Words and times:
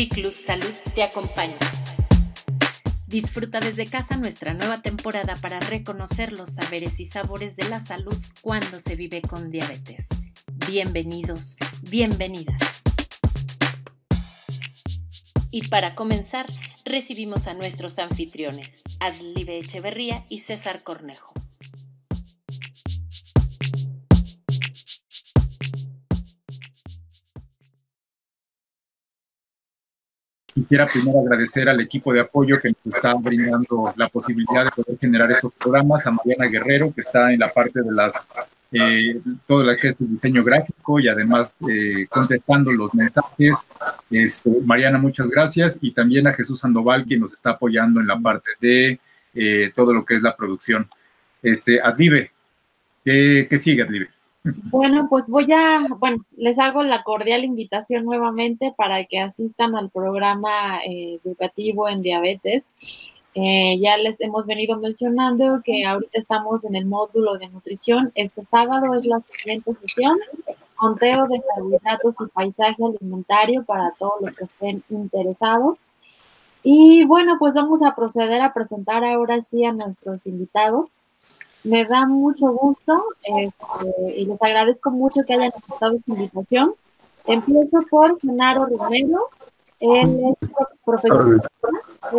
Ciclus 0.00 0.34
Salud 0.34 0.72
te 0.94 1.02
acompaña. 1.02 1.58
Disfruta 3.06 3.60
desde 3.60 3.84
casa 3.84 4.16
nuestra 4.16 4.54
nueva 4.54 4.80
temporada 4.80 5.36
para 5.36 5.60
reconocer 5.60 6.32
los 6.32 6.54
saberes 6.54 7.00
y 7.00 7.04
sabores 7.04 7.54
de 7.54 7.68
la 7.68 7.80
salud 7.80 8.16
cuando 8.40 8.80
se 8.80 8.96
vive 8.96 9.20
con 9.20 9.50
diabetes. 9.50 10.06
Bienvenidos, 10.66 11.58
bienvenidas. 11.82 12.62
Y 15.50 15.68
para 15.68 15.94
comenzar, 15.94 16.46
recibimos 16.86 17.46
a 17.46 17.52
nuestros 17.52 17.98
anfitriones, 17.98 18.80
Adlibe 19.00 19.58
Echeverría 19.58 20.24
y 20.30 20.38
César 20.38 20.82
Cornejo. 20.82 21.34
Quisiera 30.54 30.86
primero 30.86 31.20
agradecer 31.20 31.68
al 31.68 31.80
equipo 31.80 32.12
de 32.12 32.20
apoyo 32.20 32.60
que 32.60 32.68
nos 32.68 32.94
está 32.94 33.14
brindando 33.14 33.92
la 33.96 34.08
posibilidad 34.08 34.64
de 34.64 34.70
poder 34.70 34.98
generar 34.98 35.30
estos 35.30 35.52
programas, 35.52 36.06
a 36.06 36.10
Mariana 36.10 36.46
Guerrero, 36.46 36.92
que 36.92 37.02
está 37.02 37.32
en 37.32 37.38
la 37.38 37.50
parte 37.52 37.82
de 37.82 37.92
las 37.92 38.14
eh, 38.72 39.20
todo 39.46 39.64
lo 39.64 39.76
que 39.76 39.88
es 39.88 39.96
el 40.00 40.10
diseño 40.10 40.44
gráfico 40.44 41.00
y 41.00 41.08
además 41.08 41.50
eh, 41.68 42.06
contestando 42.08 42.70
los 42.72 42.94
mensajes. 42.94 43.68
Este, 44.10 44.50
Mariana, 44.64 44.98
muchas 44.98 45.30
gracias. 45.30 45.78
Y 45.82 45.92
también 45.92 46.26
a 46.26 46.32
Jesús 46.32 46.60
Sandoval, 46.60 47.04
quien 47.04 47.20
nos 47.20 47.32
está 47.32 47.50
apoyando 47.50 48.00
en 48.00 48.06
la 48.06 48.18
parte 48.18 48.50
de 48.60 49.00
eh, 49.34 49.72
todo 49.74 49.92
lo 49.92 50.04
que 50.04 50.16
es 50.16 50.22
la 50.22 50.36
producción. 50.36 50.88
Este, 51.42 51.80
Advive, 51.80 52.32
¿qué, 53.04 53.46
qué 53.48 53.58
sigue, 53.58 53.82
Advive? 53.82 54.08
Bueno, 54.42 55.06
pues 55.10 55.26
voy 55.26 55.52
a, 55.52 55.86
bueno, 55.98 56.24
les 56.34 56.58
hago 56.58 56.82
la 56.82 57.02
cordial 57.02 57.44
invitación 57.44 58.04
nuevamente 58.04 58.72
para 58.74 59.04
que 59.04 59.18
asistan 59.18 59.76
al 59.76 59.90
programa 59.90 60.82
eh, 60.84 61.20
educativo 61.22 61.88
en 61.88 62.00
diabetes. 62.00 62.72
Eh, 63.34 63.78
ya 63.78 63.96
les 63.98 64.20
hemos 64.20 64.46
venido 64.46 64.78
mencionando 64.78 65.60
que 65.62 65.84
ahorita 65.84 66.18
estamos 66.18 66.64
en 66.64 66.74
el 66.74 66.86
módulo 66.86 67.36
de 67.36 67.48
nutrición. 67.48 68.12
Este 68.14 68.42
sábado 68.42 68.94
es 68.94 69.06
la 69.06 69.20
siguiente 69.20 69.72
sesión, 69.82 70.18
conteo 70.74 71.26
de 71.26 71.42
carbohidratos 71.42 72.16
y 72.20 72.30
paisaje 72.32 72.82
alimentario 72.82 73.64
para 73.64 73.92
todos 73.98 74.22
los 74.22 74.34
que 74.34 74.44
estén 74.44 74.82
interesados. 74.88 75.94
Y 76.62 77.04
bueno, 77.04 77.36
pues 77.38 77.54
vamos 77.54 77.82
a 77.82 77.94
proceder 77.94 78.40
a 78.40 78.54
presentar 78.54 79.04
ahora 79.04 79.40
sí 79.42 79.64
a 79.64 79.72
nuestros 79.72 80.26
invitados. 80.26 81.04
Me 81.64 81.84
da 81.84 82.06
mucho 82.06 82.52
gusto 82.52 83.04
este, 83.22 84.16
y 84.16 84.24
les 84.24 84.42
agradezco 84.42 84.90
mucho 84.90 85.22
que 85.26 85.34
hayan 85.34 85.52
aceptado 85.54 85.96
esta 85.96 86.12
invitación. 86.12 86.74
Empiezo 87.26 87.80
por 87.90 88.18
Genaro 88.18 88.66
Romero. 88.66 89.28
Él 89.80 90.36
es 90.42 90.50
profesor, 90.84 91.40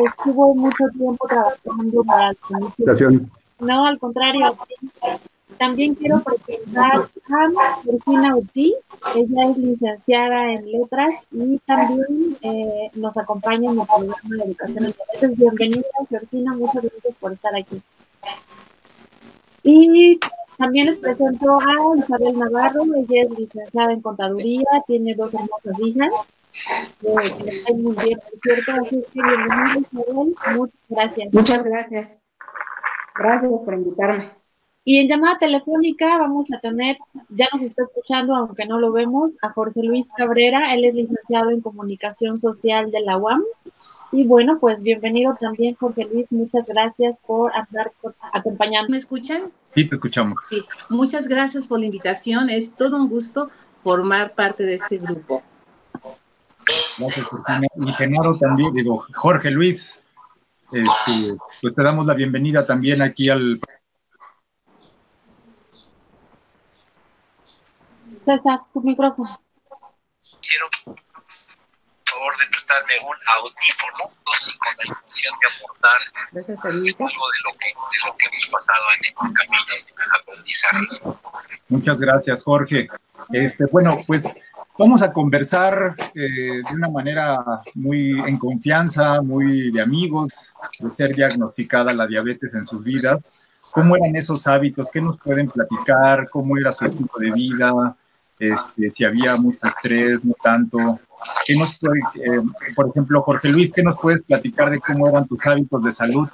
estuvo 0.07 0.55
mucho 0.55 0.85
tiempo 0.97 1.27
trabajando 1.27 2.03
para 2.03 2.27
la 2.27 2.35
comisión. 2.79 3.31
No, 3.59 3.85
al 3.85 3.99
contrario. 3.99 4.57
También 5.57 5.93
quiero 5.93 6.23
presentar 6.23 7.01
a 7.29 7.81
Georgina 7.83 8.35
Ortiz. 8.35 8.73
Ella 9.15 9.49
es 9.51 9.57
licenciada 9.57 10.53
en 10.53 10.71
letras 10.71 11.09
y 11.31 11.59
también 11.59 12.37
eh, 12.41 12.89
nos 12.95 13.15
acompaña 13.17 13.69
en 13.71 13.79
el 13.79 13.85
programa 13.85 14.35
de 14.37 14.43
educación 14.43 14.85
en 14.85 14.93
Entonces, 15.13 15.37
Bienvenida, 15.37 15.87
Georgina. 16.09 16.53
Muchas 16.53 16.81
gracias 16.81 17.15
por 17.19 17.33
estar 17.33 17.55
aquí. 17.55 17.79
Y 19.63 20.19
también 20.57 20.87
les 20.87 20.97
presento 20.97 21.59
a 21.59 21.97
Isabel 21.97 22.37
Navarro, 22.37 22.83
ella 22.83 23.23
es 23.23 23.39
licenciada 23.39 23.93
en 23.93 24.01
contaduría, 24.01 24.65
tiene 24.87 25.15
dos 25.15 25.33
hermosas 25.33 25.79
hijas, 25.79 26.09
eh, 27.03 27.73
muy 27.73 27.95
bien, 27.95 28.19
por 28.19 28.39
cierto, 28.41 28.71
así 28.81 29.03
que 29.13 29.19
Isabel, 29.19 30.35
muchas 30.55 30.79
gracias. 30.89 31.33
Muchas 31.33 31.63
gracias. 31.63 32.17
Gracias 33.15 33.51
por 33.65 33.73
invitarme. 33.73 34.40
Y 34.83 34.97
en 34.97 35.07
llamada 35.07 35.37
telefónica 35.37 36.17
vamos 36.17 36.47
a 36.51 36.59
tener, 36.59 36.97
ya 37.29 37.47
nos 37.53 37.61
está 37.61 37.83
escuchando, 37.83 38.35
aunque 38.35 38.65
no 38.65 38.79
lo 38.79 38.91
vemos, 38.91 39.37
a 39.43 39.51
Jorge 39.51 39.83
Luis 39.83 40.09
Cabrera. 40.17 40.73
Él 40.73 40.85
es 40.85 40.95
licenciado 40.95 41.51
en 41.51 41.61
Comunicación 41.61 42.39
Social 42.39 42.89
de 42.89 43.01
la 43.01 43.17
UAM. 43.17 43.43
Y 44.11 44.25
bueno, 44.25 44.57
pues 44.59 44.81
bienvenido 44.81 45.37
también, 45.39 45.75
Jorge 45.75 46.05
Luis. 46.11 46.31
Muchas 46.31 46.65
gracias 46.65 47.19
por 47.19 47.51
andar 47.55 47.91
acompañando. 48.33 48.89
¿Me 48.89 48.97
escuchan? 48.97 49.51
Sí, 49.75 49.87
te 49.87 49.95
escuchamos. 49.95 50.39
Sí, 50.49 50.63
muchas 50.89 51.27
gracias 51.27 51.67
por 51.67 51.79
la 51.79 51.85
invitación. 51.85 52.49
Es 52.49 52.73
todo 52.73 52.97
un 52.97 53.07
gusto 53.07 53.51
formar 53.83 54.33
parte 54.33 54.63
de 54.63 54.75
este 54.75 54.97
grupo. 54.97 55.43
Gracias, 56.97 57.25
Jorge. 57.27 57.67
Y 57.75 57.93
Genaro 57.93 58.35
también, 58.39 58.73
digo, 58.73 59.05
Jorge 59.13 59.51
Luis, 59.51 60.01
este, 60.71 61.37
pues 61.61 61.75
te 61.75 61.83
damos 61.83 62.07
la 62.07 62.15
bienvenida 62.15 62.65
también 62.65 63.03
aquí 63.03 63.29
al 63.29 63.59
César, 68.25 68.59
tu 68.73 68.81
micrófono. 68.81 69.41
Quiero, 70.41 70.65
por 70.85 70.95
favor, 72.05 72.37
de 72.37 72.47
prestarme 72.49 72.93
un 72.99 73.15
audífono 73.37 74.03
y 74.47 74.57
con 74.57 74.69
la 74.77 74.85
intención 74.85 75.35
de 75.39 75.47
aportar 75.55 75.99
Gracias, 76.31 76.65
algo 76.65 76.77
de 76.77 77.01
lo, 77.01 77.57
que, 77.59 77.67
de 77.67 77.97
lo 78.05 78.17
que 78.17 78.25
hemos 78.27 78.47
pasado 78.49 78.83
en 78.97 79.05
este 79.05 79.15
camino 79.15 79.63
de 79.69 80.03
aprendizaje. 80.21 81.59
Muchas 81.69 81.99
gracias, 81.99 82.43
Jorge. 82.43 82.89
Este, 83.31 83.65
bueno, 83.65 83.99
pues 84.05 84.35
vamos 84.77 85.01
a 85.01 85.11
conversar 85.11 85.95
eh, 86.13 86.61
de 86.67 86.75
una 86.75 86.89
manera 86.89 87.39
muy 87.73 88.19
en 88.19 88.37
confianza, 88.37 89.21
muy 89.21 89.71
de 89.71 89.81
amigos, 89.81 90.53
de 90.79 90.91
ser 90.91 91.09
diagnosticada 91.15 91.93
la 91.93 92.07
diabetes 92.07 92.53
en 92.53 92.65
sus 92.65 92.83
vidas. 92.83 93.51
¿Cómo 93.71 93.95
eran 93.95 94.15
esos 94.15 94.47
hábitos? 94.47 94.89
¿Qué 94.91 95.01
nos 95.01 95.17
pueden 95.17 95.49
platicar? 95.49 96.29
¿Cómo 96.29 96.57
era 96.57 96.73
su 96.73 96.85
estilo 96.85 97.11
de 97.17 97.31
vida? 97.31 97.95
Este, 98.41 98.89
si 98.89 99.05
había 99.05 99.35
mucho 99.35 99.59
estrés, 99.61 100.25
no 100.25 100.33
tanto. 100.41 100.99
¿Qué 101.45 101.53
nos 101.53 101.77
puede, 101.77 101.99
eh, 102.15 102.41
por 102.75 102.89
ejemplo, 102.89 103.21
Jorge 103.21 103.49
Luis, 103.49 103.71
¿qué 103.71 103.83
nos 103.83 103.95
puedes 104.01 104.23
platicar 104.23 104.71
de 104.71 104.79
cómo 104.79 105.07
eran 105.07 105.27
tus 105.27 105.45
hábitos 105.45 105.83
de 105.83 105.91
salud 105.91 106.27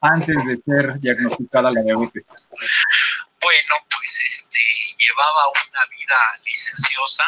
antes 0.00 0.34
de 0.44 0.58
ser 0.66 0.98
diagnosticada 0.98 1.70
la 1.70 1.82
diabetes? 1.82 2.24
Bueno, 3.40 3.74
pues 3.94 4.24
este, 4.28 4.58
llevaba 4.98 5.54
una 5.54 5.86
vida 5.86 6.18
licenciosa. 6.44 7.22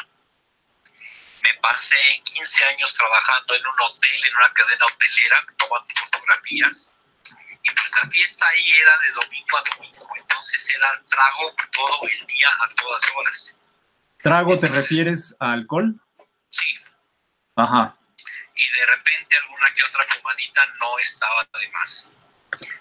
Me 1.44 1.54
pasé 1.62 1.96
15 2.24 2.64
años 2.74 2.92
trabajando 2.92 3.54
en 3.54 3.62
un 3.64 3.86
hotel, 3.86 4.18
en 4.26 4.34
una 4.34 4.52
cadena 4.52 4.84
hotelera, 4.84 5.46
tomando 5.56 5.86
fotografías. 6.10 6.96
Y 7.62 7.70
pues 7.70 7.92
la 8.02 8.10
fiesta 8.10 8.48
ahí 8.48 8.66
era 8.82 8.98
de 8.98 9.12
domingo 9.14 9.58
a 9.58 9.76
domingo, 9.76 10.08
entonces 10.16 10.74
era 10.74 10.88
trago 11.08 11.54
todo 11.70 12.08
el 12.08 12.26
día 12.26 12.48
a 12.48 12.74
todas 12.74 13.02
horas. 13.16 13.60
¿Trago 14.24 14.58
te 14.58 14.68
refieres 14.68 15.36
a 15.38 15.52
alcohol? 15.52 16.00
Sí. 16.48 16.78
Ajá. 17.56 17.94
Y 18.56 18.64
de 18.70 18.86
repente 18.86 19.36
alguna 19.36 19.66
que 19.74 19.82
otra 19.82 20.02
fumadita 20.08 20.66
no 20.80 20.98
estaba 20.98 21.46
de 21.60 21.68
más. 21.72 22.10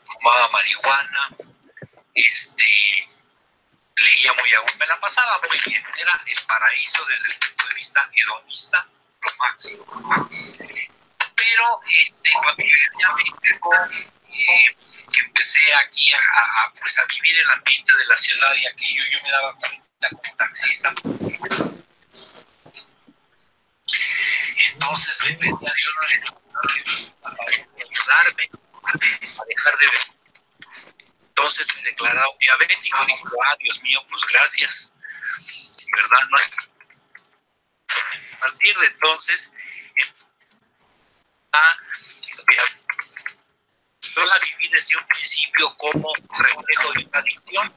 Fumaba 0.06 0.48
marihuana, 0.52 1.36
este, 2.14 3.10
leía 3.98 4.34
muy 4.40 4.54
aún, 4.54 4.70
me 4.80 4.88
la 4.88 4.98
pasaba 5.02 5.38
muy 5.50 5.60
bien. 5.66 5.84
Era 6.00 6.24
el 6.26 6.40
paraíso 6.48 7.04
desde 7.08 7.34
el 7.34 7.40
punto 7.40 7.68
de 7.68 7.74
vista 7.74 8.10
hedonista, 8.16 8.88
lo 9.22 9.32
máximo. 9.36 10.30
Pero 11.36 11.82
este, 11.90 12.32
cuando 12.42 12.64
yo 12.64 12.76
ya 13.02 13.14
me 13.16 13.24
eh, 14.34 14.76
que 15.12 15.22
empecé 15.22 15.62
aquí 15.76 16.12
a, 16.14 16.72
pues 16.80 16.98
a 16.98 17.06
vivir 17.06 17.40
el 17.40 17.50
ambiente 17.52 17.96
de 17.96 18.06
la 18.06 18.18
ciudad 18.18 18.50
y 18.56 18.66
aquello, 18.66 19.04
yo 19.12 19.20
me 19.24 19.32
daba 19.32 19.56
cuenta 19.56 20.10
como 20.10 20.36
taxista. 20.38 20.94
Entonces 24.72 25.24
le 25.26 25.34
pedí 25.36 25.50
a 25.52 25.74
Dios 25.74 25.94
ayudarme 27.24 28.50
a 28.84 29.46
dejar 29.48 29.78
de 29.78 29.86
ver. 29.86 30.00
Entonces 31.28 31.76
me 31.76 31.84
declararon 31.84 32.36
diabético. 32.40 33.06
Dije, 33.06 33.24
ah, 33.46 33.56
Dios 33.60 33.82
mío, 33.84 34.00
pues 34.10 34.24
gracias. 34.26 34.94
¿Verdad? 35.96 36.28
¿No? 36.30 36.38
A 38.34 38.40
partir 38.40 38.78
de 38.78 38.88
entonces, 38.88 39.54
a, 41.54 41.76
yo 44.16 44.26
la 44.26 44.40
viví 44.40 44.68
desde 44.70 44.98
un 44.98 45.08
principio 45.08 45.76
como 45.78 46.14
reflejo 46.38 46.94
de 46.94 47.06
una 47.06 47.20
adicción. 47.20 47.74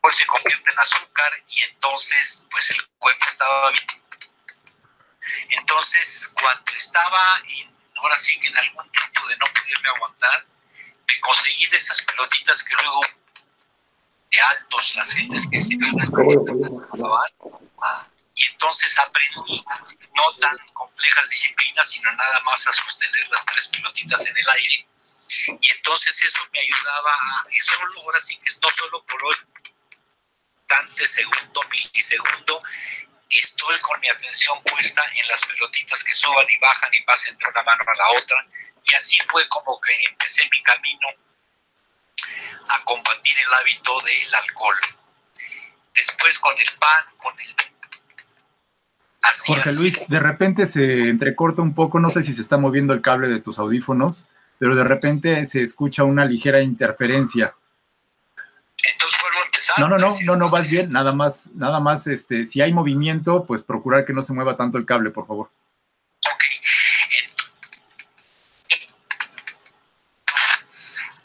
Pues 0.00 0.16
se 0.16 0.26
convierte 0.26 0.72
en 0.72 0.78
azúcar 0.78 1.32
y 1.48 1.62
entonces 1.62 2.46
pues 2.50 2.70
el 2.70 2.88
cuerpo 2.98 3.26
estaba 3.28 3.70
bien. 3.70 3.86
Entonces 5.50 6.32
cuando 6.40 6.72
estaba 6.76 7.40
en, 7.46 7.74
ahora 7.96 8.16
sí 8.16 8.38
que 8.40 8.48
en 8.48 8.56
algún 8.56 8.84
punto 8.84 9.28
de 9.28 9.36
no 9.36 9.46
poderme 9.46 9.88
aguantar, 9.88 10.46
me 11.06 11.20
conseguí 11.20 11.66
de 11.66 11.76
esas 11.76 12.02
pelotitas 12.02 12.64
que 12.64 12.74
luego 12.74 13.00
de 14.30 14.40
altos 14.40 14.94
las 14.96 15.12
gentes 15.12 15.48
que 15.50 15.60
se 15.60 15.76
ganan 15.76 16.10
y 18.38 18.46
entonces 18.46 18.96
aprendí 19.00 19.64
no 20.14 20.34
tan 20.36 20.56
complejas 20.72 21.28
disciplinas, 21.28 21.90
sino 21.90 22.10
nada 22.12 22.40
más 22.42 22.64
a 22.68 22.72
sostener 22.72 23.28
las 23.30 23.44
tres 23.46 23.68
pelotitas 23.68 24.24
en 24.28 24.38
el 24.38 24.48
aire. 24.50 24.88
Y 25.60 25.70
entonces 25.72 26.22
eso 26.22 26.46
me 26.52 26.60
ayudaba 26.60 27.12
a, 27.12 27.44
solo, 27.60 28.00
ahora 28.00 28.20
sí 28.20 28.36
que 28.36 28.52
no 28.62 28.70
solo 28.70 29.04
por 29.04 29.24
hoy, 29.24 29.36
tanto 30.68 31.08
segundo, 31.08 31.62
milisegundo, 31.68 32.62
estoy 33.28 33.80
con 33.80 33.98
mi 33.98 34.08
atención 34.08 34.62
puesta 34.62 35.04
en 35.16 35.26
las 35.26 35.44
pelotitas 35.44 36.04
que 36.04 36.14
suban 36.14 36.46
y 36.48 36.58
bajan 36.58 36.94
y 36.94 37.02
pasen 37.02 37.36
de 37.38 37.44
una 37.44 37.62
mano 37.64 37.84
a 37.88 37.96
la 37.96 38.10
otra. 38.10 38.46
Y 38.84 38.94
así 38.94 39.18
fue 39.28 39.48
como 39.48 39.80
que 39.80 39.92
empecé 40.04 40.48
mi 40.52 40.62
camino 40.62 41.08
a 42.70 42.84
combatir 42.84 43.36
el 43.36 43.54
hábito 43.54 44.00
del 44.02 44.34
alcohol. 44.34 44.78
Después 45.92 46.38
con 46.38 46.56
el 46.56 46.78
pan, 46.78 47.04
con 47.16 47.40
el... 47.40 47.77
Jorge 49.46 49.72
Luis, 49.74 50.04
de 50.08 50.20
repente 50.20 50.66
se 50.66 51.08
entrecorta 51.08 51.62
un 51.62 51.74
poco, 51.74 52.00
no 52.00 52.10
sé 52.10 52.22
si 52.22 52.32
se 52.32 52.40
está 52.40 52.56
moviendo 52.56 52.92
el 52.92 53.02
cable 53.02 53.28
de 53.28 53.40
tus 53.40 53.58
audífonos, 53.58 54.28
pero 54.58 54.74
de 54.74 54.84
repente 54.84 55.44
se 55.46 55.62
escucha 55.62 56.04
una 56.04 56.24
ligera 56.24 56.60
interferencia. 56.62 57.54
Entonces 58.92 59.20
vuelvo 59.20 59.40
a 59.40 59.44
empezar. 59.44 59.78
No, 59.78 59.88
no, 59.88 59.98
no, 59.98 60.08
no, 60.24 60.36
no, 60.36 60.50
vas 60.50 60.70
bien, 60.70 60.90
nada 60.92 61.12
más, 61.12 61.50
nada 61.54 61.80
más, 61.80 62.06
este, 62.06 62.44
si 62.44 62.60
hay 62.60 62.72
movimiento, 62.72 63.44
pues 63.44 63.62
procurar 63.62 64.04
que 64.04 64.12
no 64.12 64.22
se 64.22 64.32
mueva 64.32 64.56
tanto 64.56 64.78
el 64.78 64.86
cable, 64.86 65.10
por 65.10 65.26
favor. 65.26 65.50
Ok. 66.20 66.44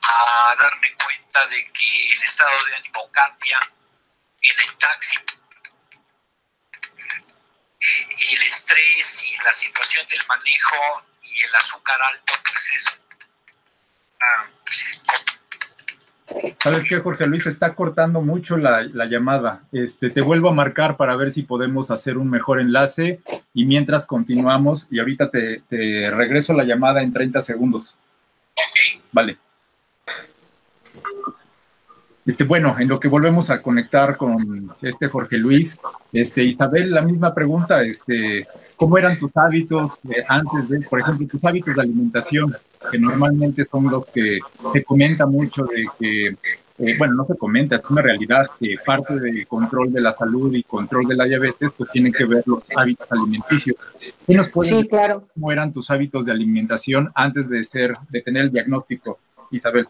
A 0.01 0.55
darme 0.61 0.87
cuenta 1.03 1.47
de 1.47 1.71
que 1.71 2.13
el 2.15 2.23
estado 2.23 2.51
de 2.67 2.75
ánimo 2.75 3.09
cambia 3.11 3.59
en 4.41 4.69
el 4.69 4.77
taxi. 4.77 5.17
El 8.31 8.41
estrés 8.73 9.31
y 9.31 9.43
la 9.43 9.53
situación 9.53 10.05
del 10.09 10.19
manejo 10.27 11.05
y 11.21 11.41
el 11.41 11.55
azúcar 11.55 11.97
alto, 12.11 12.33
pues 12.49 12.71
eso. 12.75 12.91
Ah, 14.21 14.49
¿Sabes 16.59 16.85
qué, 16.87 16.99
Jorge 16.99 17.27
Luis? 17.27 17.45
Está 17.45 17.75
cortando 17.75 18.21
mucho 18.21 18.57
la, 18.57 18.83
llamada. 19.05 19.63
Este, 19.71 20.09
te 20.09 20.21
vuelvo 20.21 20.49
a 20.49 20.53
marcar 20.53 20.97
para 20.97 21.15
ver 21.15 21.31
si 21.31 21.43
podemos 21.43 21.91
hacer 21.91 22.17
un 22.17 22.29
mejor 22.29 22.59
enlace 22.59 23.21
y 23.53 23.65
mientras 23.65 24.05
continuamos 24.05 24.87
y 24.89 24.99
ahorita 24.99 25.29
te, 25.29 25.61
te 25.69 26.09
regreso 26.09 26.53
la 26.53 26.63
llamada 26.63 27.01
en 27.01 27.11
30 27.11 27.41
segundos. 27.41 27.97
Vale. 29.11 29.37
Este, 32.25 32.45
bueno, 32.45 32.77
en 32.79 32.87
lo 32.87 32.99
que 32.99 33.09
volvemos 33.09 33.49
a 33.49 33.61
conectar 33.61 34.15
con 34.15 34.71
este 34.81 35.07
Jorge 35.09 35.37
Luis, 35.37 35.77
este, 36.13 36.43
Isabel, 36.43 36.91
la 36.91 37.01
misma 37.01 37.33
pregunta, 37.33 37.83
este, 37.83 38.47
¿cómo 38.77 38.97
eran 38.97 39.19
tus 39.19 39.35
hábitos 39.35 39.99
antes 40.29 40.69
de, 40.69 40.81
por 40.81 41.01
ejemplo, 41.01 41.27
tus 41.27 41.43
hábitos 41.43 41.75
de 41.75 41.81
alimentación, 41.81 42.55
que 42.89 42.97
normalmente 42.97 43.65
son 43.65 43.89
los 43.89 44.07
que 44.07 44.39
se 44.71 44.83
comenta 44.85 45.25
mucho 45.25 45.65
de 45.65 45.85
que, 45.99 46.27
eh, 46.77 46.97
bueno, 46.97 47.13
no 47.15 47.25
se 47.25 47.35
comenta, 47.35 47.75
es 47.75 47.89
una 47.89 48.01
realidad 48.01 48.47
que 48.57 48.75
parte 48.85 49.19
del 49.19 49.45
control 49.45 49.91
de 49.91 49.99
la 49.99 50.13
salud 50.13 50.53
y 50.53 50.63
control 50.63 51.07
de 51.07 51.15
la 51.15 51.25
diabetes, 51.25 51.71
pues 51.77 51.91
tienen 51.91 52.13
que 52.13 52.23
ver 52.23 52.43
los 52.45 52.63
hábitos 52.73 53.11
alimenticios. 53.11 53.75
¿Qué 54.25 54.33
nos 54.33 54.49
puedes 54.49 54.73
sí, 54.73 54.87
claro. 54.87 55.27
cómo 55.33 55.51
eran 55.51 55.73
tus 55.73 55.91
hábitos 55.91 56.25
de 56.25 56.31
alimentación 56.31 57.11
antes 57.15 57.49
de 57.49 57.65
ser, 57.65 57.97
de 58.09 58.21
tener 58.21 58.43
el 58.43 58.51
diagnóstico, 58.51 59.19
Isabel? 59.51 59.87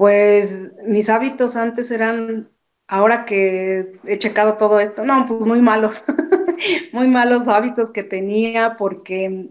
Pues 0.00 0.70
mis 0.86 1.10
hábitos 1.10 1.56
antes 1.56 1.90
eran, 1.90 2.50
ahora 2.88 3.26
que 3.26 4.00
he 4.06 4.18
checado 4.18 4.56
todo 4.56 4.80
esto, 4.80 5.04
no, 5.04 5.26
pues 5.26 5.40
muy 5.40 5.60
malos, 5.60 6.04
muy 6.94 7.06
malos 7.06 7.48
hábitos 7.48 7.90
que 7.90 8.02
tenía 8.02 8.78
porque 8.78 9.50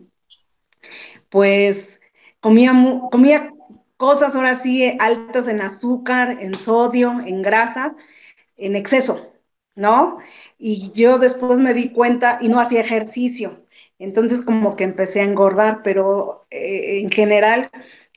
pues 1.30 2.02
comía, 2.40 2.74
comía 3.12 3.54
cosas 3.96 4.36
ahora 4.36 4.56
sí 4.56 4.92
altas 5.00 5.48
en 5.48 5.62
azúcar, 5.62 6.38
en 6.42 6.56
sodio, 6.56 7.12
en 7.28 7.44
grasas, 7.44 7.94
en 8.58 8.76
exceso, 8.76 9.32
¿no? 9.76 10.18
Y 10.58 10.92
yo 10.94 11.20
después 11.20 11.60
me 11.60 11.76
di 11.76 11.92
cuenta 11.94 12.40
y 12.42 12.50
no 12.50 12.60
hacía 12.60 12.82
ejercicio. 12.82 13.66
Entonces 14.00 14.42
como 14.42 14.76
que 14.76 14.86
empecé 14.86 15.22
a 15.22 15.26
engordar, 15.26 15.84
pero 15.84 16.48
eh, 16.50 17.02
en 17.02 17.12
general 17.12 17.70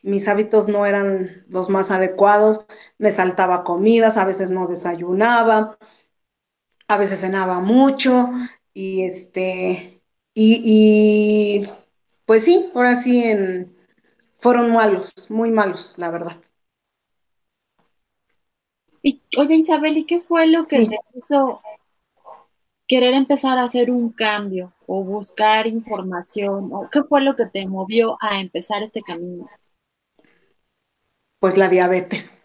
mis 0.02 0.28
hábitos 0.28 0.69
no 0.69 0.84
eran 0.84 1.44
los 1.49 1.70
más 1.70 1.90
adecuados, 1.90 2.66
me 2.99 3.10
saltaba 3.10 3.64
comidas, 3.64 4.16
a 4.16 4.25
veces 4.25 4.50
no 4.50 4.66
desayunaba, 4.66 5.78
a 6.88 6.96
veces 6.96 7.20
cenaba 7.20 7.60
mucho 7.60 8.31
y 8.72 9.04
este, 9.04 10.02
y, 10.34 11.66
pues 12.26 12.44
sí, 12.44 12.70
ahora 12.75 12.96
sí 12.96 13.25
en, 13.25 13.76
fueron 14.38 14.72
malos, 14.72 15.12
muy 15.31 15.50
malos, 15.50 15.94
la 15.99 16.10
verdad. 16.10 16.37
Y, 19.02 19.20
oye 19.37 19.56
Isabel, 19.56 19.99
¿y 19.99 20.04
qué 20.04 20.20
fue 20.20 20.46
lo 20.46 20.62
que 20.64 20.87
te 20.87 20.99
hizo 21.14 21.60
querer 22.87 23.14
empezar 23.14 23.58
a 23.58 23.64
hacer 23.64 23.90
un 23.90 24.10
cambio 24.10 24.72
o 24.87 25.02
buscar 25.02 25.66
información? 25.66 26.70
¿O 26.72 26.88
¿Qué 26.90 27.02
fue 27.02 27.22
lo 27.22 27.34
que 27.37 27.46
te 27.46 27.66
movió 27.66 28.16
a 28.20 28.40
empezar 28.40 28.82
este 28.82 29.02
camino? 29.02 29.49
Pues 31.42 31.56
la 31.56 31.68
diabetes. 31.68 32.40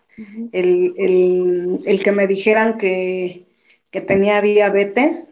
el, 0.52 2.02
que 2.04 2.12
me 2.12 2.26
dijeran 2.26 2.80
que, 2.80 3.46
tenía 4.08 4.42
diabetes, 4.42 5.30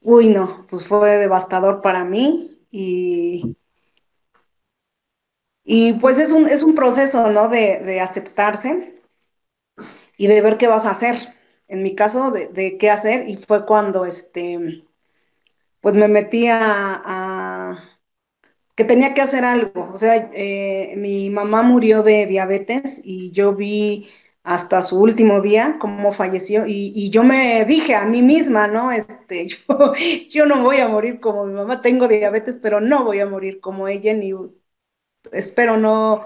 uy, 0.00 0.28
no, 0.28 0.64
pues 0.68 0.86
fue 0.86 1.18
devastador 1.18 1.80
para 1.80 2.04
mí 2.04 2.56
y, 2.70 3.56
y 5.64 5.94
pues 5.94 6.20
es 6.20 6.30
un, 6.30 6.46
es 6.46 6.62
un 6.62 6.76
proceso, 6.76 7.32
¿no? 7.32 7.48
De, 7.48 8.00
aceptarse 8.00 9.02
y 10.16 10.28
de 10.28 10.40
ver 10.40 10.56
qué 10.56 10.68
vas 10.68 10.86
a 10.86 10.92
hacer. 10.92 11.16
En 11.66 11.82
mi 11.82 11.96
caso, 11.96 12.30
de, 12.30 12.78
qué 12.78 12.90
hacer, 12.90 13.28
y 13.28 13.38
fue 13.38 13.66
cuando, 13.66 14.04
este, 14.04 14.84
pues 15.80 15.96
me 15.96 16.06
metí 16.06 16.46
a 16.46 17.99
que 18.80 18.86
tenía 18.86 19.12
que 19.12 19.20
hacer 19.20 19.44
algo. 19.44 19.90
O 19.92 19.98
sea, 19.98 20.30
eh, 20.32 20.94
mi 20.96 21.28
mamá 21.28 21.62
murió 21.62 22.02
de 22.02 22.24
diabetes 22.24 22.98
y 23.04 23.30
yo 23.30 23.54
vi 23.54 24.08
hasta 24.42 24.80
su 24.80 24.98
último 24.98 25.42
día 25.42 25.76
cómo 25.78 26.12
falleció 26.14 26.64
y, 26.66 27.10
yo 27.10 27.22
me 27.22 27.66
dije 27.66 27.94
a 27.94 28.06
mí 28.06 28.22
misma, 28.22 28.68
¿no? 28.68 28.90
Este, 28.90 29.48
yo, 30.30 30.46
no 30.46 30.62
voy 30.62 30.78
a 30.78 30.88
morir 30.88 31.20
como 31.20 31.44
mi 31.44 31.52
mamá, 31.52 31.82
tengo 31.82 32.08
diabetes, 32.08 32.56
pero 32.56 32.80
no 32.80 33.04
voy 33.04 33.20
a 33.20 33.26
morir 33.26 33.60
como 33.60 33.86
ella, 33.86 34.14
ni 34.14 34.32
espero 35.30 35.76
no 35.76 36.24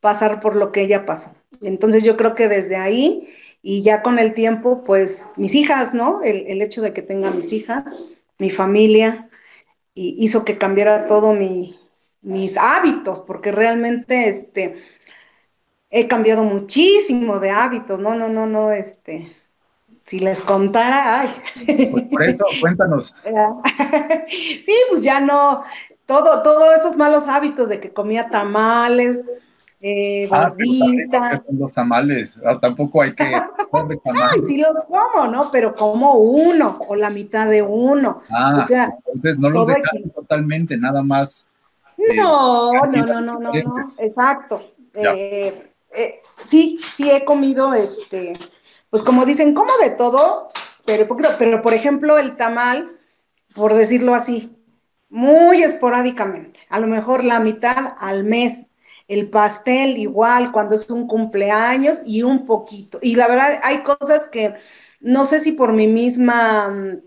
pasar 0.00 0.40
por 0.40 0.54
lo 0.54 0.72
que 0.72 0.82
ella 0.82 1.06
pasó. 1.06 1.34
Entonces 1.62 2.04
yo 2.04 2.18
creo 2.18 2.34
que 2.34 2.48
desde 2.48 2.76
ahí 2.76 3.26
y 3.62 3.82
ya 3.82 4.02
con 4.02 4.18
el 4.18 4.34
tiempo, 4.34 4.84
pues 4.84 5.32
mis 5.38 5.54
hijas, 5.54 5.94
¿no? 5.94 6.22
El, 6.22 6.46
el 6.46 6.60
hecho 6.60 6.82
de 6.82 6.92
que 6.92 7.00
tenga 7.00 7.30
mis 7.30 7.54
hijas, 7.54 7.84
mi 8.38 8.50
familia, 8.50 9.30
y 9.94 10.14
hizo 10.22 10.44
que 10.44 10.58
cambiara 10.58 11.06
todo 11.06 11.32
mi, 11.32 11.74
mis 12.26 12.58
hábitos, 12.58 13.20
porque 13.20 13.52
realmente 13.52 14.28
este, 14.28 14.82
he 15.90 16.08
cambiado 16.08 16.42
muchísimo 16.42 17.38
de 17.38 17.50
hábitos, 17.50 18.00
no, 18.00 18.16
no, 18.16 18.28
no, 18.28 18.46
no, 18.46 18.72
este, 18.72 19.28
si 20.02 20.18
les 20.18 20.42
contara, 20.42 21.20
ay. 21.20 21.28
Pues 21.92 22.02
por 22.10 22.22
eso, 22.24 22.44
cuéntanos. 22.60 23.14
sí, 24.28 24.74
pues 24.90 25.02
ya 25.02 25.20
no, 25.20 25.62
todo, 26.04 26.42
todos 26.42 26.76
esos 26.76 26.96
malos 26.96 27.28
hábitos 27.28 27.68
de 27.68 27.78
que 27.78 27.92
comía 27.92 28.28
tamales, 28.28 29.24
eh, 29.80 30.28
ah, 30.32 30.52
son 31.46 31.58
los 31.60 31.72
tamales, 31.72 32.40
ah, 32.44 32.58
tampoco 32.60 33.02
hay 33.02 33.14
que 33.14 33.24
comer 33.70 34.00
tamales. 34.02 34.48
sí 34.48 34.58
los 34.58 34.82
como, 34.88 35.28
¿no? 35.28 35.48
Pero 35.52 35.76
como 35.76 36.14
uno 36.14 36.80
o 36.88 36.96
la 36.96 37.10
mitad 37.10 37.48
de 37.48 37.62
uno. 37.62 38.20
Ah, 38.30 38.56
o 38.56 38.60
sea, 38.62 38.90
entonces 39.06 39.38
no 39.38 39.48
los 39.48 39.68
dejan 39.68 40.10
totalmente, 40.12 40.76
nada 40.76 41.04
más 41.04 41.46
no, 42.14 42.72
no, 42.72 43.06
no, 43.06 43.20
no, 43.20 43.38
no, 43.38 43.52
no, 43.52 43.76
exacto. 43.98 44.62
Eh, 44.94 45.72
eh, 45.94 46.22
sí, 46.44 46.78
sí 46.92 47.10
he 47.10 47.24
comido, 47.24 47.72
este, 47.74 48.38
pues 48.90 49.02
como 49.02 49.24
dicen, 49.24 49.54
como 49.54 49.72
de 49.78 49.90
todo, 49.90 50.50
pero 50.84 51.06
poquito, 51.08 51.30
pero 51.38 51.62
por 51.62 51.74
ejemplo 51.74 52.18
el 52.18 52.36
tamal, 52.36 52.98
por 53.54 53.74
decirlo 53.74 54.14
así, 54.14 54.56
muy 55.08 55.62
esporádicamente, 55.62 56.60
a 56.68 56.80
lo 56.80 56.86
mejor 56.86 57.24
la 57.24 57.40
mitad 57.40 57.94
al 57.98 58.24
mes, 58.24 58.68
el 59.08 59.30
pastel 59.30 59.98
igual 59.98 60.52
cuando 60.52 60.74
es 60.74 60.90
un 60.90 61.06
cumpleaños 61.06 62.00
y 62.04 62.22
un 62.22 62.44
poquito. 62.44 62.98
Y 63.00 63.14
la 63.14 63.28
verdad 63.28 63.60
hay 63.62 63.82
cosas 63.82 64.26
que 64.26 64.54
no 65.00 65.24
sé 65.24 65.40
si 65.40 65.52
por 65.52 65.72
mi 65.72 65.86
misma 65.86 66.98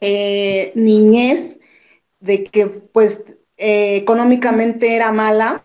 eh, 0.00 0.72
niñez, 0.76 1.58
de 2.20 2.44
que 2.44 2.66
pues 2.66 3.22
eh, 3.56 3.96
económicamente 3.96 4.96
era 4.96 5.12
mala, 5.12 5.62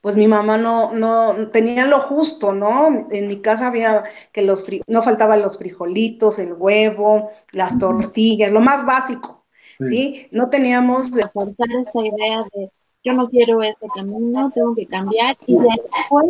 pues 0.00 0.16
mi 0.16 0.28
mamá 0.28 0.56
no, 0.56 0.92
no 0.92 1.48
tenía 1.50 1.86
lo 1.86 2.00
justo, 2.00 2.52
¿no? 2.52 3.08
En 3.10 3.28
mi 3.28 3.40
casa 3.40 3.68
había 3.68 4.04
que 4.32 4.42
los 4.42 4.64
no 4.86 5.02
faltaban 5.02 5.42
los 5.42 5.58
frijolitos, 5.58 6.38
el 6.38 6.54
huevo, 6.54 7.30
las 7.52 7.78
tortillas, 7.78 8.52
lo 8.52 8.60
más 8.60 8.86
básico, 8.86 9.44
¿sí? 9.80 10.28
No 10.30 10.48
teníamos 10.50 11.10
de 11.10 11.28
forzar 11.28 11.68
esta 11.72 12.00
idea 12.00 12.44
de 12.54 12.70
yo 13.02 13.12
no 13.12 13.28
quiero 13.28 13.62
ese 13.62 13.86
camino, 13.94 14.50
tengo 14.54 14.74
que 14.74 14.86
cambiar 14.86 15.36
y 15.46 15.56
de 15.56 15.68
ahí 15.70 15.80
fue 16.08 16.24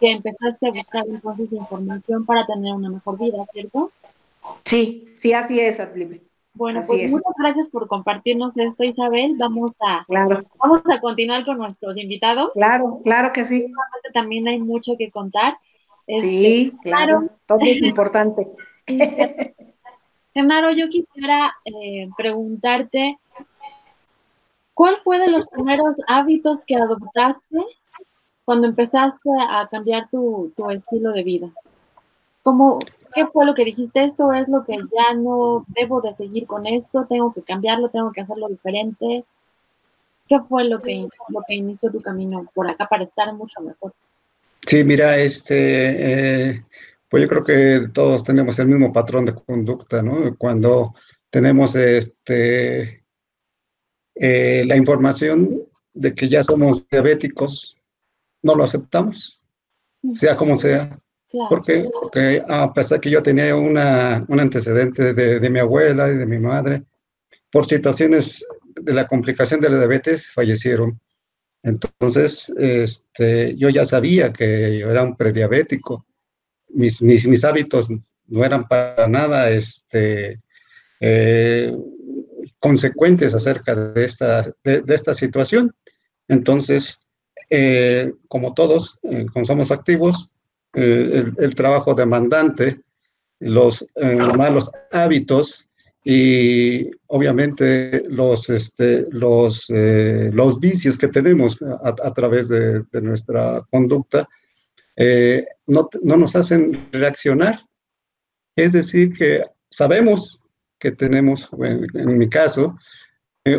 que 0.00 0.12
empezaste 0.12 0.66
a 0.66 0.70
buscar 0.70 1.04
entonces 1.08 1.52
información 1.52 2.24
para 2.24 2.46
tener 2.46 2.72
una 2.72 2.90
mejor 2.90 3.18
vida, 3.18 3.44
¿cierto? 3.52 3.90
Sí, 4.64 5.12
sí, 5.16 5.32
así 5.32 5.60
es, 5.60 5.80
Adlibe. 5.80 6.27
Bueno, 6.58 6.80
pues 6.84 7.12
muchas 7.12 7.32
gracias 7.38 7.68
por 7.68 7.86
compartirnos 7.86 8.52
esto, 8.56 8.82
Isabel. 8.82 9.36
Vamos 9.38 9.76
a, 9.80 10.04
vamos 10.08 10.82
a 10.92 11.00
continuar 11.00 11.44
con 11.44 11.56
nuestros 11.56 11.96
invitados. 11.96 12.50
Claro, 12.54 13.00
claro 13.04 13.32
que 13.32 13.44
sí. 13.44 13.72
También 14.12 14.48
hay 14.48 14.58
mucho 14.58 14.96
que 14.98 15.08
contar. 15.08 15.56
sí, 16.08 16.72
este, 16.74 16.78
claro, 16.82 17.30
todo 17.46 17.60
es 17.62 17.80
importante. 17.80 18.48
Genaro, 20.34 20.72
yo 20.72 20.88
quisiera 20.88 21.54
eh, 21.64 22.08
preguntarte, 22.16 23.20
¿cuál 24.74 24.96
fue 24.96 25.20
de 25.20 25.30
los 25.30 25.46
primeros 25.46 25.96
hábitos 26.08 26.64
que 26.64 26.74
adoptaste 26.74 27.64
cuando 28.44 28.66
empezaste 28.66 29.30
a 29.48 29.68
cambiar 29.68 30.08
tu, 30.10 30.52
tu 30.56 30.68
estilo 30.70 31.12
de 31.12 31.22
vida? 31.22 31.50
¿Cómo, 32.42 32.80
¿Qué 33.14 33.26
fue 33.26 33.46
lo 33.46 33.54
que 33.54 33.64
dijiste? 33.64 34.04
Esto 34.04 34.32
es 34.32 34.48
lo 34.48 34.64
que 34.64 34.76
ya 34.76 35.14
no 35.14 35.64
debo 35.68 36.00
de 36.00 36.14
seguir 36.14 36.46
con 36.46 36.66
esto, 36.66 37.06
tengo 37.08 37.32
que 37.32 37.42
cambiarlo, 37.42 37.88
tengo 37.88 38.12
que 38.12 38.20
hacerlo 38.20 38.48
diferente. 38.48 39.24
¿Qué 40.26 40.40
fue 40.40 40.64
lo 40.64 40.82
que, 40.82 41.08
lo 41.28 41.42
que 41.46 41.54
inició 41.54 41.90
tu 41.90 42.00
camino 42.02 42.46
por 42.54 42.68
acá 42.68 42.86
para 42.86 43.04
estar 43.04 43.32
mucho 43.34 43.60
mejor? 43.60 43.94
Sí, 44.66 44.84
mira, 44.84 45.16
este, 45.16 46.50
eh, 46.50 46.64
pues 47.08 47.22
yo 47.22 47.28
creo 47.28 47.44
que 47.44 47.88
todos 47.92 48.22
tenemos 48.24 48.58
el 48.58 48.68
mismo 48.68 48.92
patrón 48.92 49.24
de 49.24 49.34
conducta, 49.34 50.02
¿no? 50.02 50.36
Cuando 50.36 50.94
tenemos 51.30 51.74
este, 51.74 53.04
eh, 54.14 54.64
la 54.66 54.76
información 54.76 55.62
de 55.94 56.14
que 56.14 56.28
ya 56.28 56.42
somos 56.42 56.86
diabéticos, 56.88 57.76
no 58.42 58.54
lo 58.54 58.64
aceptamos, 58.64 59.40
sea 60.14 60.36
como 60.36 60.56
sea. 60.56 60.98
Porque, 61.30 61.90
porque 62.00 62.42
a 62.48 62.72
pesar 62.72 63.00
que 63.00 63.10
yo 63.10 63.22
tenía 63.22 63.54
una, 63.54 64.24
un 64.28 64.40
antecedente 64.40 65.12
de, 65.12 65.40
de, 65.40 65.50
mi 65.50 65.58
abuela 65.58 66.08
y 66.08 66.16
de 66.16 66.26
mi 66.26 66.38
madre, 66.38 66.84
por 67.52 67.66
situaciones 67.66 68.44
de 68.74 68.94
la 68.94 69.06
complicación 69.06 69.60
de 69.60 69.68
la 69.68 69.78
diabetes 69.78 70.30
fallecieron. 70.30 70.98
Entonces, 71.62 72.50
este, 72.56 73.54
yo 73.56 73.68
ya 73.68 73.84
sabía 73.84 74.32
que 74.32 74.78
yo 74.78 74.90
era 74.90 75.02
un 75.02 75.16
prediabético. 75.16 76.06
Mis, 76.68 77.02
mis, 77.02 77.26
mis 77.26 77.44
hábitos 77.44 77.88
no 78.26 78.44
eran 78.44 78.66
para 78.66 79.06
nada 79.06 79.50
este, 79.50 80.40
eh, 81.00 81.76
consecuentes 82.58 83.34
acerca 83.34 83.74
de 83.74 84.04
esta, 84.04 84.42
de, 84.64 84.80
de 84.80 84.94
esta 84.94 85.12
situación. 85.12 85.74
Entonces, 86.26 87.00
eh, 87.50 88.12
como 88.28 88.52
todos, 88.52 88.98
eh, 89.02 89.26
como 89.32 89.46
somos 89.46 89.70
activos, 89.70 90.30
eh, 90.74 91.24
el, 91.38 91.54
trabajo 91.54 91.94
demandante, 91.94 92.80
los 93.40 93.90
eh, 93.96 94.16
malos 94.36 94.70
hábitos 94.92 95.66
y 96.04 96.90
obviamente 97.06 98.04
los, 98.08 98.50
este, 98.50 99.06
los, 99.10 99.66
eh, 99.70 100.30
los 100.32 100.60
vicios 100.60 100.98
que 100.98 101.08
tenemos 101.08 101.56
a, 101.82 102.12
través 102.12 102.48
de, 102.48 102.84
nuestra 103.00 103.62
conducta 103.70 104.28
no, 105.66 105.88
no, 106.02 106.16
nos 106.16 106.36
hacen 106.36 106.88
reaccionar. 106.92 107.60
Es 108.56 108.72
decir, 108.72 109.12
que 109.12 109.44
sabemos 109.70 110.42
que 110.78 110.92
tenemos, 110.92 111.48
en, 111.60 112.18
mi 112.18 112.28
caso, 112.28 112.76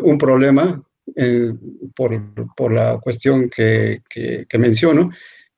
un 0.03 0.17
problema 0.17 0.83
por, 1.95 2.55
por, 2.55 2.73
la 2.73 2.99
cuestión 2.99 3.49
que, 3.49 4.01
que, 4.09 4.45
que 4.47 4.57
menciono, 4.57 5.09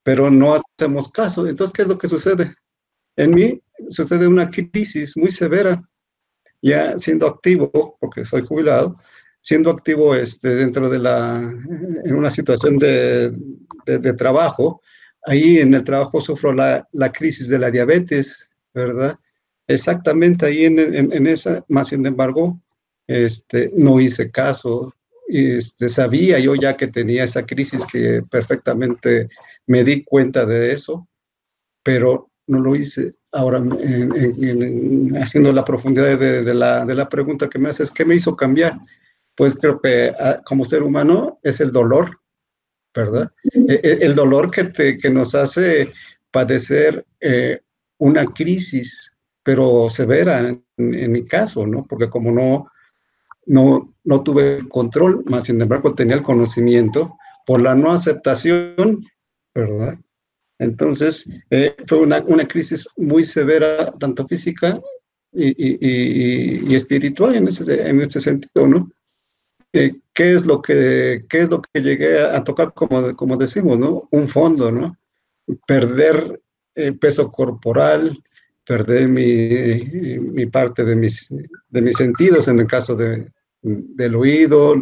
pero 0.03 0.29
no 0.29 0.55
hacemos 0.55 1.11
caso. 1.11 1.47
Entonces, 1.47 1.73
¿qué 1.73 1.81
es 1.83 1.87
lo 1.87 1.97
que 1.97 2.07
sucede? 2.07 2.53
En 3.15 3.31
mí 3.31 3.61
sucede 3.89 4.27
una 4.27 4.49
crisis 4.49 5.17
muy 5.17 5.31
severa, 5.31 5.81
ya 6.61 6.97
siendo 6.97 7.27
activo, 7.27 7.97
porque 7.99 8.23
soy 8.25 8.41
jubilado, 8.41 8.97
siendo 9.41 9.71
activo 9.71 10.15
este, 10.15 10.55
dentro 10.55 10.89
de 10.89 10.99
la, 10.99 11.37
en 12.03 12.15
una 12.15 12.29
situación 12.29 12.77
de, 12.77 13.33
de, 13.85 14.13
trabajo, 14.13 14.81
ahí 15.25 15.57
en 15.57 15.73
el 15.73 15.83
trabajo 15.83 16.21
sufro 16.21 16.53
la, 16.53 16.87
la, 16.91 17.11
crisis 17.11 17.47
de 17.47 17.59
la 17.59 17.71
diabetes, 17.71 18.51
¿verdad? 18.73 19.17
Exactamente 19.67 20.45
ahí 20.45 20.65
en, 20.65 20.79
en, 20.79 21.11
en 21.11 21.27
esa, 21.27 21.65
más 21.67 21.89
sin 21.89 22.05
embargo, 22.05 22.61
este, 23.07 23.71
no 23.75 23.99
hice 23.99 24.29
caso, 24.29 24.93
este, 25.27 25.89
sabía 25.89 26.39
yo 26.39 26.55
ya 26.55 26.75
que 26.75 26.87
tenía 26.87 27.23
esa 27.23 27.45
crisis, 27.45 27.85
que 27.85 28.21
perfectamente 28.29 29.29
me 29.71 29.85
di 29.85 30.03
cuenta 30.03 30.45
de 30.45 30.73
eso, 30.73 31.07
pero 31.81 32.29
no 32.47 32.59
lo 32.59 32.75
hice. 32.75 33.15
Ahora, 33.31 33.63
haciendo 35.21 35.53
la 35.53 35.63
profundidad 35.63 36.19
de, 36.19 36.53
la, 36.53 36.85
de, 36.85 36.93
la, 36.93 37.07
pregunta 37.07 37.47
que 37.47 37.57
me 37.57 37.69
haces, 37.69 37.89
¿qué 37.89 38.03
me 38.03 38.15
hizo 38.15 38.35
cambiar? 38.35 38.77
Pues 39.35 39.55
creo 39.55 39.79
que 39.79 40.13
ah, 40.19 40.41
como 40.45 40.65
ser 40.65 40.83
humano 40.83 41.39
es 41.41 41.61
el 41.61 41.71
dolor, 41.71 42.19
¿verdad? 42.93 43.31
E, 43.45 43.79
e, 43.81 44.05
el, 44.05 44.13
dolor 44.13 44.51
que, 44.51 44.65
te, 44.65 44.97
que 44.97 45.09
nos 45.09 45.33
hace 45.33 45.93
padecer 46.29 47.05
eh, 47.21 47.61
una 47.99 48.25
crisis, 48.25 49.15
pero 49.41 49.89
severa 49.89 50.39
en, 50.39 50.65
en, 50.77 51.11
mi 51.13 51.23
caso, 51.23 51.65
¿no? 51.65 51.85
Porque 51.87 52.09
como 52.09 52.29
no, 52.33 52.69
no, 53.45 53.95
no 54.03 54.21
tuve 54.21 54.67
control, 54.67 55.23
más 55.27 55.45
sin 55.45 55.61
embargo 55.61 55.95
tenía 55.95 56.17
el 56.17 56.23
conocimiento 56.23 57.17
por 57.45 57.61
la 57.61 57.73
no 57.73 57.93
aceptación, 57.93 59.05
¿verdad? 59.53 59.97
Entonces, 60.59 61.27
eh, 61.49 61.75
fue 61.87 61.99
una, 61.99 62.19
una, 62.21 62.47
crisis 62.47 62.87
muy 62.95 63.23
severa, 63.23 63.91
tanto 63.99 64.27
física 64.27 64.79
y, 65.31 65.49
y, 65.49 66.71
y, 66.71 66.75
espiritual 66.75 67.35
en 67.35 67.47
ese, 67.47 67.89
en 67.89 67.99
ese 68.01 68.19
sentido, 68.19 68.67
¿no? 68.67 68.91
Eh, 69.73 69.93
¿qué, 70.13 70.33
es 70.33 70.45
lo 70.45 70.61
que, 70.61 71.25
¿Qué 71.27 71.39
es 71.39 71.49
lo 71.49 71.61
que 71.61 71.81
llegué 71.81 72.19
a, 72.19 72.43
tocar, 72.43 72.73
como, 72.73 73.15
como 73.15 73.37
decimos, 73.37 73.79
¿no? 73.79 74.07
Un 74.11 74.27
fondo, 74.27 74.71
¿no? 74.71 74.97
Perder 75.65 76.39
eh, 76.75 76.91
peso 76.93 77.31
corporal, 77.31 78.21
perder 78.65 79.07
mi, 79.07 80.19
mi, 80.19 80.45
parte 80.45 80.85
de 80.85 80.95
mis, 80.95 81.27
de 81.69 81.81
mis 81.81 81.95
sentidos, 81.95 82.47
en 82.47 82.59
el 82.59 82.67
caso 82.67 82.95
de, 82.95 83.31
del 83.61 84.15
oído, 84.15 84.75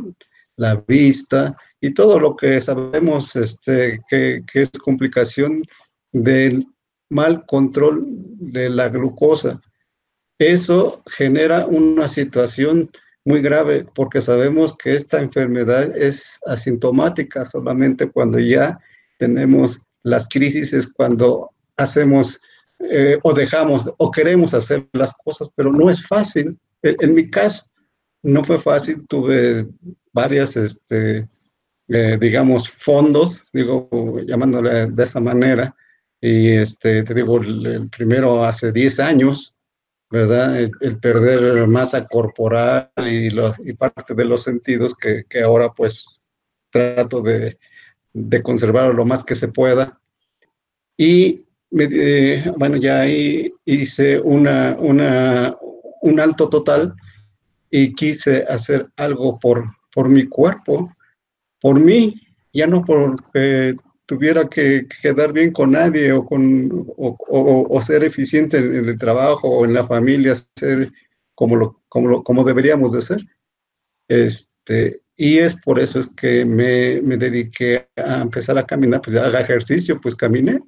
la 0.57 0.75
vista 0.75 1.55
y 1.81 1.93
todo 1.93 2.19
lo 2.19 2.35
que 2.35 2.59
sabemos 2.59 3.35
este, 3.35 4.01
que, 4.09 4.43
que 4.51 4.61
es 4.61 4.69
complicación 4.83 5.61
del 6.11 6.67
mal 7.09 7.45
control 7.45 8.05
de 8.05 8.69
la 8.69 8.89
glucosa. 8.89 9.61
Eso 10.37 11.01
genera 11.07 11.65
una 11.65 12.07
situación 12.07 12.89
muy 13.25 13.41
grave 13.41 13.85
porque 13.93 14.21
sabemos 14.21 14.75
que 14.77 14.93
esta 14.93 15.19
enfermedad 15.19 15.95
es 15.97 16.39
asintomática 16.45 17.45
solamente 17.45 18.09
cuando 18.09 18.39
ya 18.39 18.79
tenemos 19.17 19.81
las 20.03 20.27
crisis, 20.27 20.73
es 20.73 20.91
cuando 20.91 21.51
hacemos 21.77 22.39
eh, 22.79 23.19
o 23.23 23.33
dejamos 23.33 23.89
o 23.97 24.11
queremos 24.11 24.53
hacer 24.53 24.87
las 24.93 25.13
cosas, 25.13 25.49
pero 25.55 25.71
no 25.71 25.89
es 25.89 26.05
fácil. 26.05 26.57
En, 26.81 27.13
mi 27.13 27.29
caso, 27.29 27.65
no 28.23 28.43
fue 28.43 28.59
fácil, 28.59 29.05
tuve 29.07 29.67
varias, 30.13 30.55
este, 30.55 31.27
eh, 31.89 32.17
digamos, 32.19 32.69
fondos, 32.69 33.49
digo, 33.51 33.89
llamándole 34.25 34.87
de 34.87 35.03
esa 35.03 35.19
manera, 35.19 35.75
y 36.21 36.49
este, 36.49 37.03
te 37.03 37.13
digo, 37.13 37.37
el, 37.37 37.89
primero 37.89 38.43
hace 38.43 38.71
10 38.71 38.99
años, 38.99 39.55
¿verdad? 40.09 40.59
El, 40.59 40.99
perder 40.99 41.67
masa 41.67 42.05
corporal 42.05 42.89
y, 42.97 43.27
y, 43.27 43.73
parte 43.73 44.13
de 44.13 44.25
los 44.25 44.43
sentidos 44.43 44.95
que, 44.95 45.23
que 45.29 45.41
ahora 45.41 45.71
pues 45.71 46.21
trato 46.71 47.21
de, 47.21 47.57
de 48.13 48.43
conservar 48.43 48.93
lo 48.93 49.05
más 49.05 49.23
que 49.23 49.35
se 49.35 49.49
pueda. 49.49 49.99
Y 50.97 51.45
eh, 51.71 52.51
bueno, 52.57 52.77
ya 52.77 53.01
ahí 53.01 53.53
hice 53.65 54.19
una, 54.19 54.75
una, 54.79 55.55
un 56.01 56.19
alto 56.19 56.49
total 56.49 56.93
y 57.69 57.93
quise 57.93 58.43
hacer 58.49 58.87
algo 58.97 59.39
por, 59.39 59.65
por 59.93 60.09
mi 60.09 60.27
cuerpo, 60.27 60.91
por 61.61 61.79
mí, 61.79 62.21
ya 62.53 62.67
no 62.67 62.83
porque 62.83 63.75
tuviera 64.05 64.47
que 64.47 64.87
quedar 65.01 65.31
bien 65.33 65.51
con 65.51 65.73
nadie 65.73 66.11
o, 66.11 66.25
con, 66.25 66.87
o, 66.97 67.81
ser 67.81 68.03
eficiente 68.03 68.57
en, 68.57 68.89
el 68.89 68.97
trabajo 68.97 69.47
o 69.47 69.65
en 69.65 69.73
la 69.73 69.85
familia, 69.85 70.35
ser 70.55 70.91
como, 71.35 71.55
lo, 71.55 71.83
como, 71.87 72.07
lo, 72.07 72.23
como 72.23 72.43
deberíamos 72.43 72.91
de 72.91 73.01
ser. 73.01 73.21
Este, 74.07 75.01
y 75.15 75.37
es 75.37 75.53
por 75.53 75.79
eso 75.79 75.99
es 75.99 76.07
que 76.07 76.43
me, 76.43 77.01
me, 77.01 77.17
dediqué 77.17 77.87
a 77.95 78.21
empezar 78.21 78.57
a 78.57 78.65
caminar, 78.65 79.01
pues 79.01 79.15
haga 79.15 79.41
ejercicio, 79.41 79.99
pues 80.01 80.15
caminé, 80.15 80.59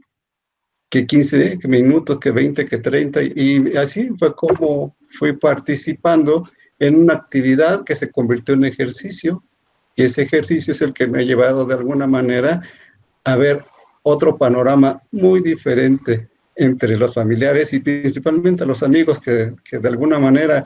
que 0.92 1.08
15 1.08 1.60
minutos, 1.64 2.20
que 2.20 2.32
20, 2.32 2.66
que 2.66 2.78
30, 2.78 3.24
y 3.24 3.76
así 3.78 4.10
fue 4.20 4.36
como 4.36 4.98
fui 5.10 5.34
participando 5.38 6.48
en 6.78 6.96
una 6.96 7.14
actividad 7.14 7.84
que 7.84 7.96
se 7.96 8.12
convirtió 8.12 8.54
en 8.54 8.66
ejercicio, 8.66 9.44
y 9.96 10.04
ese 10.04 10.24
ejercicio 10.24 10.74
es 10.74 10.82
el 10.82 10.94
que 10.94 11.08
me 11.08 11.20
ha 11.20 11.24
llevado 11.24 11.66
de 11.66 11.76
alguna 11.76 12.08
manera 12.08 12.62
a 13.24 13.36
ver 13.36 13.64
otro 14.04 14.38
panorama 14.38 15.02
muy 15.12 15.42
diferente 15.42 16.28
entre 16.56 16.98
los 16.98 17.14
familiares 17.14 17.74
y 17.74 17.80
principalmente 17.80 18.66
los 18.66 18.84
amigos 18.84 19.20
que, 19.20 19.54
que 19.64 19.80
de 19.80 19.90
alguna 19.90 20.20
manera 20.20 20.64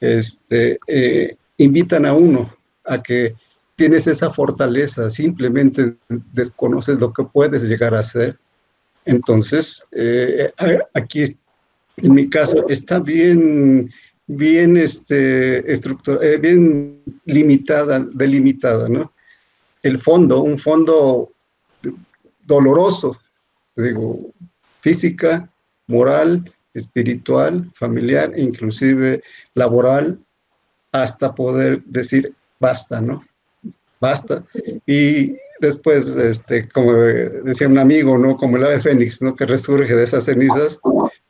este, 0.00 0.78
eh, 0.86 1.36
invitan 1.58 2.06
a 2.06 2.12
uno 2.12 2.54
a 2.84 3.02
que 3.02 3.34
tienes 3.76 4.06
esa 4.06 4.30
fortaleza, 4.30 5.08
simplemente 5.08 5.94
desconoces 6.08 6.98
lo 6.98 7.12
que 7.12 7.24
puedes 7.24 7.62
llegar 7.62 7.94
a 7.94 8.02
ser. 8.02 8.36
Entonces, 9.04 9.84
eh, 9.92 10.52
aquí 10.94 11.24
en 11.96 12.14
mi 12.14 12.28
caso 12.28 12.68
está 12.68 13.00
bien, 13.00 13.90
bien, 14.26 14.76
este, 14.76 15.58
eh, 15.58 16.36
bien 16.38 17.02
limitada, 17.24 18.00
delimitada, 18.12 18.88
¿no? 18.88 19.12
El 19.82 20.00
fondo, 20.00 20.42
un 20.42 20.58
fondo 20.58 21.30
doloroso, 22.46 23.18
digo, 23.76 24.32
física, 24.80 25.48
moral, 25.86 26.52
espiritual, 26.74 27.70
familiar, 27.74 28.32
inclusive 28.36 29.22
laboral, 29.54 30.18
hasta 30.92 31.34
poder 31.34 31.82
decir 31.84 32.32
basta, 32.60 33.00
¿no? 33.00 33.24
Basta. 34.00 34.44
Y 34.86 35.36
después, 35.60 36.06
este, 36.16 36.68
como 36.68 36.92
decía 36.92 37.68
un 37.68 37.78
amigo, 37.78 38.18
¿no? 38.18 38.36
Como 38.36 38.56
el 38.56 38.64
ave 38.64 38.80
fénix, 38.80 39.22
¿no? 39.22 39.34
Que 39.34 39.46
resurge 39.46 39.94
de 39.94 40.04
esas 40.04 40.24
cenizas, 40.24 40.78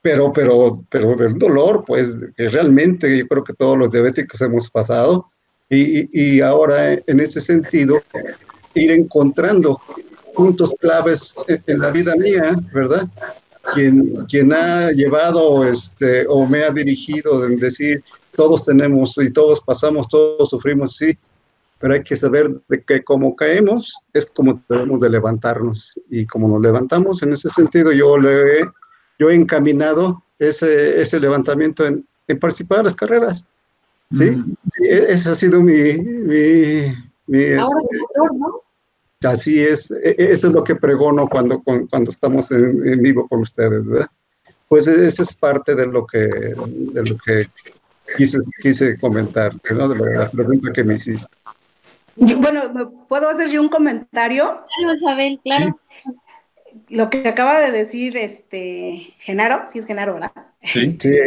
pero, 0.02 0.32
pero, 0.32 0.85
pero 0.90 1.16
del 1.16 1.38
dolor, 1.38 1.85
pues, 1.87 2.25
que 2.37 2.49
realmente 2.49 3.16
yo 3.16 3.26
creo 3.28 3.44
que 3.44 3.54
todos 3.54 3.78
los 3.78 3.90
diabéticos 3.90 4.40
hemos 4.42 4.68
pasado. 4.68 5.30
Y, 5.71 6.11
y 6.12 6.40
ahora, 6.40 6.92
en 6.92 7.21
ese 7.21 7.40
sentido, 7.40 8.02
ir 8.75 8.90
encontrando 8.90 9.80
puntos 10.35 10.75
claves 10.80 11.35
en 11.49 11.78
la 11.78 11.90
vida 11.90 12.14
mía, 12.16 12.56
¿verdad? 12.73 13.09
Quien, 13.75 14.26
quien 14.26 14.52
ha 14.52 14.90
llevado 14.90 15.64
este, 15.64 16.26
o 16.28 16.47
me 16.47 16.62
ha 16.62 16.71
dirigido 16.73 17.47
en 17.47 17.59
decir, 17.59 18.02
todos 18.35 18.64
tenemos 18.64 19.16
y 19.18 19.30
todos 19.30 19.61
pasamos, 19.61 20.09
todos 20.09 20.50
sufrimos, 20.50 20.97
sí, 20.97 21.16
pero 21.78 21.94
hay 21.94 22.02
que 22.02 22.16
saber 22.16 22.50
de 22.68 22.82
que 22.82 23.04
como 23.04 23.37
caemos 23.37 23.94
es 24.12 24.26
como 24.26 24.62
debemos 24.68 25.00
de 25.00 25.11
levantarnos 25.11 26.00
y 26.11 26.26
como 26.26 26.49
nos 26.49 26.62
levantamos, 26.62 27.23
en 27.23 27.32
ese 27.32 27.50
sentido 27.50 27.92
yo 27.92 28.18
le 28.18 28.61
he, 28.61 28.64
yo 29.23 29.31
he 29.31 29.35
encaminado 29.37 30.21
ese, 30.41 31.00
ese 31.00 31.21
levantamiento 31.21 31.87
en, 31.87 32.05
en 32.26 32.38
participar 32.41 32.81
en 32.81 32.87
las 32.87 32.95
carreras. 32.97 33.45
¿sí? 34.17 34.33
Mm. 34.33 34.57
E, 34.83 35.12
ese 35.12 35.31
ha 35.31 35.35
sido 35.37 35.61
mi... 35.61 35.97
mi, 35.97 36.93
mi 37.29 37.52
Ahora, 37.55 37.83
este, 37.83 38.38
¿no? 38.38 38.61
Así 39.23 39.61
es, 39.61 39.88
e, 39.93 40.17
e, 40.19 40.33
eso 40.33 40.49
es 40.49 40.52
lo 40.52 40.64
que 40.64 40.75
pregono 40.75 41.29
cuando, 41.29 41.62
cuando 41.62 42.11
estamos 42.11 42.50
en, 42.50 43.00
vivo 43.00 43.29
con 43.29 43.43
ustedes, 43.43 43.87
¿verdad? 43.87 44.09
Pues 44.67 44.88
esa 44.88 45.23
es 45.23 45.35
parte 45.35 45.76
de 45.76 45.87
lo 45.87 46.05
que, 46.05 46.19
de 46.19 47.02
lo 47.09 47.17
que 47.25 47.47
quise, 48.17 48.38
quise 48.61 48.99
comentar, 48.99 49.52
¿no? 49.73 49.88
De 49.88 50.19
la 50.19 50.31
pregunta 50.31 50.73
que 50.73 50.83
me 50.83 50.95
hiciste. 50.95 51.29
bueno, 52.17 53.07
¿puedo 53.07 53.29
hacer 53.29 53.50
yo 53.50 53.61
un 53.61 53.69
comentario? 53.69 54.64
Claro, 54.76 54.95
Isabel, 54.95 55.41
claro. 55.45 55.79
Lo 56.88 57.11
que 57.11 57.29
acaba 57.29 57.61
de 57.61 57.71
decir 57.71 58.17
este 58.17 59.14
Genaro, 59.19 59.64
sí 59.67 59.79
es 59.79 59.87
Genaro, 59.87 60.14
¿verdad? 60.14 60.33
Sí, 60.62 60.88
sí. 60.88 61.19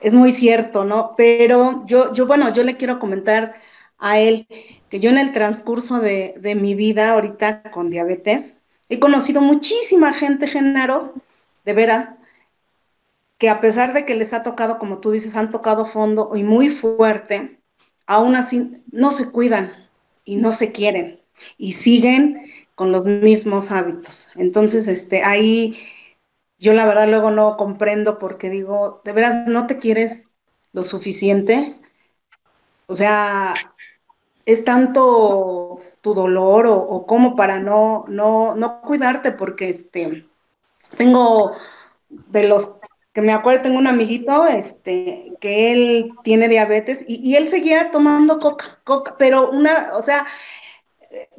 Es 0.00 0.14
muy 0.14 0.32
cierto, 0.32 0.84
¿no? 0.84 1.14
Pero 1.16 1.86
yo, 1.86 2.12
yo, 2.12 2.26
bueno, 2.26 2.52
yo 2.52 2.64
le 2.64 2.76
quiero 2.76 2.98
comentar 2.98 3.54
a 3.98 4.18
él 4.18 4.46
que 4.88 4.98
yo 4.98 5.10
en 5.10 5.18
el 5.18 5.32
transcurso 5.32 6.00
de, 6.00 6.34
mi 6.60 6.74
vida 6.74 7.12
ahorita 7.12 7.70
con 7.70 7.88
diabetes 7.88 8.58
he 8.88 8.98
conocido 8.98 9.40
muchísima 9.40 10.12
gente, 10.12 10.48
Genaro, 10.48 11.14
de 11.64 11.72
veras, 11.72 12.16
que 13.38 13.48
a 13.48 13.60
pesar 13.60 13.94
de 13.94 14.04
que 14.04 14.14
les 14.14 14.32
ha 14.32 14.42
tocado, 14.42 14.78
como 14.78 14.98
tú 14.98 15.12
dices, 15.12 15.36
han 15.36 15.50
tocado 15.50 15.86
fondo 15.86 16.32
y 16.34 16.42
muy 16.42 16.68
fuerte, 16.68 17.58
aún 18.06 18.36
así 18.36 18.82
no 18.90 19.12
se 19.12 19.30
cuidan 19.30 19.72
y 20.24 20.36
no 20.36 20.52
se 20.52 20.72
quieren 20.72 21.20
y 21.56 21.72
siguen 21.72 22.42
con 22.74 22.92
los 22.92 23.06
mismos 23.06 23.70
hábitos. 23.70 24.30
Entonces, 24.36 24.88
este, 24.88 25.22
ahí 25.22 25.78
yo 26.58 26.72
la 26.72 26.86
verdad 26.86 27.08
luego 27.08 27.30
no 27.30 27.56
comprendo 27.56 28.18
porque 28.18 28.48
digo, 28.48 29.02
de 29.04 29.12
veras 29.12 29.48
no 29.48 29.66
te 29.66 29.78
quieres 29.78 30.30
lo 30.72 30.84
suficiente. 30.84 31.76
O 32.86 32.94
sea, 32.94 33.54
es 34.46 34.64
tanto 34.64 35.80
tu 36.00 36.14
dolor 36.14 36.66
o, 36.68 37.06
como 37.06 37.36
para 37.36 37.58
no, 37.58 38.04
no, 38.08 38.54
no 38.54 38.80
cuidarte, 38.82 39.32
porque 39.32 39.68
este, 39.68 40.26
tengo 40.96 41.56
de 42.08 42.48
los 42.48 42.78
que 43.12 43.22
me 43.22 43.32
acuerdo, 43.32 43.62
tengo 43.62 43.78
un 43.78 43.86
amiguito, 43.86 44.46
este, 44.46 45.32
que 45.40 45.72
él 45.72 46.12
tiene 46.24 46.48
diabetes 46.48 47.04
y, 47.06 47.16
y, 47.28 47.36
él 47.36 47.48
seguía 47.48 47.90
tomando 47.90 48.40
coca, 48.40 48.80
coca, 48.84 49.16
pero 49.18 49.50
una, 49.50 49.90
o 49.94 50.02
sea, 50.02 50.26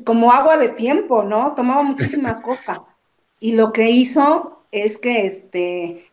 como 0.06 0.32
agua 0.32 0.58
de 0.58 0.70
tiempo, 0.70 1.24
¿no? 1.24 1.56
Tomaba 1.56 1.84
muchísima 1.84 2.42
coca. 2.42 2.84
Y 3.40 3.56
lo 3.56 3.72
que 3.74 3.90
hizo 3.90 4.66
es 4.72 4.98
que, 4.98 5.26
este, 5.26 6.06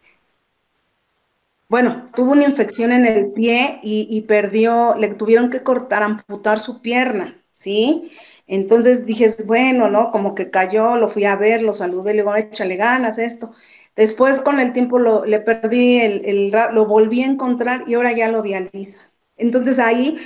bueno, 1.69 2.07
tuvo 2.15 2.33
una 2.33 2.45
infección 2.45 2.91
en 2.93 3.07
el 3.07 3.33
pie 3.33 3.79
y, 3.83 4.21
perdió, 4.23 4.97
le 4.97 5.15
tuvieron 5.15 5.51
que 5.51 5.63
cortar, 5.63 6.03
amputar 6.03 6.59
su 6.59 6.83
pierna, 6.83 7.37
¿sí? 7.53 8.11
Entonces 8.49 9.07
dije, 9.07 9.29
bueno, 9.47 9.89
¿no? 9.89 10.11
Como 10.11 10.35
que 10.35 10.51
cayó, 10.51 10.97
lo 10.97 11.09
fui 11.09 11.25
a 11.25 11.37
ver, 11.37 11.63
lo 11.63 11.73
saludé, 11.73 12.13
le 12.15 12.23
digo, 12.23 12.35
échale 12.35 12.75
ganas, 12.77 13.19
esto. 13.19 13.55
Después 13.95 14.41
con 14.41 14.59
el 14.59 14.73
tiempo 14.73 14.99
lo, 14.99 15.25
le 15.25 15.41
perdí, 15.41 16.01
el, 16.01 16.51
lo 16.73 16.87
volví 16.87 17.23
a 17.23 17.27
encontrar 17.27 17.85
y 17.87 17.95
ahora 17.95 18.13
ya 18.13 18.29
lo 18.29 18.43
dializa. 18.43 19.13
Entonces 19.37 19.79
ahí 19.79 20.19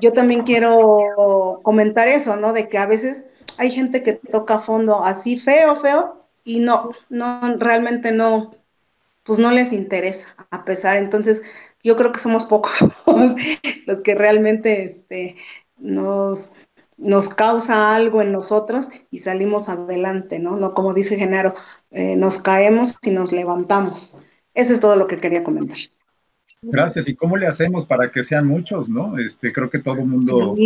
yo 0.00 0.12
también 0.12 0.42
quiero 0.42 1.60
comentar 1.62 2.08
eso, 2.08 2.36
¿no? 2.36 2.52
De 2.52 2.68
que 2.68 2.78
a 2.78 2.86
veces 2.86 3.26
hay 3.58 3.70
gente 3.70 4.02
que 4.02 4.14
toca 4.14 4.58
fondo 4.58 5.04
así 5.04 5.36
feo, 5.36 5.76
feo, 5.76 6.26
y 6.44 6.60
no, 6.60 6.90
no, 7.08 7.56
realmente 7.58 8.12
no, 8.12 8.54
pues 9.22 9.38
no 9.38 9.50
les 9.50 9.72
interesa, 9.72 10.34
a 10.50 10.64
pesar, 10.64 10.96
entonces 10.96 11.42
yo 11.82 11.96
creo 11.96 12.12
que 12.12 12.20
somos 12.20 12.44
pocos 12.44 12.72
los 13.86 14.02
que 14.02 14.14
realmente 14.14 14.84
este, 14.84 15.36
nos, 15.78 16.52
nos 16.96 17.28
causa 17.28 17.94
algo 17.94 18.22
en 18.22 18.32
nosotros 18.32 18.90
y 19.10 19.18
salimos 19.18 19.68
adelante, 19.68 20.38
¿no? 20.38 20.56
No 20.56 20.72
como 20.72 20.94
dice 20.94 21.16
Genaro, 21.16 21.54
eh, 21.90 22.16
nos 22.16 22.38
caemos 22.38 22.96
y 23.02 23.10
nos 23.10 23.32
levantamos. 23.32 24.18
Eso 24.54 24.72
es 24.72 24.80
todo 24.80 24.96
lo 24.96 25.06
que 25.06 25.18
quería 25.18 25.44
comentar. 25.44 25.78
Gracias. 26.62 27.08
¿Y 27.08 27.14
cómo 27.14 27.36
le 27.36 27.46
hacemos 27.46 27.86
para 27.86 28.10
que 28.10 28.22
sean 28.22 28.46
muchos, 28.46 28.88
no? 28.88 29.18
Este, 29.18 29.52
creo 29.52 29.70
que 29.70 29.78
todo 29.78 29.96
el 29.96 30.06
mundo, 30.06 30.56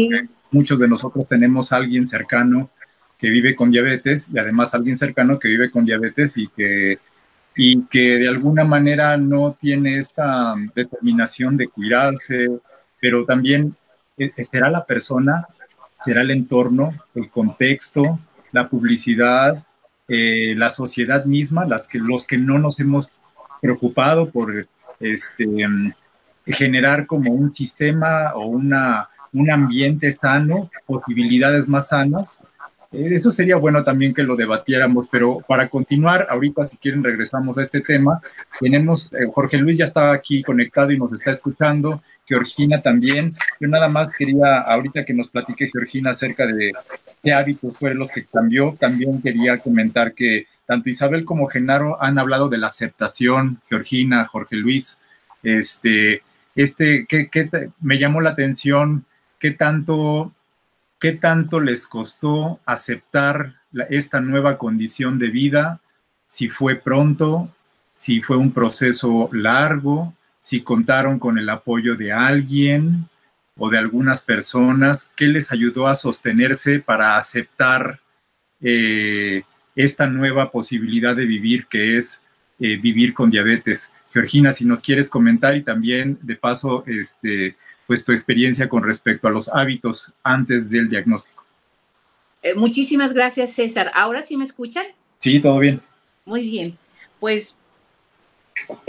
muchos 0.50 0.78
de 0.80 0.88
nosotros 0.88 1.28
tenemos 1.28 1.72
a 1.72 1.76
alguien 1.76 2.06
cercano 2.06 2.70
que 3.18 3.30
vive 3.30 3.54
con 3.54 3.70
diabetes 3.70 4.30
y 4.32 4.38
además 4.38 4.74
alguien 4.74 4.96
cercano 4.96 5.38
que 5.38 5.48
vive 5.48 5.70
con 5.70 5.84
diabetes 5.84 6.36
y 6.36 6.48
que 6.48 6.98
y 7.56 7.82
que 7.84 8.18
de 8.18 8.28
alguna 8.28 8.64
manera 8.64 9.16
no 9.16 9.56
tiene 9.60 9.98
esta 9.98 10.54
determinación 10.74 11.56
de 11.56 11.68
cuidarse, 11.68 12.48
pero 13.00 13.24
también 13.24 13.76
eh, 14.18 14.32
será 14.42 14.70
la 14.70 14.84
persona, 14.84 15.46
será 16.00 16.22
el 16.22 16.30
entorno, 16.32 16.92
el 17.14 17.30
contexto, 17.30 18.18
la 18.52 18.68
publicidad, 18.68 19.64
eh, 20.08 20.54
la 20.56 20.70
sociedad 20.70 21.24
misma, 21.24 21.64
las 21.64 21.86
que, 21.86 21.98
los 21.98 22.26
que 22.26 22.38
no 22.38 22.58
nos 22.58 22.80
hemos 22.80 23.10
preocupado 23.60 24.30
por 24.30 24.66
este, 25.00 25.46
generar 26.46 27.06
como 27.06 27.32
un 27.32 27.50
sistema 27.50 28.34
o 28.34 28.46
una, 28.46 29.08
un 29.32 29.50
ambiente 29.50 30.10
sano, 30.12 30.70
posibilidades 30.86 31.68
más 31.68 31.88
sanas, 31.88 32.38
eso 32.94 33.32
sería 33.32 33.56
bueno 33.56 33.82
también 33.82 34.14
que 34.14 34.22
lo 34.22 34.36
debatiéramos, 34.36 35.08
pero 35.10 35.40
para 35.48 35.68
continuar, 35.68 36.28
ahorita 36.30 36.66
si 36.66 36.76
quieren 36.76 37.02
regresamos 37.02 37.58
a 37.58 37.62
este 37.62 37.80
tema. 37.80 38.20
Tenemos, 38.60 39.12
eh, 39.14 39.26
Jorge 39.32 39.58
Luis 39.58 39.78
ya 39.78 39.84
está 39.84 40.12
aquí 40.12 40.42
conectado 40.42 40.92
y 40.92 40.98
nos 40.98 41.12
está 41.12 41.32
escuchando, 41.32 42.02
Georgina 42.24 42.80
también. 42.82 43.32
Yo 43.58 43.68
nada 43.68 43.88
más 43.88 44.16
quería, 44.16 44.58
ahorita 44.60 45.04
que 45.04 45.12
nos 45.12 45.28
platique 45.28 45.68
Georgina 45.72 46.10
acerca 46.10 46.46
de 46.46 46.72
qué 47.22 47.32
hábitos 47.32 47.76
fueron 47.76 47.98
los 47.98 48.10
que 48.10 48.26
cambió, 48.26 48.76
también 48.78 49.20
quería 49.20 49.58
comentar 49.58 50.14
que 50.14 50.46
tanto 50.66 50.88
Isabel 50.88 51.24
como 51.24 51.46
Genaro 51.46 52.02
han 52.02 52.18
hablado 52.18 52.48
de 52.48 52.58
la 52.58 52.68
aceptación, 52.68 53.60
Georgina, 53.68 54.24
Jorge 54.24 54.56
Luis, 54.56 55.00
este, 55.42 56.22
este, 56.54 57.06
que, 57.06 57.28
me 57.80 57.98
llamó 57.98 58.20
la 58.20 58.30
atención 58.30 59.04
qué 59.38 59.50
tanto 59.50 60.32
¿qué 61.04 61.12
tanto 61.12 61.60
les 61.60 61.86
costó 61.86 62.60
aceptar 62.64 63.56
esta 63.90 64.20
nueva 64.20 64.56
condición 64.56 65.18
de 65.18 65.28
vida? 65.28 65.80
Si 66.24 66.48
fue 66.48 66.76
pronto, 66.76 67.50
si 67.92 68.22
fue 68.22 68.38
un 68.38 68.52
proceso 68.52 69.28
largo, 69.30 70.14
si 70.40 70.62
contaron 70.62 71.18
con 71.18 71.36
el 71.36 71.50
apoyo 71.50 71.94
de 71.94 72.10
alguien 72.10 73.10
o 73.58 73.68
de 73.68 73.76
algunas 73.76 74.22
personas, 74.22 75.10
¿qué 75.14 75.26
les 75.26 75.52
ayudó 75.52 75.88
a 75.88 75.94
sostenerse 75.94 76.80
para 76.80 77.18
aceptar 77.18 78.00
eh, 78.62 79.42
esta 79.76 80.06
nueva 80.06 80.50
posibilidad 80.50 81.14
de 81.16 81.26
vivir 81.26 81.66
que 81.66 81.96
es 81.96 82.22
eh, 82.60 82.76
vivir 82.76 83.14
con 83.14 83.30
diabetes? 83.30 83.92
Georgina, 84.10 84.52
si 84.52 84.64
nos 84.64 84.80
quieres 84.80 85.08
comentar 85.08 85.56
y 85.56 85.62
también 85.62 86.18
de 86.22 86.36
paso, 86.36 86.84
este, 86.86 87.56
pues 87.86 88.04
tu 88.04 88.12
experiencia 88.12 88.68
con 88.68 88.82
respecto 88.82 89.28
a 89.28 89.30
los 89.30 89.48
hábitos 89.48 90.12
antes 90.22 90.70
del 90.70 90.88
diagnóstico. 90.88 91.44
Eh, 92.42 92.54
muchísimas 92.54 93.12
gracias, 93.14 93.52
César. 93.54 93.90
¿Ahora 93.94 94.22
sí 94.22 94.36
me 94.36 94.44
escuchan? 94.44 94.84
Sí, 95.18 95.40
todo 95.40 95.58
bien. 95.58 95.80
Muy 96.24 96.42
bien. 96.42 96.78
Pues 97.18 97.56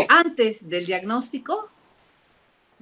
antes 0.09 0.69
del 0.69 0.85
diagnóstico, 0.85 1.69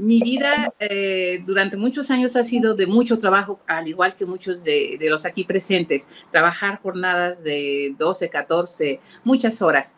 mi 0.04 0.20
vida 0.22 0.74
eh, 0.80 1.42
durante 1.46 1.78
muchos 1.78 2.12
años 2.12 2.36
ha 2.36 2.44
sido 2.44 2.76
de 2.76 2.88
mucho 2.88 3.20
trabajo, 3.20 3.60
al 3.68 3.88
igual 3.88 4.16
que 4.16 4.26
muchos 4.26 4.64
de, 4.64 4.98
de, 5.00 5.10
los 5.10 5.26
aquí 5.26 5.46
presentes, 5.46 6.10
trabajar 6.30 6.80
jornadas 6.82 7.44
de 7.44 7.96
12, 7.98 8.30
14, 8.30 9.00
muchas 9.24 9.62
horas. 9.62 9.96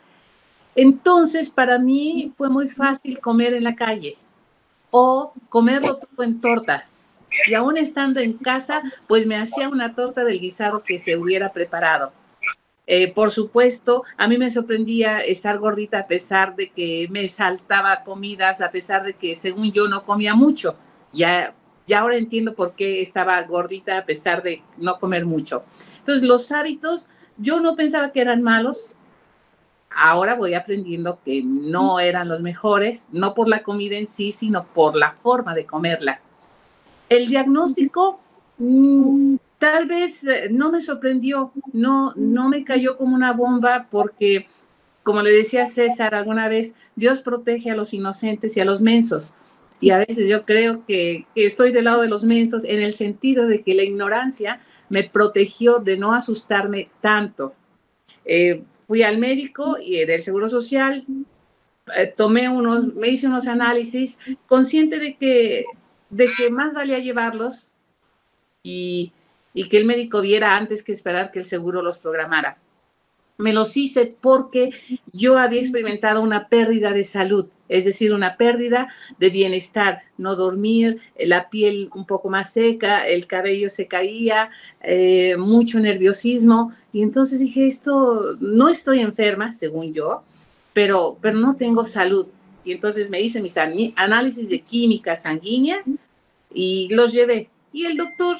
Entonces, 0.76 1.50
para 1.50 1.80
mí 1.80 2.34
fue 2.38 2.50
muy 2.50 2.70
fácil 2.70 3.20
comer 3.20 3.54
en 3.54 3.64
la 3.64 3.76
calle 3.76 4.18
o 4.92 5.34
comerlo 5.50 5.98
todo 5.98 6.24
en 6.24 6.40
tortas. 6.40 7.02
Y 7.48 7.54
aún 7.54 7.78
estando 7.78 8.20
en 8.20 8.34
casa, 8.34 8.82
pues 9.08 9.26
me 9.26 9.38
hacía 9.38 9.70
una 9.70 9.96
torta 9.96 10.24
del 10.24 10.40
guisado 10.40 10.82
que 10.82 11.00
se 11.00 11.18
hubiera 11.18 11.52
preparado. 11.52 12.14
Eh, 12.88 13.12
por 13.14 13.32
supuesto, 13.32 14.04
a 14.18 14.28
mí 14.28 14.38
me 14.38 14.52
sorprendía 14.52 15.20
estar 15.20 15.58
gordita 15.58 16.00
a 16.00 16.08
pesar 16.08 16.56
de 16.56 16.70
que 16.70 17.08
me 17.10 17.28
saltaba 17.28 18.04
comidas, 18.04 18.62
a 18.62 18.70
pesar 18.70 19.04
de 19.04 19.14
que 19.14 19.36
según 19.36 19.72
yo 19.72 19.88
no 19.88 20.06
comía 20.06 20.36
mucho. 20.36 20.76
Ya, 21.12 21.56
ya 21.88 22.02
ahora 22.02 22.18
entiendo 22.18 22.54
por 22.54 22.74
qué 22.74 23.02
estaba 23.02 23.42
gordita 23.44 23.98
a 23.98 24.06
pesar 24.06 24.44
de 24.44 24.62
no 24.78 25.00
comer 25.00 25.26
mucho. 25.26 25.64
Entonces, 26.00 26.24
los 26.24 26.52
hábitos, 26.52 27.10
yo 27.38 27.60
no 27.60 27.76
pensaba 27.76 28.12
que 28.12 28.22
eran 28.22 28.44
malos, 28.44 28.94
ahora 29.90 30.36
voy 30.36 30.54
aprendiendo 30.54 31.20
que 31.24 31.42
no 31.44 32.00
eran 32.00 32.28
los 32.28 32.42
mejores, 32.42 33.08
no 33.12 33.34
por 33.34 33.48
la 33.48 33.64
comida 33.64 33.98
en 33.98 34.06
sí, 34.06 34.32
sino 34.32 34.66
por 34.66 34.96
la 34.96 35.14
forma 35.14 35.56
de 35.56 35.66
comerla. 35.66 36.20
El 37.10 37.28
diagnóstico 37.28 38.20
mm, 38.58 39.36
tal 39.66 39.88
vez 39.88 40.24
eh, 40.26 40.48
no 40.52 40.72
me 40.72 40.80
sorprendió, 40.80 41.52
no, 41.74 42.14
no 42.16 42.50
me 42.50 42.64
cayó 42.64 42.98
como 42.98 43.16
una 43.16 43.34
bomba 43.34 43.88
porque, 43.90 44.48
como 45.02 45.24
le 45.24 45.32
decía 45.32 45.66
César 45.66 46.14
alguna 46.14 46.48
vez, 46.48 46.76
Dios 46.96 47.22
protege 47.22 47.72
a 47.72 47.76
los 47.76 47.92
inocentes 47.92 48.56
y 48.56 48.60
a 48.60 48.66
los 48.66 48.82
mensos. 48.82 49.34
Y 49.82 49.90
a 49.90 49.98
veces 49.98 50.30
yo 50.30 50.46
creo 50.46 50.86
que, 50.86 51.26
estoy 51.34 51.72
del 51.72 51.86
lado 51.86 52.04
de 52.04 52.10
los 52.10 52.24
mensos 52.24 52.64
en 52.64 52.80
el 52.80 52.94
sentido 52.94 53.48
de 53.48 53.64
que 53.64 53.74
la 53.74 53.82
ignorancia 53.82 54.62
me 54.88 55.04
protegió 55.04 55.80
de 55.80 55.98
no 55.98 56.14
asustarme 56.14 56.90
tanto. 57.02 57.56
Eh, 58.24 58.64
fui 58.86 59.02
al 59.02 59.18
médico 59.18 59.78
y 59.82 60.06
del 60.06 60.22
Seguro 60.22 60.48
Social, 60.48 61.06
eh, 61.98 62.14
tomé 62.16 62.50
unos, 62.50 62.94
me 62.94 63.08
hice 63.08 63.26
unos 63.26 63.48
análisis, 63.48 64.20
consciente 64.46 65.00
de 65.00 65.16
que, 65.16 65.66
de 66.12 66.26
que 66.26 66.52
más 66.52 66.72
valía 66.76 67.00
llevarlos 67.00 67.74
y, 68.62 69.12
y 69.56 69.70
que 69.70 69.78
el 69.78 69.86
médico 69.86 70.22
viera 70.22 70.56
antes 70.56 70.84
que 70.84 70.92
esperar 70.92 71.32
que 71.32 71.40
el 71.40 71.46
seguro 71.46 71.82
los 71.82 71.98
programara. 71.98 72.58
Me 73.38 73.54
los 73.54 73.76
hice 73.76 74.16
porque 74.22 74.72
yo 75.12 75.40
había 75.40 75.62
experimentado 75.62 76.22
una 76.22 76.48
pérdida 76.48 76.92
de 76.92 77.04
salud, 77.04 77.48
es 77.68 77.86
decir, 77.86 78.14
una 78.14 78.38
pérdida 78.38 78.94
de 79.18 79.30
bienestar, 79.30 80.04
no 80.18 80.36
dormir, 80.36 81.00
la 81.18 81.50
piel 81.50 81.90
un 81.96 82.06
poco 82.06 82.30
más 82.30 82.54
seca, 82.54 83.08
el 83.08 83.28
cabello 83.28 83.70
se 83.70 83.88
caía, 83.88 84.52
eh, 84.82 85.36
mucho 85.38 85.80
nerviosismo. 85.80 86.74
Y 86.94 87.02
entonces 87.02 87.40
dije, 87.40 87.66
esto, 87.66 88.38
no 88.40 88.70
estoy 88.70 89.00
enferma, 89.00 89.52
según 89.54 89.94
yo, 89.94 90.24
pero, 90.74 91.18
pero 91.22 91.38
no 91.38 91.56
tengo 91.56 91.86
salud. 91.86 92.28
Y 92.64 92.74
entonces 92.74 93.10
me 93.10 93.22
hice 93.22 93.42
mis 93.42 93.58
análisis 93.58 94.50
de 94.50 94.62
química 94.62 95.16
sanguínea 95.16 95.82
y 96.54 96.90
los 96.92 97.14
llevé. 97.14 97.50
Y 97.74 97.86
el 97.86 97.98
doctor, 97.98 98.38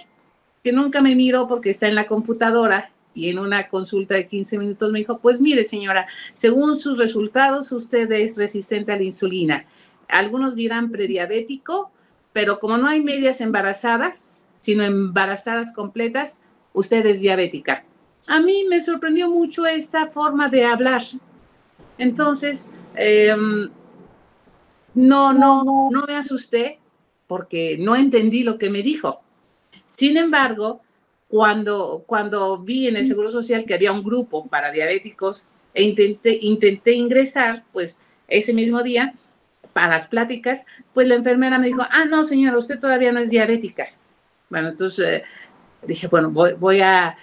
que 0.66 0.72
nunca 0.72 1.00
me 1.00 1.14
miró 1.14 1.48
porque 1.48 1.70
está 1.70 1.88
en 1.88 1.94
la 1.94 2.08
computadora, 2.08 2.90
y 3.14 3.30
en 3.30 3.38
una 3.38 3.70
consulta 3.70 4.16
de 4.16 4.28
15 4.28 4.58
minutos 4.58 4.92
me 4.92 4.98
dijo, 4.98 5.20
pues 5.20 5.40
mire 5.40 5.64
señora, 5.64 6.08
según 6.34 6.80
sus 6.80 6.98
resultados 6.98 7.72
usted 7.72 8.12
es 8.12 8.36
resistente 8.36 8.92
a 8.92 8.96
la 8.96 9.04
insulina. 9.04 9.68
Algunos 10.08 10.56
dirán 10.56 10.90
prediabético, 10.90 11.92
pero 12.34 12.60
como 12.60 12.80
no 12.80 12.88
hay 12.88 13.04
medias 13.04 13.42
embarazadas, 13.42 14.42
sino 14.60 14.84
embarazadas 14.84 15.72
completas, 15.72 16.42
usted 16.74 17.06
es 17.06 17.22
diabética. 17.22 17.86
A 18.26 18.40
mí 18.40 18.66
me 18.68 18.82
sorprendió 18.82 19.30
mucho 19.30 19.68
esta 19.68 20.08
forma 20.08 20.50
de 20.50 20.66
hablar. 20.66 21.04
Entonces, 22.00 22.72
em, 22.96 23.70
no, 24.96 25.32
no, 25.32 25.90
no 25.92 26.06
me 26.08 26.16
asusté 26.16 26.80
porque 27.28 27.78
no 27.80 27.96
entendí 27.96 28.42
lo 28.42 28.58
que 28.58 28.72
me 28.72 28.82
dijo. 28.82 29.22
Sin 29.98 30.18
embargo, 30.18 30.82
cuando, 31.30 32.04
cuando 32.06 32.62
vi 32.62 32.88
en 32.88 32.98
el 32.98 33.08
Seguro 33.08 33.32
Social 33.32 33.66
que 33.66 33.74
había 33.74 33.94
un 33.94 34.04
grupo 34.04 34.46
para 34.48 34.72
diabéticos 34.72 35.48
e 35.74 35.84
intenté, 35.84 36.38
intenté 36.42 36.94
ingresar, 36.94 37.64
pues 37.72 38.02
ese 38.28 38.54
mismo 38.54 38.84
día, 38.84 39.14
para 39.72 39.90
las 39.90 40.08
pláticas, 40.08 40.66
pues 40.94 41.08
la 41.08 41.16
enfermera 41.16 41.60
me 41.60 41.68
dijo, 41.68 41.84
ah, 41.90 42.06
no, 42.06 42.26
señora, 42.26 42.58
usted 42.58 42.80
todavía 42.80 43.12
no 43.12 43.20
es 43.20 43.30
diabética. 43.30 43.88
Bueno, 44.50 44.70
entonces 44.70 45.06
eh, 45.06 45.24
dije, 45.88 46.08
bueno, 46.08 46.30
voy, 46.30 46.54
voy, 46.54 46.82
a, 46.82 47.18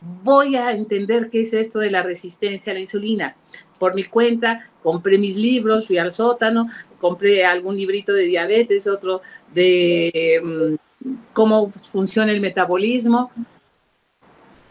voy 0.00 0.56
a 0.56 0.72
entender 0.72 1.30
qué 1.30 1.42
es 1.42 1.54
esto 1.54 1.78
de 1.78 1.90
la 1.90 2.02
resistencia 2.02 2.72
a 2.72 2.74
la 2.74 2.80
insulina. 2.80 3.36
Por 3.78 3.94
mi 3.94 4.04
cuenta, 4.04 4.68
compré 4.82 5.18
mis 5.18 5.36
libros, 5.36 5.86
fui 5.86 5.98
al 5.98 6.10
sótano, 6.10 6.68
compré 7.00 7.44
algún 7.44 7.76
librito 7.76 8.12
de 8.12 8.24
diabetes, 8.24 8.86
otro 8.86 9.22
de 9.52 10.40
mm, 10.42 10.85
cómo 11.32 11.70
funciona 11.70 12.32
el 12.32 12.40
metabolismo, 12.40 13.30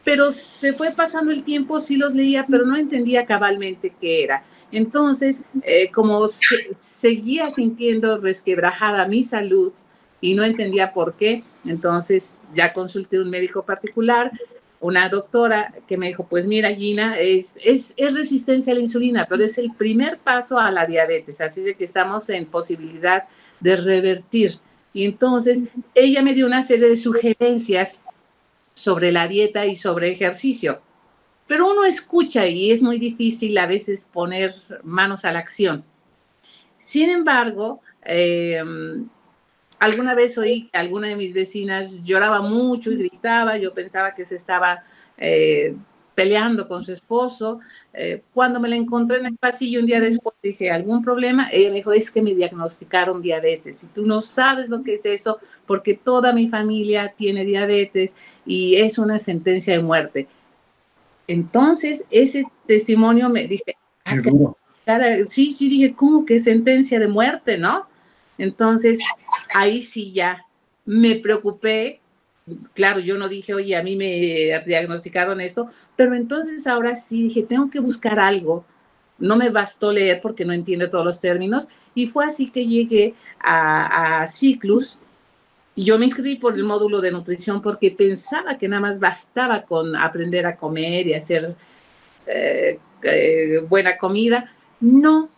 pero 0.03 0.31
se 0.31 0.73
fue 0.73 0.91
pasando 0.91 1.31
el 1.31 1.43
tiempo, 1.43 1.79
sí 1.79 1.97
los 1.97 2.13
leía, 2.13 2.45
pero 2.49 2.65
no 2.65 2.77
entendía 2.77 3.25
cabalmente 3.25 3.93
qué 3.99 4.23
era. 4.23 4.43
Entonces, 4.71 5.43
eh, 5.63 5.91
como 5.91 6.27
seguía 6.27 7.49
sintiendo 7.49 8.17
resquebrajada 8.19 9.07
mi 9.07 9.23
salud 9.23 9.73
y 10.21 10.35
no 10.35 10.43
entendía 10.43 10.93
por 10.93 11.15
qué, 11.15 11.43
entonces 11.65 12.45
ya 12.53 12.73
consulté 12.73 13.19
un 13.19 13.29
médico 13.29 13.63
particular, 13.63 14.31
una 14.79 15.09
doctora 15.09 15.73
que 15.87 15.97
me 15.97 16.07
dijo, 16.07 16.27
pues 16.29 16.45
mira, 16.45 16.73
Gina, 16.75 17.17
es, 17.17 17.57
es, 17.63 17.93
es 17.97 18.13
resistencia 18.13 18.73
a 18.73 18.75
la 18.75 18.81
insulina, 18.81 19.25
pero 19.27 19.43
es 19.43 19.57
el 19.57 19.71
primer 19.73 20.19
paso 20.19 20.59
a 20.59 20.69
la 20.71 20.85
diabetes, 20.85 21.41
así 21.41 21.61
de 21.61 21.75
que 21.75 21.85
estamos 21.85 22.29
en 22.29 22.45
posibilidad 22.45 23.23
de 23.59 23.75
revertir. 23.77 24.59
Y 24.95 25.03
entonces 25.03 25.67
ella 25.93 26.21
me 26.21 26.33
dio 26.33 26.47
una 26.47 26.63
serie 26.63 26.87
de 26.87 26.95
sugerencias 26.95 27.99
sobre 28.73 29.11
la 29.11 29.27
dieta 29.27 29.65
y 29.65 29.75
sobre 29.75 30.09
ejercicio. 30.09 30.81
Pero 31.47 31.69
uno 31.69 31.83
escucha 31.83 32.47
y 32.47 32.71
es 32.71 32.81
muy 32.81 32.97
difícil 32.97 33.57
a 33.57 33.67
veces 33.67 34.07
poner 34.11 34.55
manos 34.83 35.25
a 35.25 35.33
la 35.33 35.39
acción. 35.39 35.83
Sin 36.79 37.09
embargo, 37.09 37.81
em, 38.03 39.05
alguna 39.79 40.15
vez 40.15 40.37
oí 40.37 40.69
que 40.69 40.77
alguna 40.77 41.09
de 41.09 41.17
mis 41.17 41.33
vecinas 41.33 42.05
lloraba 42.05 42.39
mucho 42.39 42.89
y 42.89 42.95
gritaba, 42.95 43.57
yo 43.57 43.73
pensaba 43.73 44.15
que 44.15 44.23
se 44.23 44.37
estaba 44.37 44.85
eh, 45.17 45.75
peleando 46.15 46.67
con 46.67 46.85
su 46.85 46.93
esposo. 46.93 47.59
Eh, 47.93 48.23
cuando 48.33 48.59
me 48.59 48.69
la 48.69 48.77
encontré 48.77 49.17
en 49.17 49.27
el 49.27 49.37
pasillo 49.37 49.81
un 49.81 49.85
día 49.85 49.99
después, 49.99 50.35
dije, 50.41 50.71
¿algún 50.71 51.03
problema? 51.03 51.49
Ella 51.51 51.69
me 51.69 51.75
dijo, 51.75 51.91
es 51.91 52.09
que 52.09 52.21
me 52.21 52.33
diagnosticaron 52.33 53.21
diabetes 53.21 53.83
y 53.83 53.87
tú 53.87 54.05
no 54.05 54.21
sabes 54.21 54.69
lo 54.69 54.81
que 54.81 54.95
es 54.95 55.05
eso 55.05 55.39
porque 55.67 55.95
toda 55.95 56.33
mi 56.33 56.49
familia 56.49 57.13
tiene 57.15 57.45
diabetes 57.45 58.15
y 58.45 58.75
es 58.75 58.97
una 58.97 59.19
sentencia 59.19 59.75
de 59.75 59.83
muerte. 59.83 60.27
Entonces, 61.27 62.05
ese 62.09 62.45
testimonio 62.65 63.29
me 63.29 63.47
dije, 63.47 63.75
ah, 64.05 64.15
sí, 65.27 65.51
sí, 65.51 65.69
dije, 65.69 65.93
¿cómo 65.93 66.25
que 66.25 66.39
sentencia 66.39 66.99
de 66.99 67.07
muerte, 67.07 67.57
no? 67.57 67.87
Entonces, 68.37 68.99
ahí 69.55 69.83
sí 69.83 70.11
ya 70.13 70.45
me 70.85 71.15
preocupé 71.15 71.99
claro, 72.73 72.99
yo 72.99 73.17
no 73.17 73.27
dije, 73.27 73.53
oye, 73.53 73.75
a 73.75 73.83
mí 73.83 73.95
me 73.95 74.61
diagnosticaron 74.65 75.41
esto, 75.41 75.69
pero 75.95 76.15
entonces 76.15 76.67
ahora 76.67 76.95
sí 76.95 77.23
dije, 77.23 77.43
tengo 77.43 77.69
que 77.69 77.79
buscar 77.79 78.19
algo. 78.19 78.65
No 79.17 79.37
me 79.37 79.49
bastó 79.49 79.91
leer 79.91 80.19
porque 80.21 80.45
no 80.45 80.53
entiendo 80.53 80.89
todos 80.89 81.05
los 81.05 81.21
términos 81.21 81.69
y 81.93 82.07
fue 82.07 82.25
así 82.25 82.51
que 82.51 82.67
llegué 82.67 83.15
a, 83.39 84.25
Ciclus 84.27 84.97
Y 85.75 85.85
yo 85.85 85.97
me 85.97 86.05
inscribí 86.05 86.35
por 86.35 86.55
el 86.55 86.63
módulo 86.63 86.99
de 86.99 87.11
nutrición 87.11 87.61
porque 87.61 87.91
pensaba 87.91 88.57
que 88.57 88.67
nada 88.67 88.81
más 88.81 88.99
bastaba 88.99 89.63
con 89.63 89.95
aprender 89.95 90.45
a 90.45 90.57
comer 90.57 91.07
y 91.07 91.13
hacer 91.13 91.55
eh, 92.27 92.79
eh, 93.03 93.59
buena 93.69 93.97
comida. 93.97 94.51
No, 94.81 95.29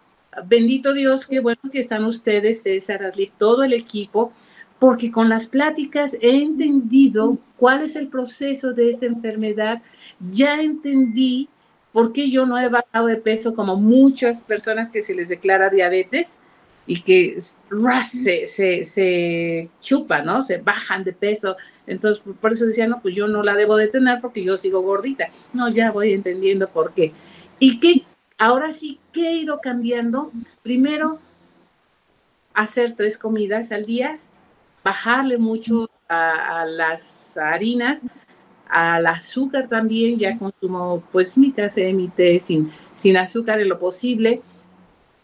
bendito 0.45 0.93
Dios, 0.93 1.27
qué 1.27 1.39
bueno 1.39 1.61
que 1.71 1.79
están 1.79 2.03
ustedes, 2.05 2.63
César, 2.63 3.11
todo 3.37 3.63
el 3.63 3.73
equipo, 3.73 4.33
porque 4.79 5.11
con 5.11 5.29
las 5.29 5.47
pláticas 5.47 6.17
he 6.21 6.41
entendido 6.41 7.37
cuál 7.57 7.83
es 7.83 7.95
el 7.95 8.07
proceso 8.07 8.73
de 8.73 8.89
esta 8.89 9.05
enfermedad, 9.05 9.81
ya 10.19 10.61
entendí 10.61 11.49
por 11.91 12.13
qué 12.13 12.29
yo 12.29 12.45
no 12.45 12.59
he 12.59 12.69
bajado 12.69 13.07
de 13.07 13.17
peso 13.17 13.55
como 13.55 13.75
muchas 13.75 14.43
personas 14.43 14.91
que 14.91 15.01
se 15.01 15.15
les 15.15 15.29
declara 15.29 15.69
diabetes 15.69 16.43
y 16.85 17.01
que 17.01 17.37
se, 17.39 18.47
se, 18.47 18.85
se 18.85 19.69
chupa, 19.81 20.21
¿no? 20.21 20.41
Se 20.41 20.57
bajan 20.57 21.03
de 21.03 21.13
peso. 21.13 21.57
Entonces, 21.85 22.23
por 22.39 22.51
eso 22.51 22.65
decía, 22.65 22.87
no, 22.87 23.01
pues 23.01 23.15
yo 23.15 23.27
no 23.27 23.43
la 23.43 23.55
debo 23.55 23.75
de 23.77 23.87
tener 23.87 24.21
porque 24.21 24.43
yo 24.43 24.57
sigo 24.57 24.81
gordita. 24.81 25.29
No, 25.53 25.69
ya 25.69 25.91
voy 25.91 26.13
entendiendo 26.13 26.69
por 26.69 26.93
qué. 26.93 27.13
Y 27.59 27.79
que 27.79 28.03
ahora 28.37 28.71
sí, 28.73 28.99
¿qué 29.11 29.29
he 29.29 29.37
ido 29.37 29.59
cambiando? 29.59 30.31
Primero, 30.63 31.19
hacer 32.53 32.95
tres 32.95 33.17
comidas 33.17 33.71
al 33.71 33.85
día, 33.85 34.19
bajarle 34.87 35.37
mucho 35.37 35.89
a, 36.07 36.65
las 36.65 37.37
harinas, 37.37 38.05
al 38.69 39.05
azúcar 39.05 39.67
también, 39.67 40.17
ya 40.17 40.37
consumo 40.37 41.03
pues 41.11 41.37
mi 41.37 41.51
café, 41.51 41.91
mi 41.91 42.07
té 42.07 42.39
sin, 42.39 42.71
sin 42.95 43.17
azúcar 43.17 43.59
en 43.59 43.67
lo 43.67 43.77
posible. 43.79 44.41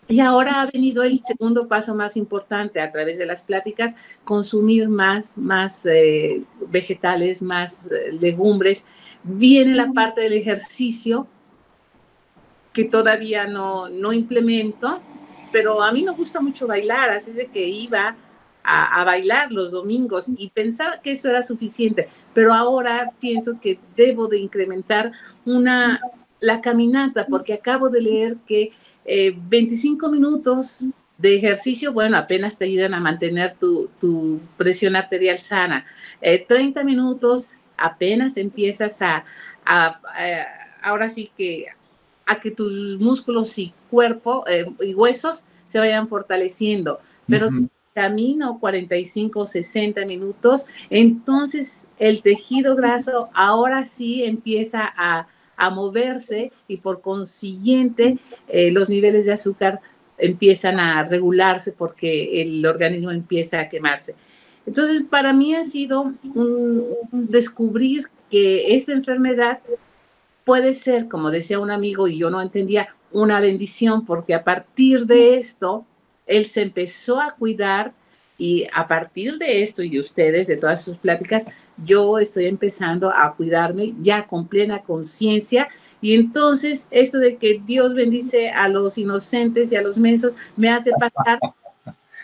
Y 0.09 0.19
ahora 0.19 0.61
ha 0.61 0.65
venido 0.69 1.01
el 1.03 1.21
segundo 1.23 1.69
paso 1.69 1.95
más 1.95 2.17
importante 2.17 2.81
a 2.81 2.91
través 2.91 3.17
de 3.17 3.25
las 3.25 3.45
pláticas, 3.45 3.95
consumir 4.25 4.89
más, 4.89 5.37
más 5.37 5.85
eh, 5.85 6.43
vegetales, 6.67 7.41
más 7.41 7.89
eh, 7.89 8.11
legumbres. 8.11 8.85
Viene 9.23 9.75
la 9.75 9.89
parte 9.93 10.19
del 10.19 10.33
ejercicio 10.33 11.25
que 12.73 12.83
todavía 12.83 13.47
no, 13.47 13.87
no 13.87 14.11
implemento, 14.11 14.99
pero 15.53 15.81
a 15.81 15.93
mí 15.93 16.03
me 16.03 16.11
gusta 16.11 16.41
mucho 16.41 16.67
bailar, 16.67 17.11
así 17.11 17.31
de 17.31 17.47
que 17.47 17.65
iba 17.65 18.17
a, 18.63 19.03
bailar 19.03 19.51
los 19.51 19.71
domingos 19.71 20.31
y 20.37 20.49
pensaba 20.49 21.01
que 21.01 21.11
eso 21.11 21.29
era 21.29 21.43
suficiente, 21.43 22.07
pero 22.33 22.53
ahora 22.53 23.11
pienso 23.19 23.59
que 23.59 23.79
debo 23.95 24.27
de 24.27 24.39
incrementar 24.39 25.11
una, 25.45 26.01
la 26.39 26.61
caminata, 26.61 27.25
porque 27.27 27.53
acabo 27.53 27.89
de 27.89 28.01
leer 28.01 28.37
que 28.47 28.71
25 29.05 30.07
eh, 30.07 30.11
minutos 30.11 30.93
de 31.17 31.35
ejercicio, 31.35 31.93
bueno, 31.93 32.17
apenas 32.17 32.57
te 32.57 32.65
ayudan 32.65 32.93
a 32.93 32.99
mantener 32.99 33.55
tu, 33.59 33.89
tu 33.99 34.39
presión 34.57 34.95
arterial 34.95 35.39
sana. 35.39 35.85
30 36.21 36.79
eh, 36.79 36.83
minutos, 36.83 37.49
apenas 37.77 38.37
empiezas 38.37 39.01
a, 39.01 39.25
a, 39.65 39.99
ahora 40.81 41.09
sí 41.09 41.31
que, 41.37 41.67
a 42.25 42.39
que 42.39 42.51
tus 42.51 42.99
músculos 42.99 43.57
y 43.57 43.73
cuerpo 43.89 44.45
eh, 44.47 44.65
y 44.81 44.93
huesos 44.93 45.47
se 45.65 45.79
vayan 45.79 46.07
fortaleciendo. 46.07 46.99
Pero 47.27 47.47
camino 47.93 48.59
45, 48.59 49.45
60 49.45 50.05
minutos, 50.05 50.65
entonces 50.89 51.89
el 51.99 52.21
tejido 52.21 52.75
graso 52.75 53.29
ahora 53.33 53.85
sí 53.85 54.23
empieza 54.23 54.91
a, 54.95 55.27
moverse 55.71 56.51
y 56.67 56.77
por 56.77 56.99
consiguiente 56.99 58.17
eh, 58.49 58.69
los 58.69 58.89
niveles 58.89 59.25
de 59.25 59.31
azúcar 59.31 59.79
empiezan 60.17 60.77
a 60.77 61.03
regularse 61.03 61.71
porque 61.71 62.41
el 62.41 62.65
organismo 62.65 63.11
empieza 63.11 63.61
a 63.61 63.69
quemarse. 63.69 64.13
Entonces, 64.65 65.03
para 65.03 65.31
mí 65.31 65.55
ha 65.55 65.63
sido 65.63 66.13
un, 66.35 66.85
descubrir 67.11 68.07
que 68.29 68.75
esta 68.75 68.91
enfermedad 68.91 69.59
puede 70.43 70.73
ser, 70.73 71.07
como 71.07 71.31
decía 71.31 71.61
un 71.61 71.71
amigo 71.71 72.09
y 72.09 72.17
yo 72.17 72.29
no 72.29 72.41
entendía, 72.41 72.89
una 73.13 73.39
bendición 73.39 74.05
porque 74.05 74.33
a 74.33 74.43
partir 74.43 75.05
de 75.05 75.37
esto 75.37 75.85
él 76.25 76.45
se 76.45 76.61
empezó 76.61 77.21
a 77.21 77.31
cuidar 77.31 77.93
y 78.37 78.67
a 78.73 78.87
partir 78.87 79.37
de 79.37 79.63
esto 79.63 79.83
y 79.83 79.89
de 79.89 79.99
ustedes, 79.99 80.47
de 80.47 80.57
todas 80.57 80.83
sus 80.83 80.97
pláticas, 80.97 81.47
yo 81.83 82.19
estoy 82.19 82.45
empezando 82.45 83.09
a 83.09 83.35
cuidarme 83.35 83.93
ya 84.01 84.25
con 84.25 84.47
plena 84.47 84.81
conciencia. 84.81 85.69
Y 86.01 86.15
entonces 86.15 86.87
esto 86.91 87.19
de 87.19 87.37
que 87.37 87.61
Dios 87.65 87.93
bendice 87.93 88.49
a 88.49 88.67
los 88.67 88.97
inocentes 88.97 89.71
y 89.71 89.75
a 89.75 89.81
los 89.81 89.97
mensos 89.97 90.33
me 90.57 90.69
hace 90.69 90.91
pasar 90.91 91.39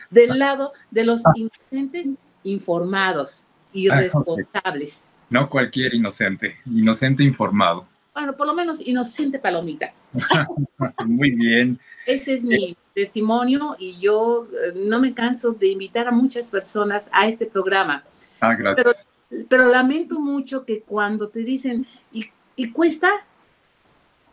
del 0.10 0.38
lado 0.38 0.74
de 0.92 1.06
los 1.06 1.22
inocentes 1.36 2.18
informados 2.44 3.46
y 3.72 3.90
ah, 3.90 4.02
responsables. 4.02 5.20
No 5.30 5.50
cualquier 5.50 5.94
inocente, 5.94 6.56
inocente 6.66 7.24
informado. 7.24 7.88
Bueno, 8.14 8.36
por 8.36 8.48
lo 8.48 8.54
menos 8.54 8.86
inocente 8.86 9.40
palomita. 9.40 9.94
Muy 11.06 11.32
bien. 11.32 11.80
Ese 12.06 12.34
es 12.34 12.44
mi 12.44 12.76
testimonio 13.00 13.78
y 13.80 13.98
yo 13.98 14.46
eh, 14.46 14.74
no 14.76 15.00
me 15.00 15.14
canso 15.14 15.54
de 15.54 15.68
invitar 15.68 16.10
a 16.10 16.12
muchas 16.12 16.50
personas 16.50 17.10
a 17.14 17.30
este 17.30 17.46
programa. 17.46 18.04
Ah, 18.42 18.56
gracias. 18.56 19.06
Pero, 19.48 19.70
lamento 19.70 20.20
mucho 20.20 20.66
que 20.66 20.82
cuando 20.82 21.30
te 21.30 21.40
dicen, 21.40 21.88
¿y, 22.12 22.26
¿y 22.58 22.72
cuesta? 22.72 23.10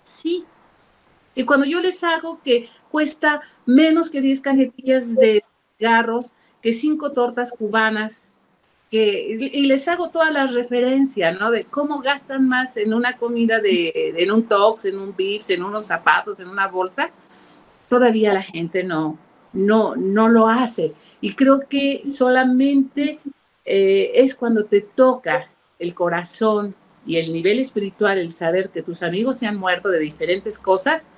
Sí. 0.03 0.45
Y 1.37 1.45
cuando 1.45 1.65
yo 1.65 1.81
les 1.81 2.03
hago 2.03 2.41
que 2.43 2.69
cuesta 2.91 3.41
menos 3.67 4.11
que 4.11 4.21
10 4.21 4.41
cajetillas 4.41 5.15
de 5.15 5.45
cigarros, 5.79 6.33
que 6.61 6.73
5 6.73 7.13
tortas 7.13 7.53
cubanas, 7.57 8.33
que, 8.91 9.51
y 9.53 9.67
les 9.67 9.87
hago 9.87 10.11
todas 10.11 10.33
las 10.33 10.53
referencias, 10.53 11.39
¿no? 11.39 11.53
De 11.53 11.67
cómo 11.67 12.01
gastan 12.01 12.49
más 12.49 12.77
en 12.77 12.95
una 12.95 13.17
comida 13.17 13.61
de, 13.61 14.15
en 14.17 14.33
un 14.33 14.45
tox, 14.45 14.87
en 14.87 14.99
un 14.99 15.15
beef, 15.15 15.51
en 15.51 15.63
unos 15.63 15.87
zapatos, 15.87 16.41
en 16.41 16.49
una 16.49 16.67
bolsa, 16.67 17.11
todavía 17.89 18.33
la 18.33 18.43
gente 18.43 18.85
no, 18.85 19.19
no, 19.53 19.97
no 19.97 20.29
lo 20.29 20.49
hace. 20.49 20.95
Y 21.21 21.35
creo 21.35 21.61
que 21.69 22.03
solamente 22.05 23.19
eh, 23.65 24.13
es 24.15 24.35
cuando 24.35 24.65
te 24.65 24.81
toca 24.81 25.49
el 25.79 25.95
corazón 25.95 26.75
y 27.07 27.17
el 27.17 27.33
nivel 27.33 27.59
espiritual, 27.59 28.19
el 28.19 28.33
saber 28.33 28.71
que 28.71 28.83
tus 28.83 29.03
amigos 29.03 29.39
se 29.39 29.47
han 29.47 29.57
muerto 29.57 29.89
de 29.89 30.01
diferentes 30.01 30.59
cosas, 30.59 31.09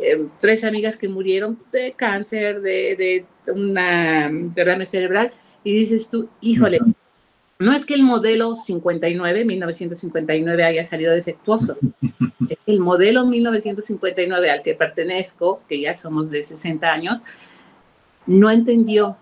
eh, 0.00 0.26
tres 0.40 0.64
amigas 0.64 0.96
que 0.96 1.08
murieron 1.08 1.58
de 1.72 1.92
cáncer, 1.92 2.60
de, 2.60 3.24
de 3.46 3.52
una 3.52 4.30
derrame 4.30 4.86
cerebral, 4.86 5.32
y 5.64 5.72
dices 5.72 6.10
tú, 6.10 6.28
híjole, 6.40 6.78
no 7.58 7.72
es 7.72 7.84
que 7.84 7.94
el 7.94 8.02
modelo 8.02 8.54
59, 8.54 9.44
1959 9.44 10.64
haya 10.64 10.84
salido 10.84 11.12
defectuoso, 11.12 11.76
es 12.48 12.58
que 12.58 12.72
el 12.72 12.80
modelo 12.80 13.26
1959 13.26 14.50
al 14.50 14.62
que 14.62 14.74
pertenezco, 14.74 15.62
que 15.68 15.80
ya 15.80 15.94
somos 15.94 16.30
de 16.30 16.42
60 16.42 16.86
años, 16.86 17.20
no 18.26 18.50
entendió 18.50 19.16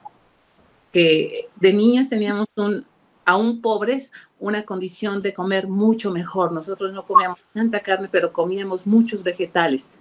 que 0.93 1.49
de 1.57 1.73
niñas 1.73 2.09
teníamos 2.09 2.47
un, 2.57 2.85
aún 3.25 3.61
pobres 3.61 4.13
una 4.39 4.65
condición 4.65 5.23
de 5.23 5.33
comer 5.33 5.67
mucho 5.67 6.11
mejor. 6.11 6.53
Nosotros 6.53 6.93
no 6.93 7.07
comíamos 7.07 7.45
tanta 7.55 7.81
carne, 7.81 8.09
pero 8.11 8.33
comíamos 8.33 8.87
muchos 8.87 9.23
vegetales. 9.23 9.99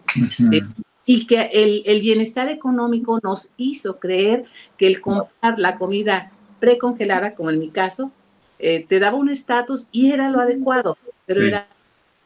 y 1.06 1.28
que 1.28 1.42
el, 1.54 1.84
el, 1.86 2.02
bienestar 2.02 2.50
económico 2.50 3.20
nos 3.22 3.52
hizo 3.58 4.00
creer 4.00 4.46
que 4.78 4.88
el 4.88 5.02
comprar 5.02 5.60
la 5.60 5.78
comida 5.78 6.32
precongelada, 6.60 7.36
como 7.36 7.52
en 7.52 7.60
mi 7.60 7.70
caso, 7.70 8.12
eh, 8.68 8.84
te 8.90 9.00
daba 9.00 9.16
un 9.16 9.30
estatus 9.30 9.88
y 9.92 10.12
era 10.12 10.28
lo 10.32 10.40
adecuado, 10.40 10.98
pero 11.28 11.46
era 11.46 11.68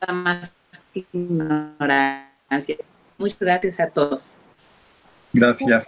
más 0.07 0.53
que 0.93 1.05
ignorancia. 1.11 2.77
Muchas 3.17 3.39
gracias 3.39 3.79
a 3.81 3.87
todos. 3.87 4.37
Gracias. 5.33 5.85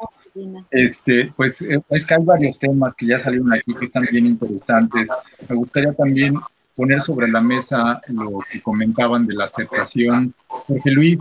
Este, 0.70 1.32
pues 1.38 1.62
eh, 1.62 1.82
es 1.90 2.06
que 2.06 2.16
hay 2.16 2.24
varios 2.26 2.60
temas 2.60 2.94
que 2.96 3.08
ya 3.08 3.18
salieron 3.18 3.54
aquí 3.54 3.74
que 3.74 3.86
están 3.86 4.06
bien 4.12 4.26
interesantes. 4.26 5.08
Me 5.48 5.56
gustaría 5.56 5.94
también 5.94 6.36
poner 6.76 7.02
sobre 7.02 7.28
la 7.28 7.42
mesa 7.42 8.02
lo 8.08 8.40
que 8.50 8.62
comentaban 8.62 9.26
de 9.28 9.34
la 9.34 9.46
aceptación. 9.46 10.34
Jorge 10.48 10.92
Luis, 10.92 11.20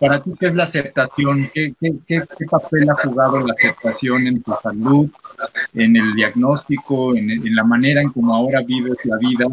para 0.00 0.22
ti, 0.22 0.32
¿qué 0.38 0.46
es 0.46 0.54
la 0.54 0.64
aceptación? 0.64 1.50
¿Qué, 1.52 1.74
qué, 1.80 2.22
papel 2.50 2.90
ha 2.90 2.94
jugado 2.94 3.38
la 3.38 3.52
aceptación 3.52 4.26
en 4.26 4.42
tu 4.42 4.54
salud, 4.62 5.10
en 5.74 5.96
el 5.96 6.14
diagnóstico, 6.14 7.14
en, 7.14 7.54
la 7.54 7.64
manera 7.64 8.00
en 8.00 8.10
cómo 8.12 8.34
ahora 8.34 8.62
vives 8.62 8.98
la 9.04 9.16
vida 9.18 9.46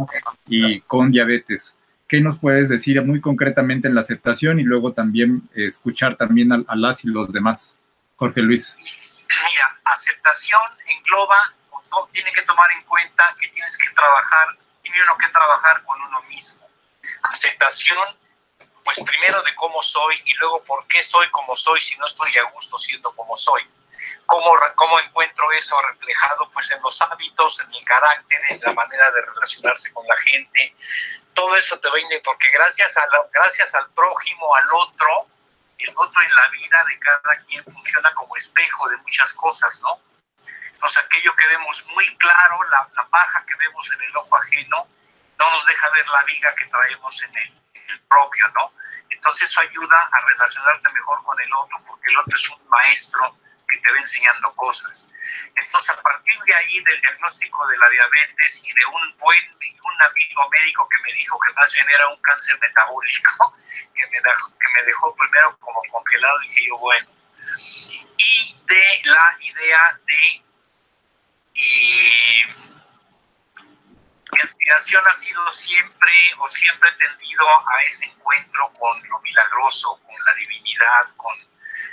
y 0.48 0.80
con 0.82 1.12
diabetes? 1.12 1.76
¿Qué 2.08 2.22
nos 2.22 2.38
puedes 2.38 2.70
decir 2.70 3.04
muy 3.04 3.20
concretamente 3.20 3.88
en 3.88 3.96
la 3.96 4.02
aceptación 4.02 4.60
y 4.60 4.64
luego 4.64 4.94
también 4.94 5.50
escuchar 5.56 6.16
también 6.16 6.52
a, 6.52 6.64
a 6.68 6.76
las 6.76 7.04
y 7.04 7.08
los 7.08 7.32
demás? 7.32 7.78
Jorge 8.16 8.42
Luis. 8.42 8.76
Mira, 8.80 9.80
aceptación 9.84 10.62
engloba, 10.98 11.36
tiene 12.12 12.32
que 12.34 12.42
tomar 12.44 12.66
en 12.78 12.86
cuenta 12.86 13.24
que 13.40 13.50
tienes 13.50 13.78
que 13.78 13.94
trabajar 13.94 14.58
tiene 14.86 15.04
uno 15.04 15.18
que 15.18 15.30
trabajar 15.30 15.84
con 15.84 16.00
uno 16.00 16.22
mismo. 16.24 16.68
Aceptación, 17.24 18.04
pues 18.84 19.02
primero 19.04 19.42
de 19.42 19.56
cómo 19.56 19.82
soy 19.82 20.22
y 20.26 20.34
luego 20.36 20.64
por 20.64 20.88
qué 20.88 21.04
soy 21.04 21.30
como 21.32 21.56
soy 21.56 21.82
si 21.82 21.98
no 21.98 22.06
estoy 22.06 22.38
a 22.38 22.44
gusto 22.52 22.78
siendo 22.78 23.14
como 23.14 23.36
soy. 23.36 23.68
¿Cómo, 24.28 24.52
¿Cómo 24.76 25.00
encuentro 25.00 25.52
eso 25.52 25.80
reflejado? 25.82 26.50
Pues 26.52 26.72
en 26.72 26.82
los 26.82 27.02
hábitos, 27.02 27.60
en 27.62 27.74
el 27.74 27.86
carácter, 27.86 28.42
en 28.50 28.62
la 28.62 28.74
manera 28.74 29.10
de 29.12 29.26
relacionarse 29.26 29.92
con 29.94 30.06
la 30.08 30.18
gente. 30.18 30.76
Todo 31.34 31.56
eso 31.58 31.80
te 31.80 31.90
viene 31.92 32.22
porque 32.24 32.50
gracias, 32.52 32.98
a 32.98 33.08
gracias 33.34 33.74
al 33.76 33.90
prójimo, 33.92 34.56
al 34.56 34.72
otro, 34.74 35.28
el 35.80 35.94
otro 35.96 36.22
en 36.22 36.36
la 36.36 36.50
vida 36.50 36.86
de 36.90 37.00
cada 37.00 37.38
quien 37.46 37.64
funciona 37.66 38.14
como 38.14 38.36
espejo 38.36 38.90
de 38.90 38.98
muchas 38.98 39.34
cosas, 39.34 39.82
¿no? 39.82 40.00
Entonces 40.76 41.04
aquello 41.06 41.34
que 41.36 41.48
vemos 41.48 41.86
muy 41.96 42.18
claro, 42.18 42.62
la, 42.70 42.90
la 42.96 43.08
paja 43.08 43.46
que 43.46 43.56
vemos 43.56 43.90
en 43.94 44.02
el 44.02 44.16
ojo 44.18 44.38
ajeno, 44.38 44.90
no 45.40 45.50
nos 45.52 45.66
deja 45.66 45.90
ver 45.90 46.08
la 46.10 46.24
viga 46.24 46.54
que 46.56 46.66
traemos 46.66 47.24
en 47.24 47.38
el, 47.38 47.56
propio, 48.10 48.48
¿no? 48.50 48.74
Entonces 49.10 49.50
eso 49.50 49.62
ayuda 49.62 50.10
a 50.12 50.22
relacionarte 50.22 50.90
mejor 50.92 51.24
con 51.24 51.40
el 51.42 51.54
otro, 51.54 51.78
porque 51.88 52.10
el 52.10 52.18
otro 52.18 52.36
es 52.36 52.50
un 52.50 52.70
maestro 52.70 53.38
que 53.68 53.80
te 53.80 53.92
va 53.92 53.98
enseñando 53.98 54.54
cosas. 54.56 55.12
Entonces, 55.56 55.98
a 55.98 56.02
partir 56.02 56.40
de 56.46 56.56
ahí, 56.56 56.84
del 56.84 57.02
diagnóstico 57.02 57.68
de 57.68 57.78
la 57.78 57.90
diabetes 57.90 58.64
y 58.64 58.74
de 58.74 58.86
un 58.86 59.18
buen, 59.18 59.44
un 59.84 60.02
amigo 60.02 60.50
médico 60.52 60.88
que 60.90 61.02
me 61.02 61.14
dijo 61.14 61.40
que 61.40 61.54
más 61.54 61.74
bien 61.74 61.86
era 61.90 62.08
un 62.10 62.22
cáncer 62.22 62.60
metabólico, 62.60 63.54
que 63.96 64.08
me 64.08 64.22
dejó, 64.22 64.50
que 64.60 64.74
me 64.74 64.84
dejó 64.84 65.16
primero 65.16 65.58
como 65.60 65.82
congelado, 65.92 66.40
dije 66.42 66.66
yo, 66.68 66.78
bueno. 66.78 67.08
Y 68.18 68.58
de 68.66 69.02
la 69.06 69.38
idea 69.42 70.00
de... 70.06 70.46
Eh, 71.56 72.54
mi 74.32 74.42
aspiración 74.44 75.08
ha 75.08 75.16
sido 75.16 75.54
siempre 75.54 76.12
o 76.40 76.48
siempre 76.50 76.92
tendido 76.94 77.48
a 77.48 77.84
ese 77.88 78.08
encuentro 78.08 78.72
con 78.78 79.10
lo 79.10 79.20
milagroso, 79.22 79.98
con 80.06 80.16
la 80.26 80.34
divinidad, 80.34 81.16
con, 81.16 81.34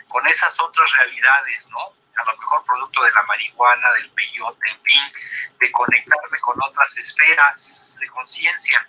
con 0.08 0.26
esas 0.26 0.58
otras 0.58 0.90
realidades, 0.96 1.68
¿no? 1.70 1.94
A 2.16 2.24
lo 2.24 2.36
mejor 2.36 2.64
producto 2.64 3.04
de 3.04 3.12
la 3.12 3.22
marihuana, 3.22 3.90
del 3.92 4.10
peyote, 4.10 4.68
en 4.68 4.82
fin, 4.82 5.12
de 5.60 5.70
conectarme 5.70 6.40
con 6.40 6.60
otras 6.60 6.96
esferas 6.98 7.98
de 8.00 8.08
conciencia. 8.08 8.88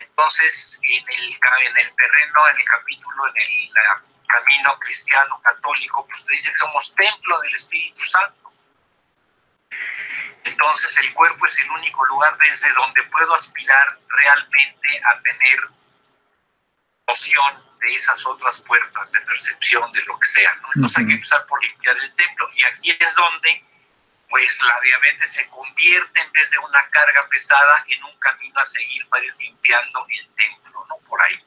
Entonces, 0.00 0.80
en 0.88 1.04
el, 1.08 1.32
en 1.32 1.76
el 1.78 1.94
terreno, 1.94 2.48
en 2.48 2.60
el 2.60 2.66
capítulo, 2.66 3.28
en 3.28 3.36
el 3.36 3.70
camino 4.26 4.78
cristiano 4.78 5.40
católico, 5.42 6.06
pues 6.06 6.26
te 6.26 6.32
dice 6.32 6.50
que 6.50 6.58
somos 6.58 6.94
templo 6.94 7.40
del 7.40 7.54
Espíritu 7.54 8.02
Santo 8.04 8.41
entonces 10.44 10.98
el 10.98 11.12
cuerpo 11.14 11.46
es 11.46 11.58
el 11.62 11.70
único 11.70 12.04
lugar 12.06 12.36
desde 12.38 12.72
donde 12.72 13.02
puedo 13.04 13.34
aspirar 13.34 13.98
realmente 14.08 15.02
a 15.04 15.20
tener 15.22 15.58
noción 17.06 17.72
de 17.80 17.94
esas 17.94 18.24
otras 18.26 18.60
puertas 18.60 19.12
de 19.12 19.20
percepción 19.22 19.90
de 19.92 20.02
lo 20.04 20.18
que 20.18 20.26
sea. 20.26 20.54
¿no? 20.56 20.68
Entonces 20.74 20.98
hay 20.98 21.06
que 21.06 21.14
empezar 21.14 21.44
por 21.46 21.62
limpiar 21.62 21.96
el 21.96 22.14
templo. 22.14 22.48
Y 22.54 22.64
aquí 22.64 22.96
es 22.98 23.14
donde 23.14 23.64
pues 24.28 24.62
la 24.62 24.80
diabetes 24.80 25.30
se 25.30 25.46
convierte 25.48 26.20
en 26.20 26.32
vez 26.32 26.50
de 26.50 26.58
una 26.58 26.88
carga 26.88 27.28
pesada 27.28 27.84
en 27.86 28.02
un 28.02 28.18
camino 28.18 28.58
a 28.60 28.64
seguir 28.64 29.06
para 29.10 29.24
ir 29.24 29.34
limpiando 29.36 30.06
el 30.08 30.34
templo, 30.34 30.86
¿no? 30.88 30.96
Por 31.06 31.20
ahí. 31.20 31.44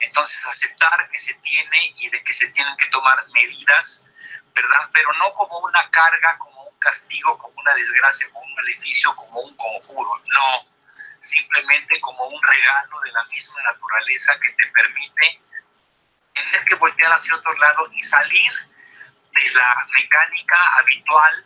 Entonces 0.00 0.44
aceptar 0.46 1.10
que 1.10 1.18
se 1.18 1.34
tiene 1.34 1.94
y 1.98 2.08
de 2.08 2.24
que 2.24 2.32
se 2.32 2.48
tienen 2.48 2.74
que 2.78 2.86
tomar 2.86 3.18
medidas, 3.28 4.08
¿verdad? 4.54 4.88
Pero 4.92 5.12
no 5.14 5.34
como 5.34 5.58
una 5.58 5.90
carga, 5.90 6.38
como 6.38 6.53
castigo, 6.84 7.38
como 7.38 7.54
una 7.60 7.74
desgracia, 7.74 8.30
como 8.30 8.44
un 8.44 8.54
maleficio, 8.54 9.14
como 9.16 9.40
un 9.40 9.56
conjuro. 9.56 10.22
No, 10.26 10.64
simplemente 11.18 11.98
como 12.00 12.26
un 12.26 12.42
regalo 12.42 13.00
de 13.00 13.12
la 13.12 13.24
misma 13.24 13.62
naturaleza 13.62 14.38
que 14.40 14.52
te 14.52 14.70
permite 14.70 15.40
tener 16.34 16.64
que 16.66 16.74
voltear 16.76 17.12
hacia 17.12 17.36
otro 17.36 17.54
lado 17.54 17.90
y 17.92 18.00
salir 18.00 18.52
de 19.32 19.50
la 19.50 19.86
mecánica 19.96 20.56
habitual 20.78 21.44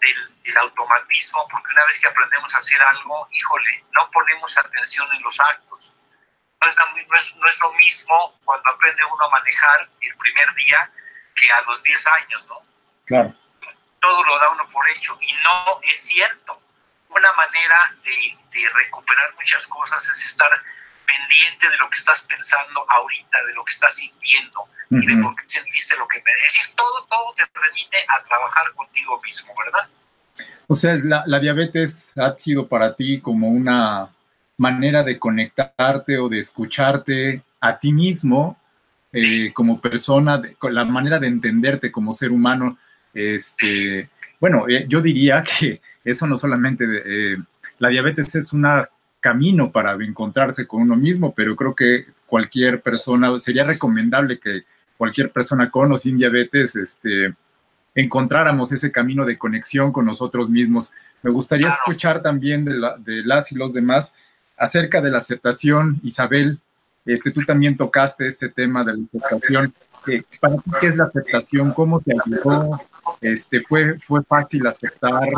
del, 0.00 0.56
automatismo, 0.58 1.48
porque 1.50 1.72
una 1.72 1.84
vez 1.86 2.00
que 2.00 2.06
aprendemos 2.06 2.54
a 2.54 2.58
hacer 2.58 2.80
algo, 2.80 3.28
híjole, 3.32 3.84
no 3.98 4.08
ponemos 4.10 4.56
atención 4.58 5.08
en 5.12 5.22
los 5.22 5.40
actos. 5.40 5.94
No 6.60 6.68
es, 6.68 6.76
no 7.08 7.16
es, 7.16 7.36
no 7.36 7.46
es 7.46 7.60
lo 7.60 7.72
mismo 7.72 8.38
cuando 8.44 8.70
aprende 8.70 9.04
uno 9.04 9.24
a 9.24 9.30
manejar 9.30 9.88
el 10.00 10.16
primer 10.16 10.54
día 10.54 10.90
que 11.34 11.50
a 11.50 11.60
los 11.62 11.82
10 11.82 12.06
años, 12.06 12.48
¿no? 12.48 12.62
Claro 13.06 13.43
todo 14.04 14.22
lo 14.22 14.38
da 14.38 14.50
uno 14.52 14.68
por 14.70 14.86
hecho 14.90 15.16
y 15.22 15.32
no 15.32 15.80
es 15.82 16.00
cierto. 16.00 16.60
Una 17.08 17.32
manera 17.32 17.96
de, 18.04 18.68
recuperar 18.74 19.34
muchas 19.34 19.66
cosas 19.66 20.06
es 20.08 20.24
estar 20.26 20.50
pendiente 21.06 21.68
de 21.68 21.76
lo 21.78 21.88
que 21.88 21.98
estás 21.98 22.26
pensando 22.28 22.84
ahorita, 22.88 23.44
de 23.46 23.54
lo 23.54 23.64
que 23.64 23.72
estás 23.72 23.94
sintiendo 23.96 24.68
y 24.90 25.06
de 25.06 25.22
por 25.22 25.34
qué 25.36 25.42
sentiste 25.46 25.96
lo 25.96 26.06
que 26.06 26.22
mereces. 26.22 26.74
Todo, 26.76 27.06
todo 27.06 27.34
te 27.34 27.44
remite 27.54 27.98
a 28.08 28.22
trabajar 28.22 28.72
contigo 28.74 29.20
mismo, 29.22 29.54
¿verdad? 29.58 29.88
O 30.66 30.74
sea, 30.74 30.94
la, 31.02 31.40
diabetes 31.40 32.12
ha 32.16 32.36
sido 32.36 32.68
para 32.68 32.94
ti 32.94 33.20
como 33.20 33.48
una 33.48 34.08
manera 34.56 35.02
de 35.02 35.18
conectarte 35.18 36.18
o 36.18 36.28
de 36.28 36.38
escucharte 36.38 37.42
a 37.60 37.78
ti 37.78 37.92
mismo 37.92 38.58
eh, 39.12 39.52
como 39.52 39.80
persona, 39.80 40.42
con 40.58 40.74
la 40.74 40.84
manera 40.84 41.18
de 41.18 41.28
entenderte 41.28 41.90
como 41.90 42.14
ser 42.14 42.30
humano. 42.30 42.78
Este, 43.14 44.10
bueno, 44.40 44.68
eh, 44.68 44.84
yo 44.88 45.00
diría 45.00 45.42
que 45.42 45.80
eso 46.04 46.26
no 46.26 46.36
solamente, 46.36 46.84
eh, 46.84 47.36
la 47.78 47.88
diabetes 47.88 48.34
es 48.34 48.52
un 48.52 48.66
camino 49.20 49.72
para 49.72 49.92
encontrarse 49.94 50.66
con 50.66 50.82
uno 50.82 50.96
mismo, 50.96 51.32
pero 51.34 51.56
creo 51.56 51.74
que 51.74 52.06
cualquier 52.26 52.82
persona, 52.82 53.40
sería 53.40 53.64
recomendable 53.64 54.38
que 54.38 54.62
cualquier 54.96 55.30
persona 55.30 55.70
con 55.70 55.92
o 55.92 55.96
sin 55.96 56.18
diabetes, 56.18 56.76
este, 56.76 57.34
encontráramos 57.94 58.72
ese 58.72 58.90
camino 58.92 59.24
de 59.24 59.38
conexión 59.38 59.92
con 59.92 60.04
nosotros 60.04 60.50
mismos. 60.50 60.92
Me 61.22 61.30
gustaría 61.30 61.68
escuchar 61.68 62.22
también 62.22 62.64
de, 62.64 62.74
de 62.98 63.24
las 63.24 63.52
y 63.52 63.54
los 63.54 63.72
demás 63.72 64.14
acerca 64.56 65.00
de 65.00 65.10
la 65.10 65.18
aceptación. 65.18 66.00
Isabel, 66.02 66.58
este, 67.06 67.30
tú 67.30 67.42
también 67.44 67.76
tocaste 67.76 68.26
este 68.26 68.48
tema 68.48 68.84
de 68.84 68.96
la 68.96 69.04
aceptación. 69.04 69.74
¿Para 70.40 70.56
ti 70.56 70.70
qué 70.80 70.86
es 70.88 70.96
la 70.96 71.04
aceptación? 71.04 71.72
¿Cómo 71.72 72.00
te 72.00 72.12
ayudó? 72.12 72.80
Este, 73.20 73.62
fue, 73.62 73.98
¿Fue 74.00 74.22
fácil 74.22 74.66
aceptar? 74.66 75.30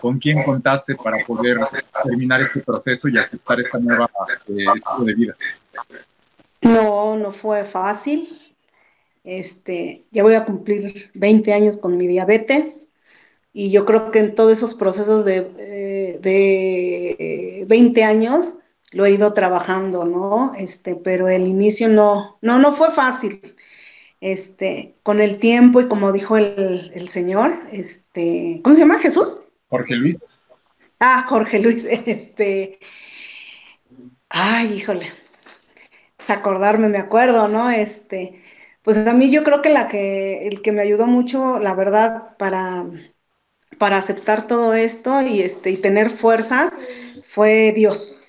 ¿Con 0.00 0.18
quién 0.18 0.42
contaste 0.42 0.94
para 0.94 1.24
poder 1.24 1.58
terminar 2.04 2.42
este 2.42 2.60
proceso 2.60 3.08
y 3.08 3.18
aceptar 3.18 3.60
esta 3.60 3.78
nueva 3.78 4.08
eh, 4.48 4.64
estilo 4.74 5.04
de 5.04 5.14
vida? 5.14 5.36
No, 6.62 7.16
no 7.16 7.30
fue 7.30 7.64
fácil. 7.64 8.54
Este, 9.24 10.04
ya 10.12 10.22
voy 10.22 10.34
a 10.34 10.44
cumplir 10.44 11.10
20 11.14 11.52
años 11.52 11.76
con 11.76 11.96
mi 11.96 12.06
diabetes 12.06 12.86
y 13.52 13.70
yo 13.70 13.84
creo 13.84 14.10
que 14.10 14.20
en 14.20 14.34
todos 14.34 14.52
esos 14.52 14.74
procesos 14.74 15.24
de, 15.24 15.50
eh, 15.58 16.18
de 16.22 17.64
20 17.66 18.04
años 18.04 18.58
lo 18.92 19.04
he 19.04 19.10
ido 19.10 19.34
trabajando, 19.34 20.04
¿no? 20.04 20.52
Este, 20.56 20.94
pero 20.94 21.28
el 21.28 21.46
inicio 21.46 21.88
no, 21.88 22.38
no, 22.40 22.58
no 22.58 22.72
fue 22.72 22.90
fácil 22.92 23.55
este, 24.32 24.94
con 25.04 25.20
el 25.20 25.38
tiempo 25.38 25.80
y 25.80 25.86
como 25.86 26.10
dijo 26.10 26.36
el, 26.36 27.08
señor, 27.08 27.60
este, 27.70 28.60
¿cómo 28.64 28.74
se 28.74 28.80
llama 28.80 28.98
Jesús? 28.98 29.40
Jorge 29.68 29.94
Luis. 29.94 30.40
Ah, 30.98 31.24
Jorge 31.28 31.60
Luis, 31.60 31.84
este, 32.06 32.80
ay, 34.28 34.72
híjole, 34.72 35.12
es 36.18 36.30
acordarme, 36.30 36.88
me 36.88 36.98
acuerdo, 36.98 37.46
¿no? 37.46 37.70
Este, 37.70 38.42
pues 38.82 39.06
a 39.06 39.12
mí 39.12 39.30
yo 39.30 39.44
creo 39.44 39.62
que 39.62 39.68
la 39.68 39.86
que, 39.86 40.48
el 40.48 40.60
que 40.60 40.72
me 40.72 40.82
ayudó 40.82 41.06
mucho, 41.06 41.60
la 41.60 41.74
verdad, 41.74 42.36
para, 42.36 42.84
para 43.78 43.98
aceptar 43.98 44.48
todo 44.48 44.74
esto 44.74 45.22
y 45.22 45.40
este, 45.40 45.70
y 45.70 45.76
tener 45.76 46.10
fuerzas, 46.10 46.72
fue 47.24 47.72
Dios. 47.72 48.22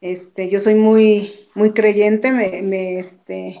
Este, 0.00 0.48
yo 0.48 0.58
soy 0.58 0.74
muy, 0.74 1.48
muy 1.54 1.72
creyente, 1.72 2.32
me, 2.32 2.62
me 2.62 2.98
este, 2.98 3.60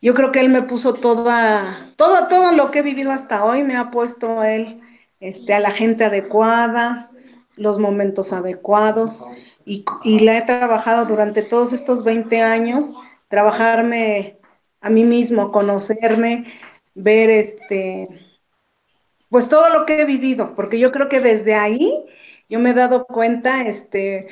yo 0.00 0.14
creo 0.14 0.32
que 0.32 0.40
él 0.40 0.48
me 0.48 0.62
puso 0.62 0.94
toda, 0.94 1.92
todo, 1.96 2.28
todo 2.28 2.52
lo 2.52 2.70
que 2.70 2.80
he 2.80 2.82
vivido 2.82 3.10
hasta 3.10 3.44
hoy, 3.44 3.62
me 3.62 3.76
ha 3.76 3.90
puesto 3.90 4.42
él 4.44 4.80
este, 5.20 5.54
a 5.54 5.60
la 5.60 5.70
gente 5.70 6.04
adecuada, 6.04 7.10
los 7.56 7.78
momentos 7.78 8.32
adecuados, 8.32 9.24
y, 9.64 9.84
y 10.04 10.20
la 10.20 10.38
he 10.38 10.42
trabajado 10.42 11.06
durante 11.06 11.42
todos 11.42 11.72
estos 11.72 12.04
20 12.04 12.42
años, 12.42 12.94
trabajarme 13.28 14.38
a 14.80 14.90
mí 14.90 15.04
mismo, 15.04 15.50
conocerme, 15.52 16.44
ver 16.94 17.30
este, 17.30 18.08
pues 19.28 19.48
todo 19.48 19.68
lo 19.76 19.86
que 19.86 20.00
he 20.00 20.04
vivido, 20.04 20.54
porque 20.54 20.78
yo 20.78 20.92
creo 20.92 21.08
que 21.08 21.20
desde 21.20 21.54
ahí 21.54 21.92
yo 22.48 22.58
me 22.60 22.70
he 22.70 22.74
dado 22.74 23.06
cuenta, 23.06 23.62
este, 23.62 24.28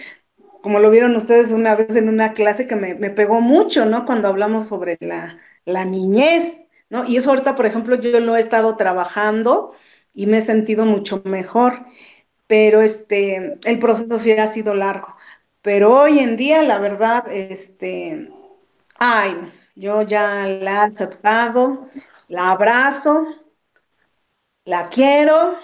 como 0.63 0.79
lo 0.79 0.91
vieron 0.91 1.15
ustedes 1.15 1.51
una 1.51 1.75
vez 1.75 1.97
en 1.97 2.09
una 2.09 2.33
clase 2.33 2.67
que 2.67 2.77
me, 2.77 2.95
pegó 3.11 3.41
mucho, 3.41 3.85
¿no? 3.87 4.07
Cuando 4.07 4.29
hablamos 4.29 4.67
sobre 4.67 4.97
la, 5.01 5.39
niñez, 5.67 6.63
¿no? 6.91 7.05
Y 7.05 7.17
eso 7.17 7.31
ahorita, 7.31 7.57
por 7.57 7.67
ejemplo, 7.67 7.97
yo 7.97 8.21
lo 8.21 8.37
he 8.37 8.41
estado 8.41 8.77
trabajando 8.77 9.73
y 10.15 10.27
me 10.27 10.39
he 10.39 10.41
sentido 10.41 10.85
mucho 10.87 11.23
mejor, 11.25 11.87
pero 12.47 12.81
este, 12.81 13.59
el 13.65 13.79
proceso 13.79 14.19
sí 14.19 14.33
ha 14.33 14.47
sido 14.47 14.75
largo. 14.75 15.17
Pero 15.63 16.01
hoy 16.01 16.21
en 16.21 16.37
día, 16.37 16.63
la 16.63 16.79
verdad, 16.79 17.25
este, 17.31 18.31
ay, 18.99 19.35
yo 19.75 20.03
ya 20.03 20.47
la 20.47 20.73
he 20.73 20.87
aceptado, 20.87 21.89
la 22.29 22.51
abrazo, 22.51 23.27
la 24.65 24.89
quiero 24.89 25.57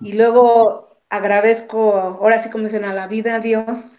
y 0.00 0.14
luego 0.14 0.98
agradezco, 1.08 1.94
ahora 1.94 2.38
sí 2.40 2.50
como 2.50 2.64
dicen, 2.64 2.84
a 2.84 2.94
la 2.94 3.06
vida, 3.06 3.36
a 3.36 3.40
Dios, 3.40 3.90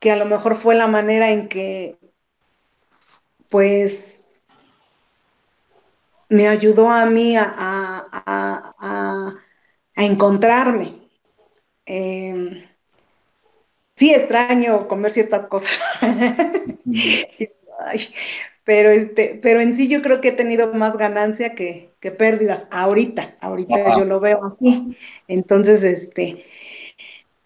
que 0.00 0.10
a 0.12 0.16
lo 0.16 0.26
mejor 0.26 0.56
fue 0.56 0.74
la 0.74 0.86
manera 0.86 1.30
en 1.30 1.48
que, 1.48 1.98
pues, 3.48 4.17
me 6.28 6.48
ayudó 6.48 6.90
a 6.90 7.06
mí 7.06 7.34
a, 7.36 8.14
encontrarme. 9.94 10.92
Em, 11.84 12.62
sí 13.96 14.14
extraño 14.14 14.86
comer 14.88 15.12
ciertas 15.12 15.46
cosas. 15.46 15.80
pero, 18.64 18.90
este, 18.90 19.38
pero 19.42 19.60
en 19.60 19.72
sí 19.72 19.88
yo 19.88 20.02
creo 20.02 20.20
que 20.20 20.28
he 20.28 20.32
tenido 20.32 20.72
más 20.74 20.96
ganancia 20.96 21.54
que, 21.54 21.94
pérdidas 22.18 22.68
ahorita, 22.70 23.36
ahorita 23.40 23.96
yo 23.98 24.04
lo 24.04 24.20
veo 24.20 24.44
así. 24.44 24.96
Entonces, 25.26 25.82
este, 25.82 26.44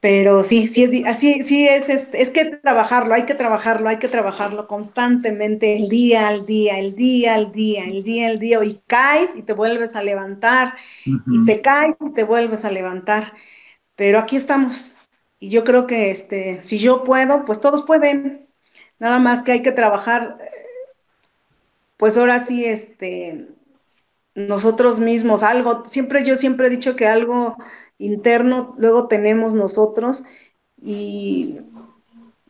pero 0.02 0.42
sí, 0.42 0.66
sí 0.66 0.82
es 0.82 1.06
así, 1.06 1.44
sí 1.44 1.68
es, 1.68 1.88
es, 1.88 2.08
es, 2.12 2.30
que 2.30 2.46
trabajarlo, 2.56 3.14
hay 3.14 3.24
que 3.24 3.36
trabajarlo, 3.36 3.88
hay 3.88 4.00
que 4.00 4.08
trabajarlo 4.08 4.66
constantemente, 4.66 5.76
el 5.76 5.88
día 5.88 6.26
al 6.26 6.44
día, 6.44 6.80
el 6.80 6.96
día 6.96 7.36
al 7.36 7.52
día, 7.52 7.84
el 7.84 8.02
día 8.02 8.26
al 8.26 8.40
día, 8.40 8.64
y 8.64 8.80
caes 8.88 9.36
y 9.36 9.42
te 9.42 9.52
vuelves 9.52 9.94
a 9.94 10.02
levantar, 10.02 10.74
y 11.04 11.44
te 11.44 11.60
caes 11.60 11.94
y 12.00 12.10
te 12.14 12.24
vuelves 12.24 12.64
a 12.64 12.72
levantar. 12.72 13.32
Pero 13.94 14.18
aquí 14.18 14.34
estamos, 14.34 14.96
y 15.38 15.50
yo 15.50 15.62
creo 15.62 15.86
que 15.86 16.10
este, 16.10 16.64
si 16.64 16.78
yo 16.80 17.04
puedo, 17.04 17.44
pues 17.44 17.60
todos 17.60 17.82
pueden. 17.84 18.48
Nada 18.98 19.20
más 19.20 19.42
que 19.42 19.52
hay 19.52 19.62
que 19.62 19.70
trabajar, 19.70 20.36
pues 21.96 22.18
ahora 22.18 22.40
sí, 22.40 22.64
este, 22.64 23.46
nosotros 24.34 24.98
mismos, 24.98 25.44
algo, 25.44 25.84
siempre 25.84 26.24
yo 26.24 26.34
siempre 26.34 26.66
he 26.66 26.70
dicho 26.70 26.96
que 26.96 27.06
algo 27.06 27.56
interno 28.04 28.74
luego 28.78 29.08
tenemos 29.08 29.54
nosotros 29.54 30.24
y 30.80 31.58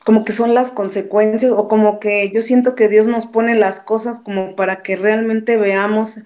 como 0.04 0.24
que 0.24 0.32
son 0.32 0.54
las 0.54 0.70
consecuencias 0.70 1.52
o 1.52 1.68
como 1.68 2.00
que 2.00 2.30
yo 2.32 2.42
siento 2.42 2.74
que 2.74 2.88
Dios 2.88 3.06
nos 3.06 3.26
pone 3.26 3.54
las 3.54 3.80
cosas 3.80 4.18
como 4.18 4.56
para 4.56 4.82
que 4.82 4.96
realmente 4.96 5.56
veamos 5.56 6.24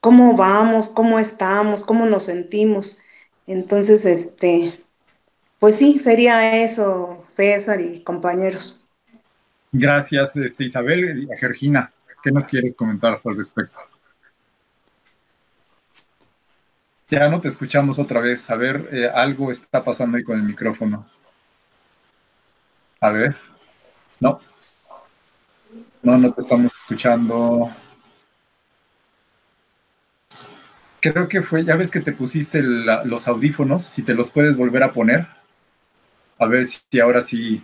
cómo 0.00 0.36
vamos, 0.36 0.88
cómo 0.88 1.18
estamos, 1.18 1.84
cómo 1.84 2.06
nos 2.06 2.24
sentimos. 2.24 2.98
Entonces, 3.46 4.04
este, 4.06 4.80
pues 5.58 5.76
sí, 5.76 5.98
sería 5.98 6.62
eso, 6.62 7.24
César 7.28 7.80
y 7.80 8.02
compañeros. 8.02 8.88
Gracias, 9.70 10.36
este, 10.36 10.64
Isabel 10.64 11.22
y 11.22 11.36
Georgina. 11.38 11.92
¿Qué 12.22 12.30
nos 12.30 12.46
quieres 12.46 12.76
comentar 12.76 13.20
al 13.24 13.36
respecto? 13.36 13.78
Ya 17.08 17.28
no 17.28 17.40
te 17.40 17.48
escuchamos 17.48 17.98
otra 17.98 18.20
vez. 18.20 18.48
A 18.50 18.56
ver, 18.56 18.88
eh, 18.92 19.08
algo 19.08 19.50
está 19.50 19.82
pasando 19.84 20.16
ahí 20.16 20.24
con 20.24 20.38
el 20.38 20.44
micrófono. 20.44 21.06
A 23.00 23.10
ver. 23.10 23.36
No. 24.20 24.40
No, 26.02 26.18
no 26.18 26.32
te 26.32 26.40
estamos 26.40 26.74
escuchando. 26.74 27.70
Creo 31.00 31.26
que 31.28 31.42
fue, 31.42 31.64
ya 31.64 31.74
ves 31.74 31.90
que 31.90 32.00
te 32.00 32.12
pusiste 32.12 32.62
los 32.62 33.26
audífonos, 33.26 33.84
si 33.84 34.02
te 34.02 34.14
los 34.14 34.30
puedes 34.30 34.56
volver 34.56 34.84
a 34.84 34.92
poner. 34.92 35.26
A 36.38 36.46
ver 36.46 36.64
si 36.64 37.00
ahora 37.00 37.20
sí. 37.20 37.62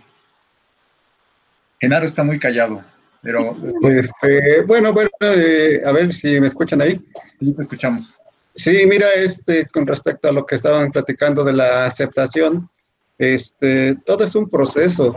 Genaro 1.79 2.05
está 2.05 2.23
muy 2.23 2.37
callado, 2.37 2.83
pero. 3.21 3.55
Este, 3.83 4.61
bueno, 4.63 4.91
bueno, 4.93 5.09
eh, 5.21 5.81
a 5.85 5.91
ver 5.93 6.13
si 6.13 6.39
me 6.41 6.47
escuchan 6.47 6.81
ahí. 6.81 7.01
Sí, 7.39 7.53
te 7.53 7.61
escuchamos. 7.61 8.17
Sí, 8.59 8.85
mira, 8.85 9.07
este, 9.15 9.67
con 9.67 9.87
respecto 9.87 10.27
a 10.27 10.33
lo 10.33 10.45
que 10.45 10.55
estaban 10.55 10.91
platicando 10.91 11.45
de 11.45 11.53
la 11.53 11.85
aceptación, 11.85 12.69
este, 13.17 13.95
todo 14.05 14.25
es 14.25 14.35
un 14.35 14.49
proceso. 14.49 15.15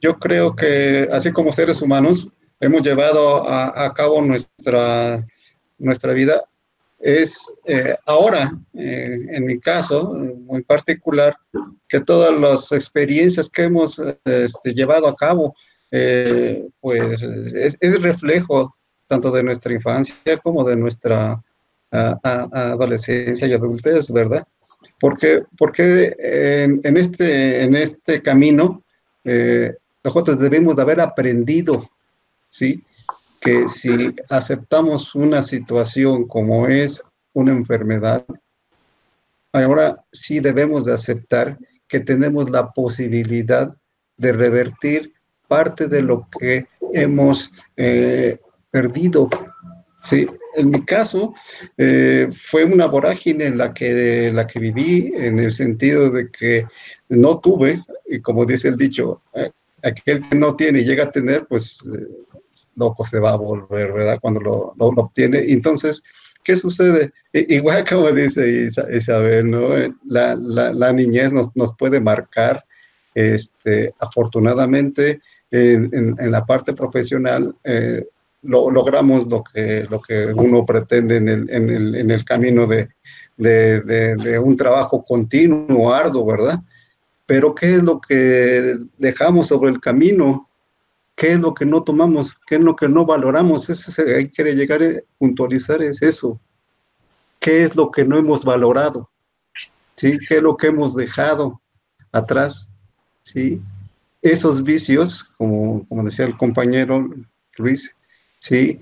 Yo 0.00 0.18
creo 0.18 0.56
que 0.56 1.06
así 1.12 1.32
como 1.32 1.52
seres 1.52 1.82
humanos 1.82 2.30
hemos 2.60 2.80
llevado 2.80 3.46
a, 3.46 3.92
cabo 3.92 4.22
nuestra, 4.22 5.22
nuestra 5.76 6.14
vida, 6.14 6.44
es 6.98 7.52
eh, 7.66 7.94
ahora, 8.06 8.58
eh, 8.72 9.18
en 9.32 9.44
mi 9.44 9.60
caso 9.60 10.14
muy 10.14 10.62
particular, 10.62 11.36
que 11.86 12.00
todas 12.00 12.32
las 12.40 12.72
experiencias 12.72 13.50
que 13.50 13.64
hemos 13.64 14.00
este, 14.24 14.72
llevado 14.72 15.08
a 15.08 15.14
cabo, 15.14 15.54
eh, 15.90 16.66
pues 16.80 17.22
es, 17.22 18.02
reflejo 18.02 18.74
tanto 19.08 19.30
de 19.30 19.42
nuestra 19.42 19.74
infancia 19.74 20.38
como 20.42 20.64
de 20.64 20.76
nuestra 20.76 21.38
adolescencia 21.92 23.46
y 23.46 23.52
adultez, 23.52 24.10
¿verdad? 24.12 24.46
Porque, 25.00 25.42
porque 25.58 26.16
en, 26.18 26.96
este, 26.96 27.62
en 27.62 27.74
este 27.76 28.22
camino 28.22 28.82
nosotros 30.02 30.38
debemos 30.38 30.76
de 30.76 30.82
haber 30.82 31.00
aprendido, 31.00 31.88
¿sí? 32.48 32.82
que 33.42 33.68
si 33.68 34.14
aceptamos 34.30 35.16
una 35.16 35.42
situación 35.42 36.28
como 36.28 36.68
es 36.68 37.02
una 37.32 37.50
enfermedad, 37.50 38.24
ahora 39.52 40.04
sí 40.12 40.38
debemos 40.38 40.84
de 40.84 40.94
aceptar 40.94 41.58
que 41.88 42.00
tenemos 42.00 42.48
la 42.50 42.70
posibilidad 42.70 43.74
de 44.16 44.32
revertir 44.32 45.12
parte 45.48 45.88
de 45.88 46.02
lo 46.02 46.28
que 46.38 46.66
hemos 46.94 47.50
eh, 47.76 48.38
perdido. 48.70 49.28
Sí, 50.04 50.26
en 50.56 50.70
mi 50.70 50.84
caso 50.84 51.34
eh, 51.78 52.28
fue 52.32 52.64
una 52.64 52.86
vorágine 52.86 53.46
en 53.46 53.58
la 53.58 53.72
que, 53.72 54.30
la 54.32 54.46
que 54.46 54.58
viví, 54.58 55.12
en 55.14 55.38
el 55.38 55.50
sentido 55.50 56.10
de 56.10 56.30
que 56.30 56.66
no 57.08 57.38
tuve, 57.38 57.82
y 58.08 58.20
como 58.20 58.44
dice 58.44 58.68
el 58.68 58.76
dicho, 58.76 59.22
eh, 59.34 59.50
aquel 59.82 60.28
que 60.28 60.34
no 60.34 60.56
tiene 60.56 60.80
y 60.80 60.84
llega 60.84 61.04
a 61.04 61.12
tener, 61.12 61.46
pues 61.46 61.80
loco 62.76 63.04
se 63.04 63.18
va 63.18 63.32
a 63.32 63.36
volver, 63.36 63.92
¿verdad? 63.92 64.18
Cuando 64.20 64.40
lo, 64.40 64.74
lo, 64.78 64.86
obtiene. 64.86 65.52
Entonces, 65.52 66.02
¿qué 66.42 66.56
sucede? 66.56 67.12
Igual 67.32 67.84
como 67.88 68.10
dice 68.10 68.70
Isabel, 68.92 69.50
¿no? 69.50 69.68
La, 70.06 70.34
la, 70.34 70.72
la 70.72 70.92
niñez 70.92 71.32
nos, 71.32 71.54
nos, 71.56 71.74
puede 71.76 72.00
marcar, 72.00 72.64
este, 73.14 73.94
afortunadamente, 73.98 75.20
en, 75.50 76.16
en, 76.18 76.30
la 76.30 76.46
parte 76.46 76.72
profesional, 76.72 77.54
eh, 77.64 78.06
lo, 78.42 78.70
logramos 78.70 79.26
lo 79.28 79.42
que, 79.44 79.86
lo 79.88 80.00
que 80.00 80.26
uno 80.26 80.66
pretende 80.66 81.16
en 81.16 81.28
el, 81.28 81.50
en 81.50 81.70
el, 81.70 81.94
en 81.94 82.10
el 82.10 82.24
camino 82.24 82.66
de, 82.66 82.88
de, 83.36 83.80
de, 83.80 84.16
de, 84.16 84.38
un 84.38 84.56
trabajo 84.56 85.04
continuo, 85.04 85.92
arduo, 85.92 86.26
¿verdad? 86.26 86.60
Pero 87.26 87.54
¿qué 87.54 87.76
es 87.76 87.82
lo 87.82 88.00
que 88.00 88.78
dejamos 88.98 89.48
sobre 89.48 89.70
el 89.70 89.80
camino? 89.80 90.48
¿Qué 91.14 91.32
es 91.32 91.40
lo 91.40 91.54
que 91.54 91.64
no 91.64 91.82
tomamos? 91.82 92.34
¿Qué 92.46 92.56
es 92.56 92.60
lo 92.60 92.74
que 92.74 92.88
no 92.88 93.06
valoramos? 93.06 93.70
Ese, 93.70 94.16
hay 94.16 94.28
que 94.28 94.42
llegar 94.54 94.82
a 94.82 95.00
puntualizar 95.18 95.82
es 95.82 96.02
eso. 96.02 96.40
¿Qué 97.38 97.62
es 97.62 97.76
lo 97.76 97.90
que 97.90 98.04
no 98.04 98.16
hemos 98.16 98.44
valorado? 98.44 99.08
¿Sí? 99.96 100.18
¿Qué 100.28 100.36
es 100.36 100.42
lo 100.42 100.56
que 100.56 100.68
hemos 100.68 100.96
dejado 100.96 101.60
atrás? 102.10 102.68
¿Sí? 103.22 103.60
Esos 104.20 104.62
vicios, 104.62 105.24
como, 105.36 105.86
como 105.88 106.04
decía 106.04 106.24
el 106.24 106.36
compañero 106.36 107.08
Luis, 107.56 107.94
¿sí? 108.42 108.80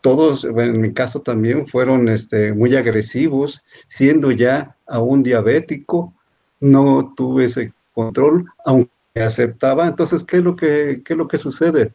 Todos, 0.00 0.44
en 0.44 0.80
mi 0.80 0.92
caso 0.92 1.20
también, 1.20 1.66
fueron 1.66 2.08
este, 2.08 2.52
muy 2.52 2.76
agresivos, 2.76 3.62
siendo 3.88 4.30
ya 4.30 4.76
aún 4.86 5.22
diabético, 5.22 6.14
no 6.60 7.12
tuve 7.16 7.44
ese 7.44 7.72
control, 7.92 8.44
aunque 8.64 8.90
aceptaba. 9.16 9.88
Entonces, 9.88 10.22
¿qué 10.22 10.36
es 10.36 10.42
lo 10.42 10.54
que, 10.54 11.02
qué 11.04 11.14
es 11.14 11.16
lo 11.16 11.26
que 11.26 11.38
sucede? 11.38 11.92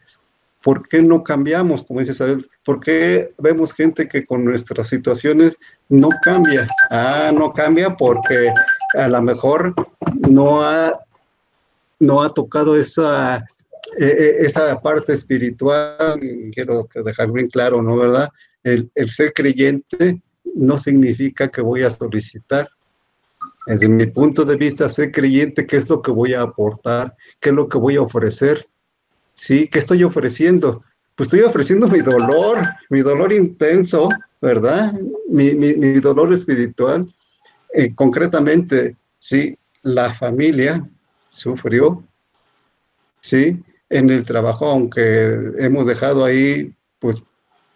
¿Por 0.62 0.88
qué 0.90 1.02
no 1.02 1.24
cambiamos, 1.24 1.84
como 1.84 2.00
dice 2.00 2.12
Isabel? 2.12 2.50
¿Por 2.66 2.80
qué 2.82 3.34
vemos 3.38 3.72
gente 3.72 4.08
que 4.08 4.26
con 4.26 4.44
nuestras 4.44 4.88
situaciones 4.88 5.58
no 5.88 6.10
cambia? 6.22 6.68
Ah, 6.90 7.32
no 7.34 7.54
cambia 7.54 7.96
porque 7.96 8.50
a 8.98 9.08
lo 9.08 9.22
mejor 9.22 9.74
no 10.28 10.64
ha, 10.64 11.00
no 12.00 12.24
ha 12.24 12.34
tocado 12.34 12.76
esa, 12.76 13.46
e, 13.98 14.06
e, 14.06 14.46
esa 14.46 14.80
parte 14.82 15.14
espiritual. 15.14 16.20
Quiero 16.54 16.88
dejar 17.04 17.32
bien 17.32 17.50
claro, 17.50 17.82
¿no? 17.82 17.98
¿Verdad? 17.98 18.30
El, 18.64 18.90
ser 19.08 19.32
creyente 19.34 20.22
no 20.56 20.80
significa 20.80 21.50
que 21.50 21.62
voy 21.62 21.84
a 21.84 21.90
solicitar 21.90 22.70
desde 23.68 23.90
mi 23.90 24.06
punto 24.06 24.46
de 24.46 24.56
vista, 24.58 24.88
ser 24.90 25.12
creyente, 25.12 25.66
¿qué 25.66 25.78
es 25.78 25.90
lo 25.90 26.02
que 26.02 26.12
voy 26.12 26.34
a 26.34 26.42
aportar? 26.42 27.16
¿Qué 27.40 27.50
es 27.50 27.56
lo 27.56 27.68
que 27.68 27.80
voy 27.80 27.96
a 27.96 28.02
ofrecer? 28.02 28.68
¿Sí? 29.34 29.68
¿Qué 29.68 29.80
estoy 29.80 30.04
ofreciendo? 30.04 30.84
Pues 31.16 31.28
estoy 31.28 31.42
ofreciendo 31.42 31.88
mi 31.88 32.00
dolor, 32.00 32.58
mi 32.90 33.02
dolor 33.02 33.34
intenso, 33.34 34.10
¿verdad? 34.42 34.94
Mi, 35.30 35.50
dolor 36.00 36.32
espiritual. 36.32 37.08
Eh, 37.74 37.94
concretamente, 37.96 38.96
sí, 39.18 39.58
la 39.82 40.14
familia 40.14 40.88
sufrió, 41.30 42.04
¿sí? 43.20 43.64
En 43.90 44.10
el 44.10 44.26
trabajo, 44.26 44.66
aunque 44.66 45.54
hemos 45.58 45.88
dejado 45.88 46.26
ahí, 46.26 46.74
pues, 47.00 47.22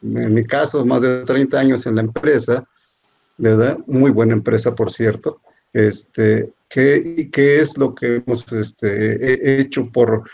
en 0.02 0.34
mi 0.34 0.44
caso, 0.46 0.86
más 0.86 1.02
de 1.02 1.24
30 1.24 1.60
años 1.60 1.86
en 1.86 1.96
la 1.96 2.02
empresa, 2.02 2.66
¿verdad? 3.38 3.78
Muy 3.86 4.12
buena 4.12 4.34
empresa, 4.34 4.76
por 4.76 4.92
cierto. 4.92 5.42
Este, 5.74 6.52
¿qué, 6.68 7.30
¿Qué 7.32 7.60
es 7.60 7.78
lo 7.78 7.94
que 7.94 8.18
hemos 8.18 8.52
este, 8.52 9.62
hecho 9.62 9.90
por, 9.92 10.30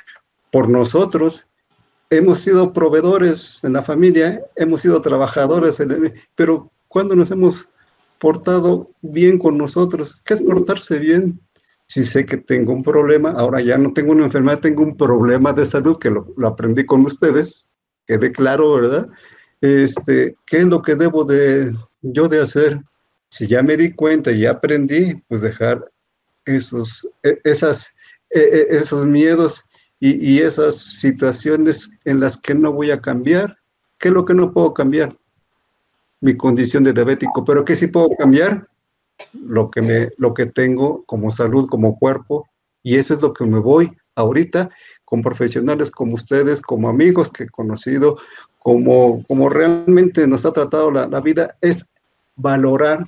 por 0.51 0.69
nosotros? 0.69 1.45
Hemos 2.09 2.39
sido 2.39 2.71
proveedores 2.71 3.63
en 3.63 3.73
la 3.73 3.83
familia, 3.83 4.45
hemos 4.55 4.81
sido 4.81 5.01
trabajadores, 5.01 5.81
pero 6.35 6.71
cuando 6.87 7.15
nos 7.15 7.31
hemos 7.31 7.67
portado 8.19 8.89
bien 9.01 9.37
con 9.37 9.57
nosotros? 9.57 10.19
¿Qué 10.23 10.33
es 10.33 10.41
portarse 10.41 10.99
bien? 10.99 11.39
Si 11.87 12.03
sé 12.03 12.25
que 12.25 12.37
tengo 12.37 12.73
un 12.73 12.83
problema, 12.83 13.31
ahora 13.31 13.61
ya 13.61 13.77
no 13.77 13.93
tengo 13.93 14.11
una 14.11 14.25
enfermedad, 14.25 14.59
tengo 14.59 14.83
un 14.83 14.97
problema 14.97 15.53
de 15.53 15.65
salud, 15.65 15.97
que 15.99 16.09
lo, 16.09 16.33
lo 16.35 16.47
aprendí 16.47 16.85
con 16.85 17.05
ustedes, 17.05 17.67
quede 18.07 18.31
claro, 18.31 18.73
¿verdad? 18.73 19.07
Este, 19.61 20.35
¿Qué 20.45 20.59
es 20.59 20.65
lo 20.65 20.81
que 20.81 20.95
debo 20.95 21.23
de 21.23 21.75
yo 22.01 22.27
de 22.27 22.41
hacer? 22.41 22.81
Si 23.29 23.47
ya 23.47 23.63
me 23.63 23.77
di 23.77 23.91
cuenta 23.91 24.31
y 24.31 24.41
ya 24.41 24.51
aprendí, 24.51 25.15
pues 25.27 25.41
dejar 25.41 25.83
esos, 26.45 27.07
e, 27.23 27.39
esas, 27.43 27.93
e, 28.29 28.39
e, 28.39 28.75
esos 28.75 29.05
miedos 29.05 29.65
y, 29.99 30.33
y 30.33 30.41
esas 30.41 30.75
situaciones 30.77 31.97
en 32.05 32.19
las 32.19 32.37
que 32.37 32.53
no 32.55 32.73
voy 32.73 32.91
a 32.91 33.01
cambiar. 33.01 33.57
¿Qué 33.97 34.09
es 34.09 34.13
lo 34.13 34.25
que 34.25 34.33
no 34.33 34.53
puedo 34.53 34.73
cambiar? 34.73 35.17
Mi 36.21 36.35
condición 36.35 36.83
de 36.83 36.93
diabético. 36.93 37.43
¿Pero 37.43 37.65
qué 37.65 37.75
sí 37.75 37.87
puedo 37.87 38.09
cambiar? 38.17 38.67
Lo 39.33 39.71
que, 39.71 39.81
me, 39.81 40.09
lo 40.17 40.33
que 40.33 40.45
tengo 40.45 41.03
como 41.05 41.31
salud, 41.31 41.67
como 41.69 41.97
cuerpo. 41.97 42.47
Y 42.83 42.97
eso 42.97 43.13
es 43.13 43.21
lo 43.21 43.33
que 43.33 43.45
me 43.45 43.59
voy 43.59 43.91
ahorita 44.15 44.69
con 45.05 45.21
profesionales 45.21 45.91
como 45.91 46.15
ustedes, 46.15 46.61
como 46.61 46.89
amigos 46.89 47.29
que 47.29 47.43
he 47.43 47.49
conocido, 47.49 48.17
como, 48.59 49.23
como 49.27 49.49
realmente 49.49 50.27
nos 50.27 50.45
ha 50.45 50.53
tratado 50.53 50.91
la, 50.91 51.07
la 51.07 51.21
vida, 51.21 51.55
es 51.61 51.85
valorar, 52.35 53.05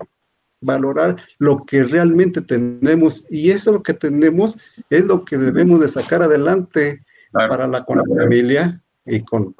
valorar 0.61 1.17
lo 1.39 1.65
que 1.65 1.83
realmente 1.83 2.41
tenemos. 2.41 3.25
Y 3.29 3.51
eso 3.51 3.71
lo 3.71 3.83
que 3.83 3.93
tenemos 3.93 4.57
es 4.89 5.05
lo 5.05 5.25
que 5.25 5.37
debemos 5.37 5.79
de 5.79 5.87
sacar 5.87 6.21
adelante 6.21 7.03
para 7.31 7.67
la, 7.67 7.83
con 7.83 7.97
la 7.97 8.03
familia 8.05 8.81
y 9.05 9.21
con 9.21 9.55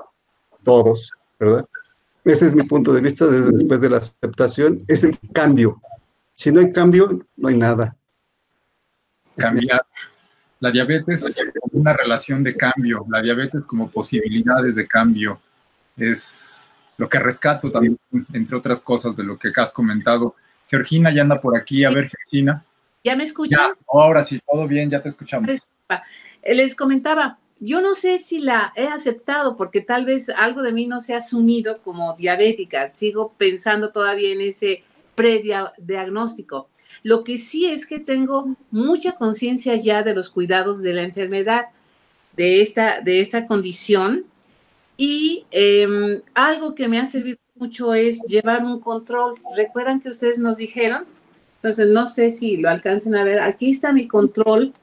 todos, 0.64 1.12
¿verdad? 1.40 1.66
Ese 2.24 2.46
es 2.46 2.56
mi 2.56 2.64
punto 2.64 2.94
de 2.94 3.02
vista 3.02 3.26
desde 3.26 3.52
después 3.52 3.82
de 3.82 3.90
la 3.90 3.98
aceptación, 3.98 4.84
es 4.88 5.04
el 5.04 5.18
cambio. 5.34 5.82
Si 6.38 6.52
no 6.52 6.60
hay 6.60 6.72
cambio, 6.72 7.26
no 7.36 7.48
hay 7.48 7.58
nada. 7.58 7.96
Cambiar. 9.36 9.84
La 10.60 10.70
diabetes 10.70 11.26
es 11.26 11.44
una 11.72 11.94
relación 11.94 12.44
de 12.44 12.56
cambio, 12.56 13.08
la 13.10 13.24
diabetes 13.24 13.66
como 13.66 13.90
posibilidades 13.90 14.76
de 14.76 14.88
cambio. 14.88 15.42
Es 15.98 16.70
lo 16.98 17.10
que 17.10 17.18
rescato 17.18 17.72
también, 17.72 17.98
entre 18.34 18.56
otras 18.56 18.82
cosas, 18.82 19.16
de 19.16 19.24
lo 19.24 19.40
que 19.40 19.52
has 19.56 19.74
comentado. 19.74 20.36
Georgina 20.68 21.12
ya 21.12 21.24
anda 21.24 21.42
por 21.42 21.58
aquí. 21.58 21.84
A 21.84 21.90
ver, 21.90 22.08
Georgina. 22.08 22.64
¿Ya 23.04 23.16
me 23.16 23.24
escuchan? 23.24 23.72
ahora 23.92 24.22
sí, 24.22 24.40
todo 24.48 24.68
bien, 24.68 24.92
ya 24.92 25.02
te 25.02 25.10
escuchamos. 25.10 25.66
Les 26.44 26.76
comentaba, 26.76 27.40
yo 27.60 27.82
no 27.82 27.96
sé 27.96 28.20
si 28.20 28.42
la 28.42 28.74
he 28.76 28.88
aceptado 28.88 29.58
porque 29.58 29.82
tal 29.82 30.06
vez 30.06 30.30
algo 30.30 30.62
de 30.62 30.72
mí 30.72 30.86
no 30.86 31.02
se 31.02 31.16
ha 31.16 31.18
asumido 31.18 31.82
como 31.82 32.16
diabética. 32.16 32.92
Sigo 32.94 33.34
pensando 33.40 33.92
todavía 33.92 34.34
en 34.34 34.42
ese 34.42 34.84
prediagnóstico. 35.18 36.70
Lo 37.04 37.24
que 37.24 37.38
sí 37.38 37.66
es 37.66 37.88
que 37.88 38.00
tengo 38.00 38.56
mucha 38.72 39.14
conciencia 39.14 39.76
ya 39.76 40.04
de 40.04 40.14
los 40.14 40.30
cuidados 40.30 40.82
de 40.82 40.94
la 40.94 41.04
enfermedad, 41.04 41.66
de 42.36 42.62
esta, 42.62 43.02
de 43.02 43.20
esta 43.20 43.48
condición. 43.48 44.26
Y 44.96 45.46
em, 45.52 46.22
algo 46.34 46.76
que 46.76 46.88
me 46.88 47.00
ha 47.00 47.06
servido 47.06 47.40
mucho 47.56 47.94
es 47.94 48.22
llevar 48.28 48.64
un 48.64 48.80
control. 48.80 49.36
¿Recuerdan 49.56 50.00
que 50.00 50.10
ustedes 50.10 50.38
nos 50.38 50.58
dijeron? 50.58 51.06
Entonces, 51.56 51.88
no 51.90 52.06
sé 52.06 52.32
si 52.32 52.58
lo 52.58 52.70
alcancen 52.70 53.16
a 53.16 53.24
ver. 53.24 53.40
Aquí 53.40 53.72
está 53.72 53.92
mi 53.92 54.08
control 54.08 54.74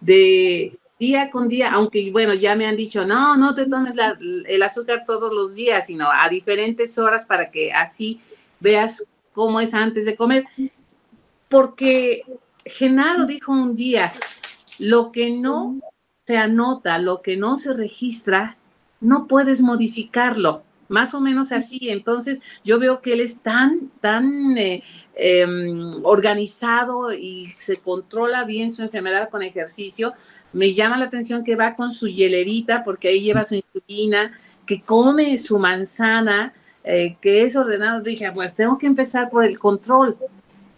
de 0.00 0.78
día 0.98 1.30
con 1.30 1.48
día, 1.48 1.72
aunque 1.72 2.10
bueno, 2.10 2.34
ya 2.34 2.56
me 2.56 2.66
han 2.66 2.76
dicho, 2.76 3.06
no, 3.06 3.36
no 3.36 3.54
te 3.54 3.66
tomes 3.66 3.94
el 4.46 4.62
azúcar 4.62 5.04
todos 5.06 5.32
los 5.32 5.54
días, 5.54 5.86
sino 5.86 6.10
a 6.10 6.28
diferentes 6.28 6.98
horas 6.98 7.24
para 7.24 7.50
que 7.50 7.72
así 7.72 8.20
veas 8.60 9.06
cómo 9.38 9.60
es 9.60 9.72
antes 9.72 10.04
de 10.04 10.16
comer 10.16 10.44
porque 11.48 12.24
Genaro 12.64 13.24
dijo 13.24 13.52
un 13.52 13.76
día, 13.76 14.12
lo 14.78 15.12
que 15.12 15.30
no 15.30 15.78
se 16.26 16.36
anota, 16.36 16.98
lo 16.98 17.22
que 17.22 17.36
no 17.36 17.56
se 17.56 17.72
registra, 17.72 18.56
no 19.00 19.26
puedes 19.26 19.60
modificarlo. 19.60 20.62
Más 20.88 21.12
o 21.12 21.20
menos 21.20 21.52
así. 21.52 21.90
Entonces, 21.90 22.40
yo 22.64 22.78
veo 22.78 23.02
que 23.02 23.12
él 23.12 23.20
es 23.20 23.42
tan, 23.42 23.90
tan 24.00 24.56
eh, 24.56 24.82
em, 25.14 26.02
organizado 26.02 27.12
y 27.12 27.52
se 27.58 27.76
controla 27.76 28.44
bien 28.44 28.70
su 28.70 28.82
enfermedad 28.82 29.28
con 29.28 29.42
ejercicio. 29.42 30.14
Me 30.54 30.72
llama 30.72 30.96
la 30.96 31.04
atención 31.04 31.44
que 31.44 31.56
va 31.56 31.76
con 31.76 31.92
su 31.92 32.08
hielerita, 32.08 32.84
porque 32.84 33.08
ahí 33.08 33.20
lleva 33.20 33.44
su 33.44 33.56
insulina, 33.56 34.32
que 34.64 34.80
come 34.80 35.36
su 35.36 35.58
manzana, 35.58 36.54
eh, 36.84 37.16
que 37.20 37.44
es 37.44 37.56
ordenado. 37.56 38.02
Dije, 38.02 38.30
pues 38.32 38.54
tengo 38.56 38.78
que 38.78 38.86
empezar 38.86 39.30
por 39.30 39.44
el 39.44 39.58
control. 39.58 40.16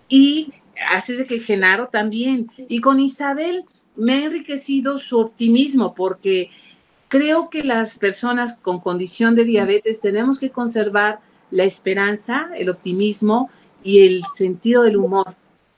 Y 0.09 0.53
Así 0.89 1.15
de 1.15 1.27
que 1.27 1.41
Genaro 1.41 1.89
también. 1.89 2.51
Y 2.69 2.81
con 2.81 3.01
Isabel 3.01 3.65
me 3.97 4.15
ha 4.15 4.25
enriquecido 4.25 4.99
su 4.99 5.19
optimismo 5.19 5.95
porque 5.95 6.51
creo 7.09 7.51
que 7.51 7.65
las 7.65 7.99
personas 7.99 8.59
con 8.59 8.81
condición 8.81 9.35
de 9.35 9.45
diabetes 9.45 10.01
tenemos 10.01 10.39
que 10.39 10.51
conservar 10.51 11.21
la 11.51 11.65
esperanza, 11.65 12.49
el 12.57 12.71
optimismo 12.71 13.51
y 13.83 14.07
el 14.07 14.23
sentido 14.35 14.85
del 14.85 14.97
humor, 14.97 15.35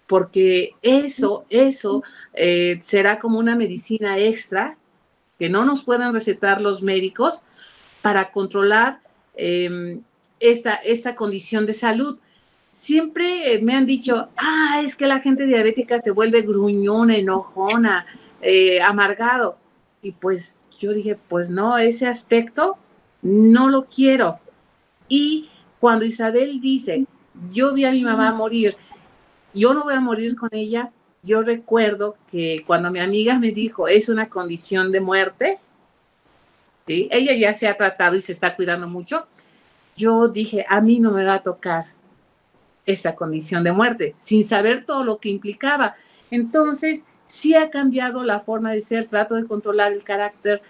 porque 0.06 0.72
eso, 0.82 1.46
eso 1.48 2.02
eh, 2.34 2.78
será 2.82 3.18
como 3.18 3.38
una 3.38 3.56
medicina 3.56 4.18
extra 4.18 4.76
que 5.38 5.48
no 5.48 5.64
nos 5.64 5.82
puedan 5.82 6.12
recetar 6.12 6.60
los 6.60 6.82
médicos 6.82 7.42
para 8.02 8.30
controlar 8.30 9.00
em, 9.34 10.02
esta, 10.42 10.74
esta 10.74 11.14
condición 11.14 11.64
de 11.66 11.72
salud 11.72 12.18
siempre 12.70 13.60
me 13.62 13.74
han 13.74 13.86
dicho, 13.86 14.28
ah, 14.36 14.80
es 14.84 14.96
que 14.96 15.06
la 15.06 15.20
gente 15.20 15.46
diabética 15.46 15.98
se 15.98 16.10
vuelve 16.10 16.42
gruñona, 16.42 17.16
enojona, 17.16 18.06
eh, 18.40 18.82
amargado. 18.82 19.56
Y 20.02 20.12
pues 20.12 20.66
yo 20.80 20.92
dije, 20.92 21.16
pues 21.28 21.48
no, 21.48 21.78
ese 21.78 22.08
aspecto 22.08 22.76
no 23.20 23.68
lo 23.68 23.84
quiero. 23.84 24.40
Y 25.08 25.50
cuando 25.78 26.04
Isabel 26.04 26.60
dice, 26.60 27.06
yo 27.52 27.72
vi 27.72 27.84
a 27.84 27.92
mi 27.92 28.02
mamá 28.02 28.32
morir, 28.32 28.76
yo 29.54 29.74
no 29.74 29.84
voy 29.84 29.94
a 29.94 30.00
morir 30.00 30.34
con 30.34 30.48
ella, 30.52 30.90
yo 31.22 31.42
recuerdo 31.42 32.16
que 32.30 32.64
cuando 32.66 32.90
mi 32.90 32.98
amiga 32.98 33.38
me 33.38 33.52
dijo, 33.52 33.86
es 33.86 34.08
una 34.08 34.28
condición 34.28 34.90
de 34.90 35.00
muerte, 35.00 35.58
¿sí? 36.86 37.08
ella 37.12 37.34
ya 37.34 37.54
se 37.54 37.68
ha 37.68 37.76
tratado 37.76 38.16
y 38.16 38.20
se 38.20 38.32
está 38.32 38.56
cuidando 38.56 38.88
mucho, 38.88 39.26
yo 40.02 40.28
dije, 40.28 40.66
a 40.68 40.80
mí 40.80 40.98
no 40.98 41.12
me 41.12 41.24
va 41.24 41.34
a 41.34 41.42
tocar 41.42 41.86
esa 42.84 43.14
condición 43.14 43.62
de 43.62 43.70
muerte, 43.70 44.16
sin 44.18 44.44
saber 44.44 44.84
todo 44.84 45.04
lo 45.04 45.18
que 45.18 45.28
implicaba. 45.28 45.94
Entonces, 46.30 47.06
sí 47.28 47.54
ha 47.54 47.70
cambiado 47.70 48.24
la 48.24 48.40
forma 48.40 48.72
de 48.72 48.80
ser, 48.80 49.06
trato 49.06 49.36
de 49.36 49.46
controlar 49.46 49.92
el 49.92 50.02
carácter, 50.02 50.60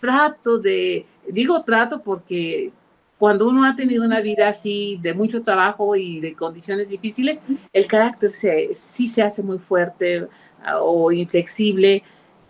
trato 0.00 0.58
de, 0.58 1.06
digo 1.26 1.64
trato 1.64 2.02
porque 2.02 2.72
cuando 3.18 3.48
uno 3.48 3.64
ha 3.64 3.74
tenido 3.74 4.04
una 4.04 4.20
vida 4.20 4.48
así 4.48 4.98
de 5.00 5.14
mucho 5.14 5.42
trabajo 5.42 5.96
y 5.96 6.20
de 6.20 6.34
condiciones 6.34 6.88
difíciles, 6.88 7.42
el 7.72 7.86
carácter 7.86 8.28
se, 8.28 8.74
sí 8.74 9.08
se 9.08 9.22
hace 9.22 9.42
muy 9.42 9.58
fuerte 9.58 10.28
ah, 10.62 10.80
o 10.82 11.10
inflexible, 11.10 12.02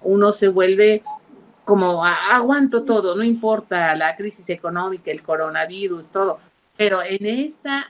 uno 0.03 0.32
se 0.32 0.49
vuelve 0.49 1.05
como 1.65 2.05
aguanto 2.05 2.85
todo, 2.85 3.17
no 3.17 3.25
importa 3.25 3.95
la 3.97 4.17
crisis 4.17 4.49
económica, 4.51 5.11
el 5.11 5.23
coronavirus, 5.23 6.09
todo, 6.09 6.39
pero 6.77 7.03
en 7.03 7.27
esta 7.27 7.87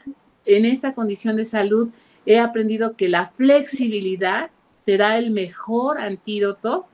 en 0.46 0.64
esta 0.64 0.94
condición 0.94 1.36
de 1.36 1.44
salud 1.44 1.90
he 2.26 2.38
aprendido 2.38 2.96
que 2.96 3.08
la 3.08 3.28
flexibilidad 3.36 4.50
será 4.84 5.18
el 5.18 5.30
mejor 5.30 5.98
antídoto 5.98 6.86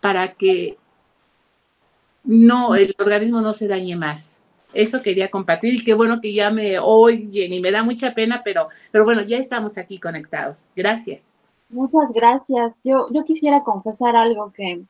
para 0.00 0.34
que 0.34 0.78
no 2.24 2.74
el 2.74 2.94
organismo 2.98 3.40
no 3.40 3.52
se 3.52 3.68
dañe 3.68 3.96
más. 3.96 4.42
Eso 4.72 5.00
quería 5.02 5.30
compartir 5.30 5.74
y 5.74 5.84
qué 5.84 5.94
bueno 5.94 6.20
que 6.20 6.34
ya 6.34 6.50
me 6.50 6.78
oyen 6.78 7.52
y 7.52 7.60
me 7.60 7.70
da 7.70 7.82
mucha 7.82 8.12
pena, 8.12 8.42
pero, 8.44 8.68
pero 8.90 9.04
bueno, 9.04 9.22
ya 9.22 9.38
estamos 9.38 9.78
aquí 9.78 10.00
conectados. 10.00 10.66
Gracias. 10.74 11.32
Muchas 11.68 12.12
gracias. 12.12 12.72
Yo, 12.82 13.08
yo 13.12 13.24
quisiera 13.24 13.62
confesar 13.62 14.16
algo 14.16 14.52
que 14.52 14.84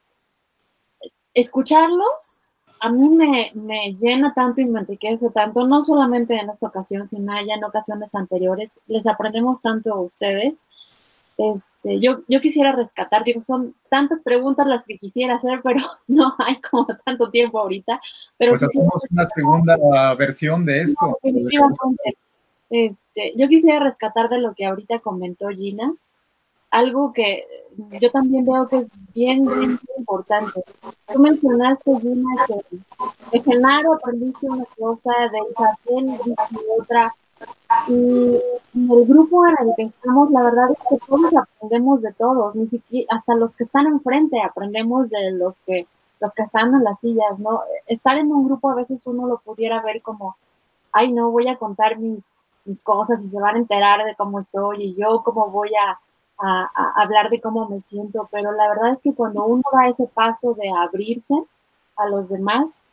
escucharlos 1.35 2.45
a 2.85 2.91
mí 2.91 3.09
me, 3.55 3.95
llena 3.95 4.35
tanto 4.35 4.61
y 4.61 4.67
me 4.67 4.81
enriquece 4.81 5.31
tanto, 5.31 5.67
no 5.67 5.83
solamente 5.83 6.35
en 6.35 6.51
esta 6.51 6.67
ocasión, 6.67 7.07
sino 7.07 7.33
ya 7.43 7.55
en 7.55 7.65
ocasiones 7.65 8.15
anteriores. 8.15 8.79
Les 8.87 9.07
aprendemos 9.07 9.63
tanto 9.63 9.91
a 9.95 10.01
ustedes. 10.01 10.67
Este, 11.39 11.99
yo, 11.99 12.21
yo 12.29 12.43
quisiera 12.43 12.73
rescatar, 12.73 13.25
digo, 13.25 13.43
son 13.43 13.75
tantas 13.89 14.21
preguntas 14.21 14.67
las 14.67 14.85
que 14.85 14.99
quisiera 14.99 15.37
hacer, 15.37 15.61
pero 15.65 15.81
no 16.09 16.35
hay 16.39 16.61
como 16.61 16.87
tanto 17.07 17.31
tiempo 17.31 17.59
ahorita. 17.59 17.99
Pero 18.37 18.53
pues 18.53 18.65
hacemos 18.65 19.03
una 19.11 19.25
segunda 19.25 20.15
versión 20.17 20.67
de 20.67 20.83
esto. 20.83 21.19
Este, 22.69 23.33
yo 23.35 23.49
quisiera 23.49 23.79
rescatar 23.79 24.29
de 24.29 24.41
lo 24.41 24.55
que 24.55 24.67
ahorita 24.67 24.99
comentó 24.99 25.49
Gina, 25.49 25.95
algo 26.75 27.13
que 27.13 27.47
yo 28.01 28.11
también 28.11 28.45
veo 28.45 28.67
que 28.67 28.79
es 28.79 28.87
bien, 29.15 29.47
bien 29.47 29.79
importante. 29.97 30.65
Tú 31.13 31.21
mencionaste, 31.21 32.01
Gina, 32.01 32.31
que 32.49 32.79
de 33.31 33.41
Genaro 33.43 33.95
aprendiste 33.95 34.47
una 34.47 34.65
cosa, 34.77 35.13
de 35.31 35.39
Isabel 35.51 36.19
otra, 36.81 37.15
y 37.87 38.41
en 38.75 38.91
el 38.91 39.07
grupo 39.07 39.47
en 39.47 39.69
el 39.69 39.75
que 39.77 39.85
estamos, 39.85 40.31
la 40.33 40.43
verdad 40.43 40.71
es 40.73 40.79
que 40.89 41.07
todos 41.07 41.33
aprendemos 41.37 42.03
de 42.03 42.13
todos, 42.15 42.57
ni 42.57 42.67
siquiera, 42.67 43.07
hasta 43.17 43.37
los 43.37 43.55
que 43.55 43.65
están 43.65 43.87
enfrente 43.87 44.41
aprendemos 44.41 45.09
de 45.11 45.31
los 45.31 45.57
que, 45.67 45.87
los 46.21 46.35
que 46.35 46.43
están 46.43 46.75
en 46.75 46.83
las 46.83 46.99
sillas, 46.99 47.39
¿no? 47.39 47.61
Estar 47.87 48.19
en 48.19 48.33
un 48.33 48.47
grupo 48.47 48.71
a 48.71 48.75
veces 48.75 49.01
uno 49.05 49.29
lo 49.29 49.39
pudiera 49.39 49.81
ver 49.81 50.03
como, 50.03 50.37
ay, 50.93 51.13
no, 51.13 51.31
voy 51.31 51.47
a 51.47 51.57
contar 51.57 51.99
mis, 51.99 52.25
mis 52.65 52.83
cosas 52.83 53.21
y 53.23 53.29
se 53.29 53.39
van 53.39 53.55
a 53.55 53.59
enterar 53.59 54.05
de 54.05 54.17
cómo 54.17 54.41
estoy 54.41 54.83
y 54.83 54.95
yo 54.97 55.23
cómo 55.25 55.51
voy 55.51 55.71
a, 55.75 56.01
a, 56.39 56.71
a 56.75 57.03
hablar 57.03 57.31
de 57.31 57.41
cómo 57.41 57.69
me 57.69 57.81
siento, 57.83 58.29
pero 58.31 58.53
la 58.53 58.69
verdad 58.69 58.93
es 58.93 59.01
que 59.01 59.15
cuando 59.15 59.45
uno 59.45 59.63
da 59.73 59.89
ese 59.89 60.07
paso 60.07 60.55
de 60.55 60.71
abrirse 60.71 61.35
a 61.97 62.07
los 62.07 62.29
demás, 62.29 62.85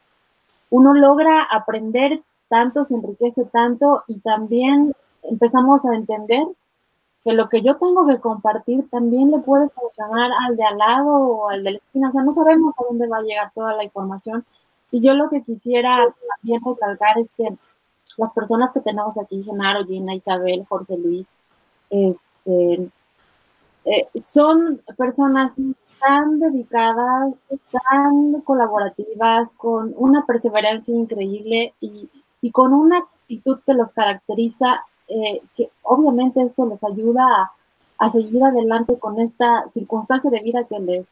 uno 0.70 0.94
logra 0.94 1.44
aprender 1.44 2.22
tanto, 2.50 2.86
se 2.86 2.96
enriquece 2.96 3.46
tanto 3.46 4.04
y 4.08 4.20
también 4.20 4.94
empezamos 5.24 5.86
a 5.86 5.96
entender 5.96 6.46
que 7.24 7.34
lo 7.34 7.50
que 7.50 7.62
yo 7.62 7.78
tengo 7.78 8.08
que 8.08 8.20
compartir 8.20 8.89
también 8.89 9.32
le 9.32 9.39
puede 9.39 9.70
funcionar 9.70 10.32
al 10.48 10.58
de 10.58 10.64
al 10.64 10.78
lado 10.78 11.10
o 11.12 11.50
al 11.50 11.64
de 11.64 11.72
la 11.72 11.78
esquina. 11.78 12.10
O 12.10 12.12
sea, 12.12 12.24
no 12.24 12.34
sabemos 12.34 12.74
a 12.78 12.84
dónde 12.84 13.08
va 13.08 13.18
a 13.18 13.22
llegar 13.22 13.52
toda 13.54 13.74
la 13.74 13.84
información. 13.84 14.44
Y 14.92 15.02
yo 15.02 15.14
lo 15.14 15.30
que 15.30 15.44
quisiera 15.44 16.14
también 16.36 16.62
recalcar 16.66 17.20
es 17.20 17.30
que 17.38 17.56
las 18.18 18.32
personas 18.32 18.72
que 18.72 18.82
tenemos 18.82 19.18
aquí, 19.18 19.44
Genaro, 19.44 19.86
Gina, 19.86 20.16
Isabel, 20.16 20.66
Jorge 20.68 20.98
Luis, 20.98 21.38
este, 21.89 22.89
eh, 23.86 24.08
son 24.16 24.82
personas 24.98 25.56
tan 26.02 26.40
dedicadas, 26.40 27.36
tan 27.72 28.42
colaborativas, 28.42 29.54
con 29.56 29.94
una 29.98 30.26
perseverancia 30.26 30.96
increíble 30.96 31.74
y, 31.80 32.10
con 32.52 32.74
una 32.74 33.00
actitud 33.00 33.60
que 33.66 33.74
los 33.74 33.92
caracteriza, 33.94 34.84
eh, 35.08 35.42
que 35.56 35.70
obviamente 35.84 36.42
esto 36.42 36.66
les 36.66 36.84
ayuda 36.84 37.52
a, 37.98 38.10
seguir 38.10 38.44
adelante 38.44 38.98
con 38.98 39.20
esta 39.20 39.70
circunstancia 39.70 40.32
de 40.32 40.40
vida 40.40 40.64
que 40.64 40.80
les, 40.80 41.06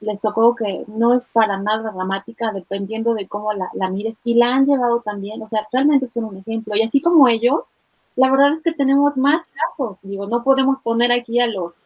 les 0.00 0.20
tocó, 0.20 0.56
que 0.56 0.84
no 0.88 1.14
es 1.14 1.24
para 1.32 1.58
nada 1.58 1.92
dramática, 1.92 2.50
dependiendo 2.52 3.14
de 3.14 3.28
cómo 3.28 3.52
la, 3.52 3.70
la 3.74 3.88
mires, 3.90 4.16
y 4.24 4.34
la 4.34 4.54
han 4.54 4.66
llevado 4.66 5.00
también, 5.02 5.40
o 5.40 5.48
sea, 5.48 5.68
realmente 5.72 6.08
son 6.08 6.24
un 6.24 6.38
ejemplo, 6.38 6.74
y 6.74 6.82
así 6.82 7.00
como 7.00 7.28
ellos, 7.28 7.68
la 8.16 8.30
verdad 8.30 8.54
es 8.54 8.62
que 8.62 8.72
tenemos 8.72 9.16
más 9.16 9.42
casos, 9.46 9.98
digo, 10.02 10.26
no 10.26 10.42
podemos 10.42 10.78
poner 10.82 11.12
aquí 11.12 11.38
a 11.38 11.46
los 11.46 11.76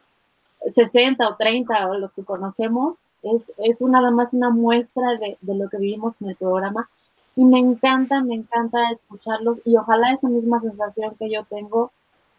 60 0.74 1.28
o 1.28 1.36
30 1.36 1.88
o 1.88 1.94
los 1.94 2.12
que 2.12 2.24
conocemos, 2.24 2.98
es, 3.22 3.52
es 3.58 3.80
nada 3.80 4.10
más 4.10 4.32
una 4.32 4.50
muestra 4.50 5.16
de, 5.18 5.38
de 5.40 5.54
lo 5.54 5.68
que 5.68 5.78
vivimos 5.78 6.20
en 6.20 6.30
el 6.30 6.36
programa, 6.36 6.88
y 7.36 7.44
me 7.44 7.58
encanta, 7.58 8.22
me 8.24 8.34
encanta 8.34 8.90
escucharlos 8.90 9.60
y 9.64 9.76
ojalá 9.76 10.12
esa 10.12 10.28
misma 10.28 10.60
sensación 10.60 11.14
que 11.18 11.30
yo 11.30 11.44
tengo 11.44 11.92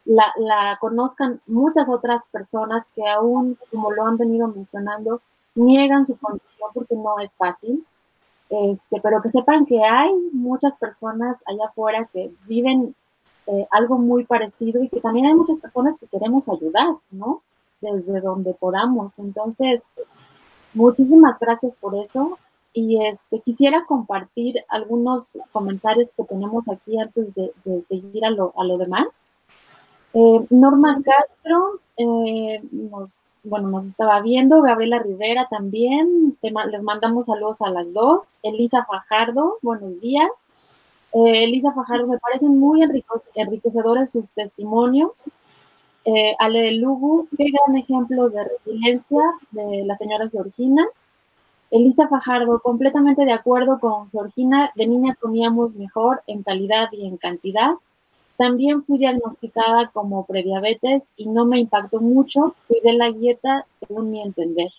la, 0.05 0.33
la, 0.37 0.77
conozcan 0.79 1.41
muchas 1.45 1.87
otras 1.89 2.23
personas 2.31 2.85
que 2.95 3.07
aún, 3.07 3.57
como 3.69 3.91
lo 3.91 4.07
han 4.07 4.17
venido 4.17 4.47
mencionando, 4.47 5.21
niegan 5.53 6.07
su 6.07 6.17
condición 6.17 6.69
porque 6.73 6.95
no 6.95 7.19
es 7.19 7.35
fácil, 7.35 7.85
este, 8.49 9.01
pero 9.01 9.21
que 9.21 9.29
sepan 9.29 9.65
que 9.65 9.83
hay 9.83 10.13
muchas 10.31 10.77
personas 10.77 11.37
allá 11.45 11.65
afuera 11.67 12.09
que 12.11 12.31
viven 12.47 12.95
eh, 13.47 13.67
algo 13.71 13.97
muy 13.97 14.23
parecido 14.23 14.81
y 14.81 14.89
que 14.89 15.01
también 15.01 15.25
hay 15.25 15.33
muchas 15.33 15.59
personas 15.59 15.97
que 15.99 16.07
queremos 16.07 16.47
ayudar, 16.47 16.95
¿no? 17.11 17.41
Desde 17.81 18.21
donde 18.21 18.53
podamos. 18.53 19.17
Entonces, 19.19 19.81
muchísimas 20.73 21.39
gracias 21.39 21.73
por 21.75 21.95
eso 21.95 22.39
y 22.73 23.03
este, 23.03 23.39
quisiera 23.41 23.85
compartir 23.85 24.63
algunos 24.69 25.37
comentarios 25.51 26.09
que 26.15 26.23
tenemos 26.23 26.63
aquí 26.69 26.99
antes 26.99 27.33
de, 27.33 27.51
seguir 27.87 28.25
a 28.25 28.29
lo, 28.29 28.53
a 28.55 28.63
lo 28.63 28.77
demás. 28.77 29.29
Eh, 30.13 30.45
Norma 30.49 31.01
Castro 31.03 31.79
eh, 31.97 32.61
nos, 32.71 33.25
bueno, 33.43 33.69
nos 33.69 33.87
estaba 33.87 34.21
viendo, 34.21 34.61
Gabriela 34.61 34.99
Rivera 34.99 35.47
también, 35.49 36.37
les 36.41 36.83
mandamos 36.83 37.25
saludos 37.25 37.61
a 37.61 37.71
las 37.71 37.91
dos, 37.93 38.37
Elisa 38.43 38.85
Fajardo, 38.85 39.57
buenos 39.61 39.99
días. 39.99 40.29
Eh, 41.13 41.45
Elisa 41.45 41.71
Fajardo, 41.73 42.07
me 42.07 42.19
parecen 42.19 42.59
muy 42.59 42.81
enriquecedores 43.33 44.11
sus 44.11 44.31
testimonios. 44.33 45.31
Eh, 46.09 46.37
Ale 46.39 46.71
Lugu, 46.71 47.27
qué 47.37 47.47
gran 47.51 47.75
ejemplo 47.75 48.29
de 48.29 48.41
resiliencia 48.45 49.19
de 49.51 49.83
la 49.85 49.97
señora 49.97 50.29
Georgina. 50.29 50.87
Elisa 51.69 52.07
Fajardo, 52.07 52.61
completamente 52.61 53.25
de 53.25 53.33
acuerdo 53.33 53.77
con 53.77 54.09
Georgina, 54.11 54.71
de 54.75 54.87
niña 54.87 55.17
comíamos 55.19 55.75
mejor 55.75 56.23
en 56.25 56.43
calidad 56.43 56.87
y 56.93 57.05
en 57.05 57.17
cantidad. 57.17 57.71
También 58.37 58.83
fui 58.83 58.99
diagnosticada 58.99 59.89
como 59.89 60.25
prediabetes 60.25 61.03
y 61.17 61.27
no 61.27 61.45
me 61.45 61.59
impactó 61.59 61.99
mucho, 61.99 62.55
cuidé 62.69 62.93
la 62.93 63.11
dieta 63.11 63.65
según 63.81 64.09
mi 64.09 64.21
entender. 64.21 64.71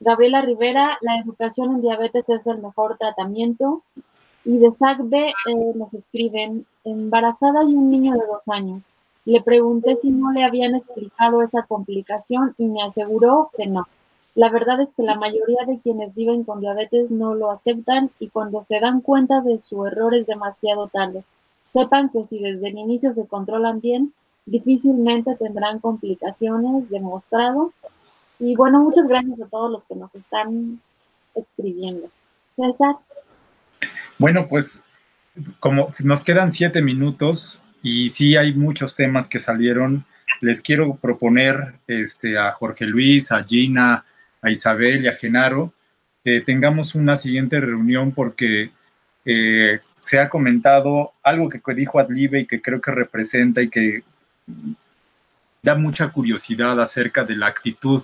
Gabriela 0.00 0.42
Rivera, 0.42 0.98
la 1.00 1.16
educación 1.16 1.76
en 1.76 1.80
diabetes 1.80 2.28
es 2.28 2.46
el 2.46 2.58
mejor 2.58 2.98
tratamiento. 2.98 3.82
Y 4.44 4.58
de 4.58 4.70
SACB 4.70 5.14
eh, 5.14 5.32
nos 5.76 5.94
escriben, 5.94 6.66
embarazada 6.84 7.64
y 7.64 7.74
un 7.74 7.90
niño 7.90 8.12
de 8.12 8.26
dos 8.26 8.46
años. 8.48 8.92
Le 9.24 9.42
pregunté 9.42 9.96
si 9.96 10.10
no 10.10 10.32
le 10.32 10.44
habían 10.44 10.74
explicado 10.74 11.42
esa 11.42 11.62
complicación 11.62 12.54
y 12.58 12.66
me 12.66 12.82
aseguró 12.82 13.50
que 13.56 13.66
no. 13.66 13.86
La 14.34 14.48
verdad 14.48 14.80
es 14.80 14.92
que 14.94 15.02
la 15.02 15.14
mayoría 15.14 15.64
de 15.66 15.78
quienes 15.78 16.14
viven 16.14 16.44
con 16.44 16.60
diabetes 16.60 17.10
no 17.10 17.34
lo 17.34 17.50
aceptan 17.50 18.10
y 18.18 18.28
cuando 18.28 18.64
se 18.64 18.80
dan 18.80 19.00
cuenta 19.00 19.42
de 19.42 19.60
su 19.60 19.86
error 19.86 20.14
es 20.14 20.26
demasiado 20.26 20.88
tarde. 20.88 21.22
Sepan 21.72 22.10
que 22.10 22.24
si 22.24 22.38
desde 22.38 22.68
el 22.68 22.78
inicio 22.78 23.12
se 23.12 23.26
controlan 23.26 23.80
bien, 23.80 24.12
difícilmente 24.46 25.36
tendrán 25.36 25.78
complicaciones, 25.80 26.88
demostrado. 26.90 27.72
Y 28.38 28.56
bueno, 28.56 28.80
muchas 28.80 29.06
gracias 29.06 29.40
a 29.40 29.46
todos 29.46 29.70
los 29.70 29.84
que 29.84 29.94
nos 29.94 30.14
están 30.14 30.80
escribiendo. 31.34 32.08
César. 32.56 32.96
Bueno, 34.18 34.48
pues 34.48 34.80
como 35.60 35.88
nos 36.04 36.22
quedan 36.22 36.52
siete 36.52 36.82
minutos 36.82 37.62
y 37.82 38.08
sí 38.10 38.36
hay 38.36 38.54
muchos 38.54 38.94
temas 38.94 39.28
que 39.28 39.38
salieron, 39.38 40.04
les 40.40 40.62
quiero 40.62 40.94
proponer 40.96 41.74
este, 41.86 42.38
a 42.38 42.52
Jorge 42.52 42.86
Luis, 42.86 43.32
a 43.32 43.42
Gina, 43.42 44.04
a 44.40 44.50
Isabel 44.50 45.04
y 45.04 45.08
a 45.08 45.12
Genaro, 45.12 45.72
que 46.24 46.40
tengamos 46.40 46.94
una 46.94 47.16
siguiente 47.16 47.60
reunión 47.60 48.12
porque 48.12 48.70
eh, 49.24 49.80
se 50.00 50.18
ha 50.20 50.28
comentado 50.28 51.12
algo 51.22 51.48
que 51.48 51.60
dijo 51.74 52.00
Adlibe 52.00 52.40
y 52.40 52.46
que 52.46 52.60
creo 52.60 52.80
que 52.80 52.90
representa 52.90 53.62
y 53.62 53.68
que 53.68 54.02
da 55.62 55.76
mucha 55.76 56.08
curiosidad 56.08 56.80
acerca 56.80 57.24
de 57.24 57.36
la 57.36 57.46
actitud. 57.46 58.02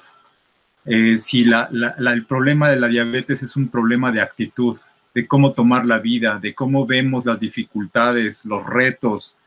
Eh, 0.84 1.16
si 1.16 1.44
la, 1.44 1.68
la, 1.70 2.12
el 2.12 2.24
problema 2.24 2.70
de 2.70 2.80
la 2.80 2.88
diabetes 2.88 3.42
es 3.42 3.56
un 3.56 3.68
problema 3.68 4.10
de 4.12 4.20
actitud, 4.20 4.78
de 5.14 5.26
cómo 5.26 5.52
tomar 5.52 5.84
la 5.84 5.98
vida, 5.98 6.38
de 6.40 6.54
cómo 6.54 6.86
vemos 6.86 7.26
las 7.26 7.40
dificultades, 7.40 8.44
los 8.44 8.64
retos, 8.64 9.38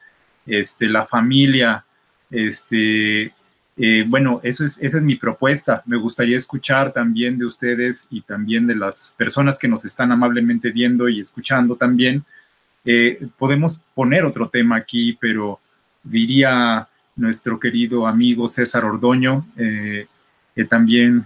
este, 0.46 0.88
la 0.88 1.06
familia, 1.06 1.86
este, 2.30 3.34
eh, 3.78 4.06
bueno, 4.08 4.42
eso 4.44 4.66
es, 4.66 4.78
esa 4.82 4.98
es 4.98 5.04
mi 5.04 5.16
propuesta. 5.16 5.82
Me 5.86 5.98
gustaría 5.98 6.38
escuchar 6.38 6.94
también 6.94 7.38
de 7.38 7.46
ustedes 7.46 8.08
y 8.12 8.22
también 8.22 8.68
de 8.68 8.76
las 8.76 9.16
personas 9.18 9.58
que 9.58 9.68
nos 9.68 9.86
están 9.86 10.12
amablemente 10.12 10.72
viendo 10.72 11.10
y 11.10 11.20
escuchando 11.20 11.76
también. 11.76 12.24
Eh, 12.86 13.28
podemos 13.38 13.80
poner 13.94 14.26
otro 14.26 14.50
tema 14.50 14.76
aquí, 14.76 15.18
pero 15.20 15.60
diría 16.04 16.88
nuestro 17.16 17.60
querido 17.60 18.08
amigo 18.08 18.48
César 18.48 18.86
Ordoño, 18.86 19.48
eh, 19.58 20.08
también 20.70 21.26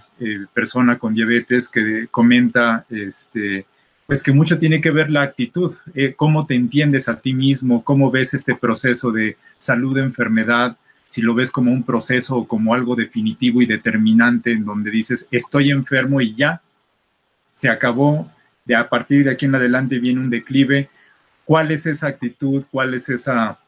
persona 0.54 0.98
con 0.98 1.14
diabetes, 1.14 1.68
que 1.68 2.08
comenta 2.10 2.86
este, 2.90 3.66
pues 4.08 4.22
que 4.22 4.32
mucho 4.32 4.58
tiene 4.58 4.82
que 4.82 4.92
ver 4.92 5.10
la 5.10 5.24
actitud, 5.24 5.74
cómo 6.16 6.46
te 6.46 6.56
entiendes 6.56 7.10
a 7.10 7.20
ti 7.20 7.34
mismo, 7.34 7.84
cómo 7.84 8.12
ves 8.12 8.34
este 8.34 8.56
proceso 8.56 9.12
de 9.12 9.38
salud, 9.58 9.98
enfermedad, 9.98 10.78
si 11.08 11.22
lo 11.22 11.34
ves 11.34 11.52
como 11.52 11.72
un 11.72 11.84
proceso 11.84 12.38
o 12.38 12.48
como 12.48 12.74
algo 12.74 12.96
definitivo 12.96 13.62
y 13.62 13.66
determinante 13.66 14.52
en 14.52 14.66
donde 14.66 14.92
dices, 14.92 15.28
estoy 15.32 15.72
enfermo 15.72 16.22
y 16.22 16.36
ya, 16.36 16.62
se 17.52 17.70
acabó, 17.70 18.32
de 18.66 18.76
a 18.76 18.90
partir 18.90 19.24
de 19.24 19.32
aquí 19.32 19.46
en 19.46 19.56
adelante 19.56 20.00
viene 20.00 20.20
un 20.20 20.30
declive, 20.30 20.90
¿cuál 21.46 21.72
es 21.72 21.86
esa 21.86 22.08
actitud? 22.08 22.66
¿Cuál 22.72 22.96
es 22.96 23.10
esa 23.10 23.60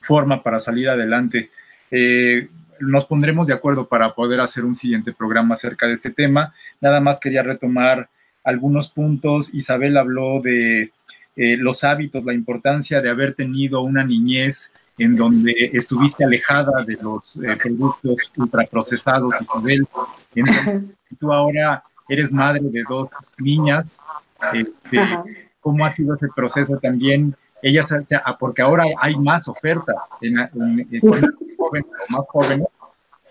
forma 0.00 0.42
para 0.42 0.58
salir 0.58 0.88
adelante? 0.88 1.50
Eh, 1.90 2.48
nos 2.80 3.06
pondremos 3.06 3.46
de 3.46 3.54
acuerdo 3.54 3.88
para 3.88 4.12
poder 4.12 4.40
hacer 4.40 4.64
un 4.64 4.74
siguiente 4.74 5.12
programa 5.12 5.54
acerca 5.54 5.86
de 5.86 5.94
este 5.94 6.10
tema. 6.10 6.52
Nada 6.80 7.00
más 7.00 7.20
quería 7.20 7.42
retomar 7.42 8.08
algunos 8.46 8.88
puntos. 8.88 9.52
Isabel 9.52 9.98
habló 9.98 10.40
de 10.40 10.92
eh, 11.34 11.56
los 11.58 11.84
hábitos, 11.84 12.24
la 12.24 12.32
importancia 12.32 13.02
de 13.02 13.10
haber 13.10 13.34
tenido 13.34 13.82
una 13.82 14.04
niñez 14.04 14.72
en 14.96 15.14
donde 15.16 15.52
estuviste 15.74 16.24
alejada 16.24 16.82
de 16.84 16.94
los 16.94 17.36
eh, 17.36 17.56
productos 17.60 18.32
ultraprocesados, 18.36 19.34
Isabel. 19.40 19.86
y 20.34 21.16
tú 21.16 21.32
ahora 21.32 21.82
eres 22.08 22.32
madre 22.32 22.62
de 22.62 22.82
dos 22.88 23.10
niñas. 23.38 24.00
Este, 24.54 25.00
¿Cómo 25.60 25.84
ha 25.84 25.90
sido 25.90 26.14
ese 26.14 26.28
proceso 26.34 26.78
también? 26.78 27.34
Ellas, 27.60 27.90
porque 28.38 28.62
ahora 28.62 28.84
hay 29.00 29.16
más 29.16 29.48
oferta 29.48 29.92
en, 30.20 30.36
jóvenes 31.00 31.86
o 32.08 32.12
más 32.12 32.26
jóvenes, 32.28 32.68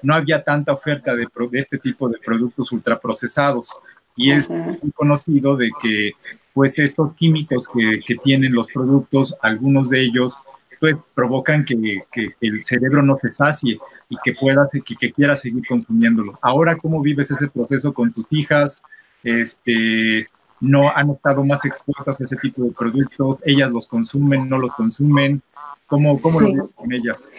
no 0.02 0.14
había 0.14 0.44
tanta 0.44 0.74
oferta 0.74 1.16
de, 1.16 1.26
de 1.50 1.60
este 1.60 1.78
tipo 1.78 2.10
de 2.10 2.20
productos 2.20 2.72
ultraprocesados 2.72 3.80
y 4.16 4.32
es 4.32 4.50
muy 4.50 4.92
conocido 4.94 5.56
de 5.56 5.72
que 5.82 6.12
pues 6.54 6.80
estos 6.80 7.14
químicos 7.16 7.68
que, 7.68 8.00
que, 8.06 8.16
tienen 8.16 8.54
los 8.54 8.70
productos, 8.70 9.36
algunos 9.42 9.90
de 9.90 10.02
ellos 10.02 10.42
pues 10.80 11.12
provocan 11.14 11.66
que, 11.66 12.04
que, 12.12 12.36
el 12.42 12.64
cerebro 12.64 13.02
no 13.02 13.18
se 13.22 13.30
sacie 13.30 13.78
y 14.10 14.16
que 14.24 14.34
puedas, 14.34 14.72
que, 14.72 14.96
que 14.96 15.12
quieras 15.12 15.42
seguir 15.42 15.66
consumiéndolo. 15.68 16.38
Ahora, 16.42 16.78
¿cómo 16.78 17.02
vives 17.02 17.32
ese 17.32 17.48
proceso 17.48 17.94
con 17.94 18.14
tus 18.14 18.32
hijas? 18.32 18.84
Este, 19.24 20.26
¿No 20.62 20.90
han 20.96 21.10
estado 21.12 21.44
más 21.44 21.66
expuestas 21.66 22.22
a 22.22 22.24
ese 22.24 22.38
tipo 22.38 22.64
de 22.64 22.72
productos? 22.72 23.40
¿Ellas 23.44 23.72
los 23.72 23.88
consumen, 23.88 24.48
no 24.48 24.58
los 24.58 24.72
consumen? 24.74 25.42
¿Cómo, 25.88 26.18
cómo 26.20 26.40
lo 26.40 26.48
vives 26.48 26.70
con 26.76 26.94
ellas? 26.94 27.30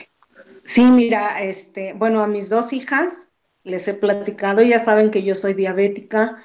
Sí, 0.45 0.85
mira, 0.91 1.43
este, 1.43 1.95
bueno, 1.95 2.23
a 2.23 2.27
mis 2.27 2.49
dos 2.49 2.73
hijas 2.73 3.31
les 3.65 3.89
he 3.89 3.95
platicado, 3.95 4.63
ya 4.63 4.79
saben 4.79 5.11
que 5.11 5.25
yo 5.25 5.35
soy 5.35 5.55
diabética, 5.55 6.43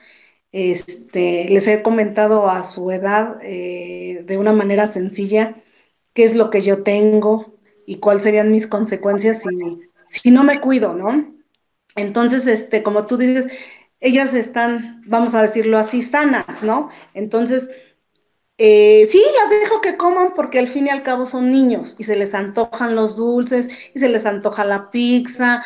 este, 0.51 1.49
les 1.49 1.67
he 1.67 1.81
comentado 1.81 2.49
a 2.49 2.63
su 2.63 2.91
edad 2.91 3.37
eh, 3.41 4.23
de 4.25 4.37
una 4.37 4.53
manera 4.53 4.87
sencilla 4.87 5.55
qué 6.13 6.23
es 6.23 6.35
lo 6.35 6.49
que 6.49 6.61
yo 6.61 6.83
tengo 6.83 7.53
y 7.85 7.97
cuáles 7.97 8.23
serían 8.23 8.51
mis 8.51 8.67
consecuencias 8.67 9.43
si, 9.43 9.79
si 10.09 10.31
no 10.31 10.43
me 10.43 10.59
cuido, 10.59 10.93
¿no? 10.93 11.33
Entonces, 11.95 12.47
este, 12.47 12.83
como 12.83 13.05
tú 13.07 13.17
dices, 13.17 13.47
ellas 13.99 14.33
están, 14.33 15.01
vamos 15.05 15.35
a 15.35 15.41
decirlo 15.41 15.77
así, 15.77 16.01
sanas, 16.01 16.63
¿no? 16.63 16.89
Entonces, 17.13 17.69
eh, 18.57 19.07
sí, 19.09 19.23
las 19.41 19.49
dejo 19.49 19.81
que 19.81 19.97
coman 19.97 20.33
porque 20.35 20.59
al 20.59 20.67
fin 20.67 20.87
y 20.87 20.89
al 20.89 21.03
cabo 21.03 21.25
son 21.25 21.51
niños 21.51 21.95
y 21.97 22.03
se 22.03 22.15
les 22.15 22.35
antojan 22.35 22.95
los 22.95 23.15
dulces 23.15 23.69
y 23.95 23.99
se 23.99 24.09
les 24.09 24.25
antoja 24.25 24.65
la 24.65 24.91
pizza 24.91 25.63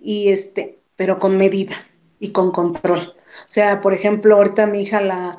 y 0.00 0.28
este, 0.30 0.80
pero 0.96 1.18
con 1.18 1.36
medida 1.36 1.74
y 2.18 2.32
con 2.32 2.50
control. 2.50 3.17
O 3.42 3.50
sea, 3.50 3.80
por 3.80 3.92
ejemplo, 3.92 4.36
ahorita 4.36 4.66
mi 4.66 4.80
hija, 4.80 5.00
la 5.00 5.38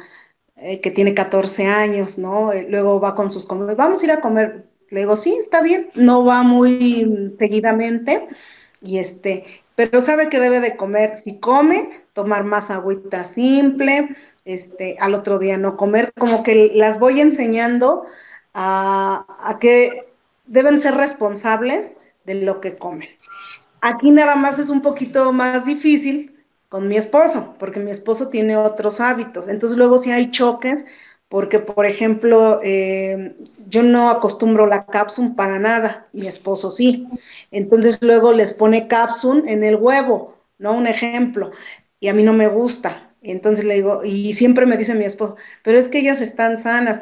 eh, 0.61 0.81
que 0.81 0.91
tiene 0.91 1.13
14 1.13 1.67
años, 1.67 2.19
¿no? 2.19 2.51
Eh, 2.51 2.67
luego 2.69 2.99
va 2.99 3.15
con 3.15 3.31
sus 3.31 3.45
comidas, 3.45 3.77
vamos 3.77 4.01
a 4.01 4.05
ir 4.05 4.11
a 4.11 4.19
comer. 4.19 4.65
Le 4.89 5.01
digo, 5.01 5.15
sí, 5.15 5.33
está 5.39 5.61
bien, 5.61 5.89
no 5.95 6.25
va 6.25 6.43
muy 6.43 7.31
seguidamente, 7.37 8.27
y 8.81 8.97
este, 8.97 9.45
pero 9.75 10.01
sabe 10.01 10.27
que 10.27 10.39
debe 10.39 10.59
de 10.59 10.75
comer, 10.75 11.15
si 11.15 11.39
come, 11.39 11.89
tomar 12.11 12.43
más 12.43 12.71
agüita 12.71 13.23
simple, 13.23 14.17
este, 14.43 14.97
al 14.99 15.13
otro 15.13 15.39
día 15.39 15.57
no 15.57 15.77
comer, 15.77 16.11
como 16.17 16.43
que 16.43 16.71
las 16.75 16.99
voy 16.99 17.21
enseñando 17.21 18.05
a, 18.53 19.25
a 19.39 19.59
que 19.59 20.11
deben 20.45 20.81
ser 20.81 20.95
responsables 20.95 21.97
de 22.25 22.33
lo 22.35 22.59
que 22.59 22.77
comen. 22.77 23.07
Aquí 23.79 24.11
nada 24.11 24.35
más 24.35 24.59
es 24.59 24.69
un 24.69 24.81
poquito 24.81 25.31
más 25.31 25.65
difícil 25.65 26.38
con 26.69 26.87
mi 26.87 26.97
esposo, 26.97 27.55
porque 27.59 27.79
mi 27.79 27.91
esposo 27.91 28.29
tiene 28.29 28.55
otros 28.57 28.99
hábitos. 29.01 29.47
Entonces 29.47 29.77
luego 29.77 29.97
si 29.97 30.11
hay 30.11 30.31
choques, 30.31 30.85
porque 31.27 31.59
por 31.59 31.85
ejemplo, 31.85 32.59
eh, 32.63 33.35
yo 33.67 33.83
no 33.83 34.09
acostumbro 34.09 34.65
la 34.67 34.85
cápsula 34.85 35.33
para 35.35 35.59
nada, 35.59 36.07
mi 36.13 36.27
esposo 36.27 36.71
sí. 36.71 37.07
Entonces 37.51 37.97
luego 38.01 38.33
les 38.33 38.53
pone 38.53 38.87
cápsula 38.87 39.43
en 39.47 39.63
el 39.63 39.75
huevo, 39.75 40.35
¿no? 40.57 40.73
Un 40.73 40.87
ejemplo, 40.87 41.51
y 41.99 42.07
a 42.07 42.13
mí 42.13 42.23
no 42.23 42.33
me 42.33 42.47
gusta. 42.47 43.05
entonces 43.21 43.65
le 43.65 43.75
digo, 43.75 44.01
y 44.05 44.33
siempre 44.33 44.65
me 44.65 44.77
dice 44.77 44.95
mi 44.95 45.05
esposo, 45.05 45.35
pero 45.63 45.77
es 45.77 45.89
que 45.89 45.99
ellas 45.99 46.21
están 46.21 46.57
sanas. 46.57 47.01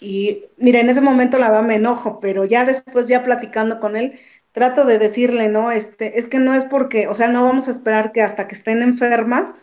Y 0.00 0.44
mira, 0.56 0.80
en 0.80 0.88
ese 0.90 1.00
momento 1.00 1.38
la 1.38 1.48
verdad 1.50 1.64
me 1.66 1.74
enojo, 1.76 2.20
pero 2.20 2.44
ya 2.44 2.64
después, 2.64 3.08
ya 3.08 3.24
platicando 3.24 3.80
con 3.80 3.96
él, 3.96 4.18
trato 4.52 4.84
de 4.84 4.98
decirle, 4.98 5.48
¿no? 5.48 5.70
Este, 5.70 6.18
es 6.18 6.26
que 6.26 6.38
no 6.38 6.54
es 6.54 6.64
porque, 6.64 7.08
o 7.08 7.14
sea, 7.14 7.28
no 7.28 7.44
vamos 7.44 7.68
a 7.68 7.70
esperar 7.70 8.12
que 8.12 8.22
hasta 8.22 8.48
que 8.48 8.54
estén 8.54 8.82
enfermas 8.82 9.54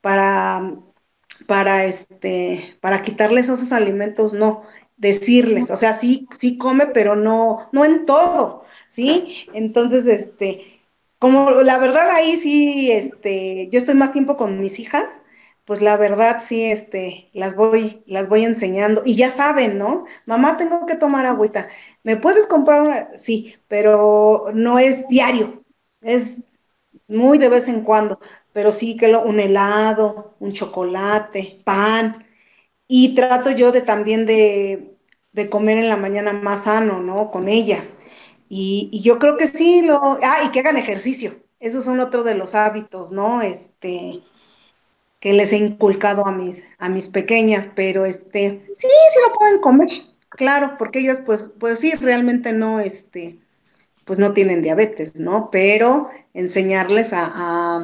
para, 0.00 0.74
para, 1.46 1.84
este, 1.84 2.76
para 2.80 3.02
quitarles 3.02 3.48
esos 3.48 3.72
alimentos, 3.72 4.32
no, 4.34 4.64
decirles, 4.96 5.70
o 5.70 5.76
sea, 5.76 5.92
sí, 5.92 6.28
sí 6.30 6.58
come, 6.58 6.86
pero 6.86 7.16
no, 7.16 7.68
no 7.72 7.84
en 7.84 8.04
todo, 8.06 8.64
¿sí? 8.88 9.46
Entonces, 9.52 10.06
este, 10.06 10.80
como 11.18 11.50
la 11.62 11.78
verdad 11.78 12.10
ahí 12.10 12.36
sí, 12.36 12.92
este, 12.92 13.68
yo 13.70 13.78
estoy 13.78 13.94
más 13.94 14.12
tiempo 14.12 14.36
con 14.36 14.60
mis 14.60 14.78
hijas, 14.78 15.22
pues 15.64 15.80
la 15.82 15.96
verdad 15.96 16.42
sí, 16.42 16.64
este, 16.64 17.28
las 17.32 17.56
voy, 17.56 18.02
las 18.06 18.28
voy 18.28 18.44
enseñando 18.44 19.02
y 19.04 19.16
ya 19.16 19.30
saben, 19.30 19.78
¿no? 19.78 20.04
Mamá, 20.26 20.56
tengo 20.56 20.86
que 20.86 20.96
tomar 20.96 21.26
agüita. 21.26 21.68
¿Me 22.02 22.16
puedes 22.16 22.46
comprar 22.46 22.82
una? 22.82 23.16
Sí, 23.16 23.56
pero 23.68 24.46
no 24.54 24.78
es 24.78 25.08
diario, 25.08 25.64
es 26.02 26.42
muy 27.08 27.38
de 27.38 27.48
vez 27.48 27.68
en 27.68 27.82
cuando, 27.82 28.20
pero 28.52 28.72
sí 28.72 28.96
que 28.96 29.08
lo, 29.08 29.22
un 29.22 29.40
helado, 29.40 30.36
un 30.40 30.52
chocolate, 30.52 31.60
pan. 31.64 32.26
Y 32.88 33.14
trato 33.14 33.50
yo 33.50 33.72
de 33.72 33.80
también 33.82 34.26
de, 34.26 34.96
de 35.32 35.50
comer 35.50 35.78
en 35.78 35.88
la 35.88 35.96
mañana 35.96 36.32
más 36.32 36.64
sano, 36.64 37.00
¿no? 37.02 37.30
Con 37.30 37.48
ellas. 37.48 37.96
Y, 38.48 38.88
y, 38.92 39.02
yo 39.02 39.18
creo 39.18 39.36
que 39.36 39.46
sí, 39.48 39.82
lo, 39.82 40.18
ah, 40.22 40.44
y 40.46 40.50
que 40.52 40.60
hagan 40.60 40.76
ejercicio. 40.76 41.34
Esos 41.60 41.84
son 41.84 42.00
otro 42.00 42.22
de 42.24 42.34
los 42.34 42.54
hábitos, 42.54 43.10
¿no? 43.12 43.42
Este, 43.42 44.22
que 45.24 45.32
les 45.32 45.54
he 45.54 45.56
inculcado 45.56 46.26
a 46.26 46.32
mis, 46.32 46.66
a 46.78 46.90
mis 46.90 47.08
pequeñas, 47.08 47.66
pero 47.74 48.04
este, 48.04 48.62
sí, 48.76 48.86
sí 48.86 49.18
lo 49.26 49.32
pueden 49.32 49.58
comer, 49.58 49.88
claro, 50.28 50.74
porque 50.76 50.98
ellas 50.98 51.22
pues, 51.24 51.54
pues 51.58 51.78
sí, 51.78 51.92
realmente 51.92 52.52
no, 52.52 52.78
este, 52.78 53.38
pues 54.04 54.18
no 54.18 54.34
tienen 54.34 54.60
diabetes, 54.60 55.18
¿no? 55.18 55.48
Pero 55.50 56.10
enseñarles 56.34 57.14
a, 57.14 57.80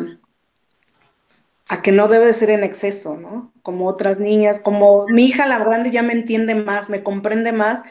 a, 1.71 1.83
que 1.83 1.93
no 1.93 2.09
debe 2.09 2.31
ser 2.35 2.51
en 2.51 2.63
exceso, 2.63 3.17
¿no? 3.17 3.51
Como 3.63 3.87
otras 3.87 4.21
niñas, 4.21 4.61
como 4.61 5.07
mi 5.09 5.25
hija 5.25 5.47
la 5.47 5.61
grande 5.61 5.91
ya 5.91 6.03
me 6.03 6.13
entiende 6.13 6.55
más, 6.55 6.91
me 6.91 7.03
comprende 7.03 7.53
más, 7.53 7.85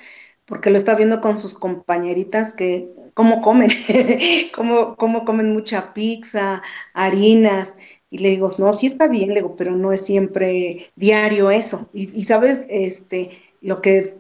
porque 0.46 0.70
lo 0.70 0.78
está 0.78 0.94
viendo 0.94 1.22
con 1.22 1.40
sus 1.40 1.56
compañeritas 1.56 2.54
que 2.54 2.94
cómo 3.16 3.42
comen, 3.42 3.72
cómo, 4.56 4.96
cómo 4.96 5.26
comen 5.26 5.54
mucha 5.54 5.92
pizza, 5.96 6.62
harinas, 6.94 7.80
y 8.10 8.18
le 8.20 8.30
digo, 8.30 8.50
no, 8.58 8.74
sí 8.74 8.88
está 8.88 9.08
bien, 9.08 9.30
le 9.30 9.36
digo, 9.36 9.56
pero 9.56 9.72
no 9.76 9.92
es 9.92 10.06
siempre 10.06 10.92
diario 10.96 11.52
eso. 11.52 11.90
Y, 11.94 12.24
sabes, 12.24 12.66
este, 12.68 13.40
lo 13.62 13.82
que 13.82 14.18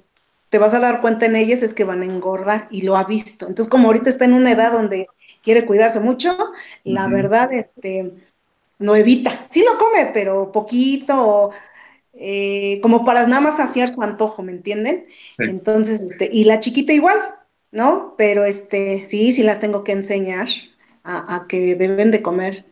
te 0.50 0.60
vas 0.60 0.74
a 0.74 0.80
dar 0.80 1.02
cuenta 1.02 1.26
en 1.26 1.36
ellas 1.36 1.64
es 1.64 1.74
que 1.74 1.84
van 1.84 2.02
a 2.02 2.06
engordar 2.06 2.68
y 2.70 2.82
lo 2.82 2.96
ha 2.96 3.06
visto. 3.06 3.48
Entonces, 3.48 3.70
como 3.70 3.88
ahorita 3.88 4.10
está 4.10 4.26
en 4.26 4.34
una 4.34 4.52
edad 4.52 4.74
donde 4.74 5.08
quiere 5.42 5.66
cuidarse 5.66 6.00
mucho, 6.00 6.38
la 6.84 7.08
verdad, 7.08 7.52
este, 7.52 8.14
no 8.78 8.96
evita. 8.96 9.44
Sí 9.50 9.64
lo 9.64 9.78
come, 9.80 10.12
pero 10.14 10.52
poquito, 10.52 11.50
eh, 12.14 12.80
como 12.82 13.04
para 13.04 13.26
nada 13.26 13.42
más 13.42 13.58
saciar 13.58 13.90
su 13.90 14.04
antojo, 14.04 14.44
¿me 14.44 14.52
entienden? 14.52 15.08
Entonces, 15.40 16.02
este, 16.04 16.30
y 16.32 16.44
la 16.44 16.60
chiquita 16.60 16.94
igual, 16.94 17.18
¿no? 17.72 18.14
Pero 18.20 18.44
este, 18.44 19.08
sí, 19.08 19.32
sí 19.32 19.42
las 19.42 19.60
tengo 19.60 19.84
que 19.84 19.94
enseñar 19.94 20.48
a, 21.04 21.36
a 21.36 21.48
que 21.48 21.76
deben 21.76 22.12
de 22.12 22.22
comer 22.22 22.66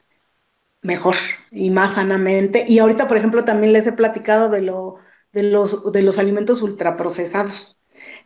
mejor 0.88 1.15
y 1.51 1.69
más 1.69 1.95
sanamente. 1.95 2.65
Y 2.67 2.79
ahorita, 2.79 3.07
por 3.07 3.17
ejemplo, 3.17 3.43
también 3.43 3.73
les 3.73 3.85
he 3.85 3.91
platicado 3.91 4.49
de, 4.49 4.61
lo, 4.61 4.95
de, 5.33 5.43
los, 5.43 5.91
de 5.91 6.01
los 6.01 6.17
alimentos 6.17 6.61
ultraprocesados. 6.61 7.77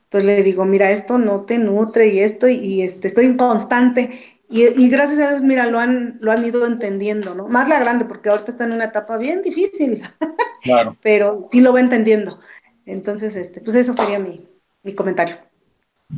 Entonces 0.03 0.25
le 0.25 0.43
digo, 0.43 0.63
mira, 0.65 0.91
esto 0.91 1.17
no 1.17 1.41
te 1.41 1.57
nutre 1.57 2.09
y 2.09 2.19
esto, 2.19 2.47
y, 2.47 2.81
este, 2.83 3.07
estoy 3.07 3.25
inconstante. 3.25 4.39
Y, 4.49 4.67
y, 4.79 4.89
gracias 4.89 5.19
a 5.19 5.29
Dios, 5.29 5.43
mira, 5.43 5.65
lo 5.65 5.79
han, 5.79 6.19
lo 6.21 6.31
han 6.31 6.45
ido 6.45 6.67
entendiendo, 6.67 7.33
¿no? 7.33 7.47
Más 7.47 7.67
la 7.67 7.79
grande, 7.79 8.05
porque 8.05 8.29
ahorita 8.29 8.51
está 8.51 8.65
en 8.65 8.73
una 8.73 8.85
etapa 8.85 9.17
bien 9.17 9.41
difícil. 9.41 10.01
Claro. 10.63 10.95
Pero 11.01 11.47
sí 11.49 11.59
lo 11.59 11.73
va 11.73 11.79
entendiendo. 11.79 12.39
Entonces, 12.85 13.35
este, 13.35 13.61
pues 13.61 13.75
eso 13.75 13.95
sería 13.95 14.19
mi, 14.19 14.47
mi 14.83 14.93
comentario. 14.93 15.37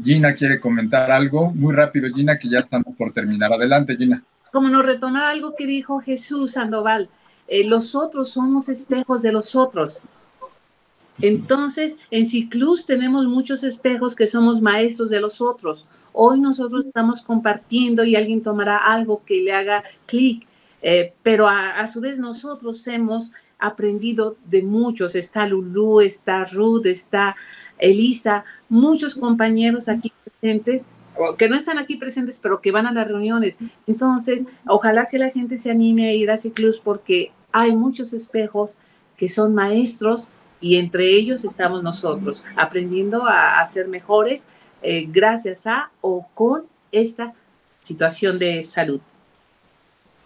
Gina 0.03 0.35
quiere 0.35 0.59
comentar 0.59 1.09
algo. 1.11 1.49
Muy 1.51 1.73
rápido, 1.73 2.09
Gina, 2.13 2.37
que 2.37 2.49
ya 2.49 2.59
estamos 2.59 2.93
por 2.97 3.13
terminar. 3.13 3.53
Adelante, 3.53 3.95
Gina 3.95 4.21
como 4.53 4.69
nos 4.69 4.85
retomar 4.85 5.25
algo 5.25 5.55
que 5.55 5.65
dijo 5.65 5.99
Jesús 5.99 6.51
Sandoval, 6.51 7.09
eh, 7.47 7.67
los 7.67 7.95
otros 7.95 8.29
somos 8.29 8.69
espejos 8.69 9.23
de 9.23 9.31
los 9.31 9.55
otros. 9.55 10.03
Entonces, 11.19 11.97
en 12.11 12.27
Ciclus 12.27 12.85
tenemos 12.85 13.25
muchos 13.25 13.63
espejos 13.63 14.15
que 14.15 14.27
somos 14.27 14.61
maestros 14.61 15.09
de 15.09 15.19
los 15.19 15.41
otros. 15.41 15.87
Hoy 16.11 16.39
nosotros 16.39 16.85
estamos 16.85 17.23
compartiendo 17.23 18.03
y 18.03 18.15
alguien 18.15 18.43
tomará 18.43 18.77
algo 18.77 19.23
que 19.25 19.41
le 19.41 19.53
haga 19.53 19.83
clic, 20.05 20.45
eh, 20.83 21.15
pero 21.23 21.47
a, 21.47 21.87
su 21.87 21.99
vez 21.99 22.19
nosotros 22.19 22.85
hemos 22.85 23.31
aprendido 23.57 24.37
de 24.45 24.61
muchos. 24.61 25.15
Está 25.15 25.47
Lulu, 25.47 26.01
está 26.01 26.45
Ruth, 26.45 26.85
está 26.85 27.35
Elisa, 27.79 28.45
muchos 28.69 29.15
compañeros 29.15 29.89
aquí 29.89 30.13
presentes 30.23 30.93
que 31.37 31.49
no 31.49 31.55
están 31.55 31.77
aquí 31.77 31.97
presentes, 31.97 32.39
pero 32.41 32.61
que 32.61 32.71
van 32.71 32.85
a 32.85 32.91
las 32.91 33.07
reuniones. 33.07 33.57
Entonces, 33.87 34.47
ojalá 34.67 35.07
que 35.07 35.17
la 35.17 35.29
gente 35.29 35.57
se 35.57 35.71
anime 35.71 36.07
a 36.09 36.13
ir 36.13 36.31
a 36.31 36.37
Ciclus 36.37 36.79
porque 36.79 37.31
hay 37.51 37.75
muchos 37.75 38.13
espejos 38.13 38.77
que 39.17 39.29
son 39.29 39.53
maestros 39.53 40.29
y 40.59 40.77
entre 40.77 41.09
ellos 41.09 41.43
estamos 41.45 41.83
nosotros, 41.83 42.45
aprendiendo 42.55 43.25
a, 43.27 43.63
ser 43.65 43.87
mejores 43.87 44.49
eh, 44.81 45.05
gracias 45.09 45.67
a 45.67 45.91
o 46.01 46.27
con 46.33 46.63
esta 46.91 47.33
situación 47.81 48.39
de 48.39 48.63
salud. 48.63 49.01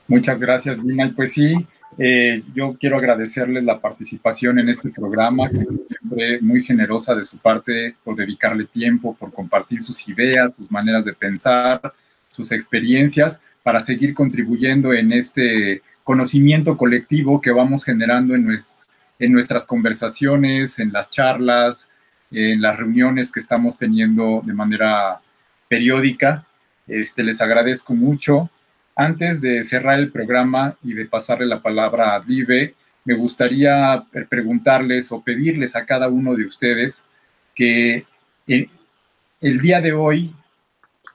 Muchas 0.08 0.40
gracias, 0.40 0.82
Dina. 0.86 1.12
Pues 1.16 1.34
sí, 1.34 1.66
eh, 1.98 2.44
yo 2.54 2.76
quiero 2.80 2.98
agradecerles 2.98 3.64
la 3.64 3.80
participación 3.80 4.60
en 4.60 4.70
este 4.70 4.90
programa, 4.90 5.50
que 5.50 5.66
siempre 5.88 6.42
muy 6.42 6.64
generosa 6.64 7.16
de 7.16 7.24
su 7.24 7.38
parte 7.38 7.96
por 8.04 8.16
dedicarle 8.16 8.66
tiempo, 8.66 9.16
por 9.16 9.34
compartir 9.34 9.82
sus 9.82 10.08
ideas, 10.08 10.54
sus 10.56 10.70
maneras 10.70 11.06
de 11.06 11.14
pensar, 11.14 11.94
sus 12.30 12.52
experiencias, 12.52 13.42
para 13.64 13.80
seguir 13.82 14.14
contribuyendo 14.14 14.94
en 14.94 15.12
este 15.12 15.82
conocimiento 16.04 16.78
colectivo 16.78 17.42
que 17.42 17.52
vamos 17.52 17.84
generando 17.84 18.36
en, 18.36 18.48
en 19.20 19.32
nuestras 19.32 19.66
conversaciones, 19.66 20.80
en 20.80 20.94
las 20.94 21.10
charlas, 21.10 21.92
en 22.32 22.62
las 22.62 22.78
reuniones 22.78 23.32
que 23.32 23.40
estamos 23.40 23.78
teniendo 23.78 24.42
de 24.46 24.54
manera 24.54 25.20
periódica. 25.68 26.46
Este, 26.88 27.24
les 27.24 27.42
agradezco 27.42 27.94
mucho. 27.94 28.50
Antes 29.00 29.42
de 29.42 29.62
cerrar 29.62 30.00
el 30.00 30.12
programa 30.12 30.76
y 30.84 30.96
de 30.96 31.06
pasarle 31.06 31.46
la 31.46 31.62
palabra 31.62 32.16
a 32.16 32.20
Vive, 32.20 32.74
me 33.06 33.14
gustaría 33.14 34.04
preguntarles 34.28 35.12
o 35.12 35.24
pedirles 35.24 35.76
a 35.76 35.86
cada 35.86 36.08
uno 36.08 36.34
de 36.34 36.46
ustedes 36.46 37.06
que 37.54 38.08
eh, 38.48 38.70
el 39.40 39.62
día 39.62 39.82
de 39.82 39.94
hoy, 39.94 40.34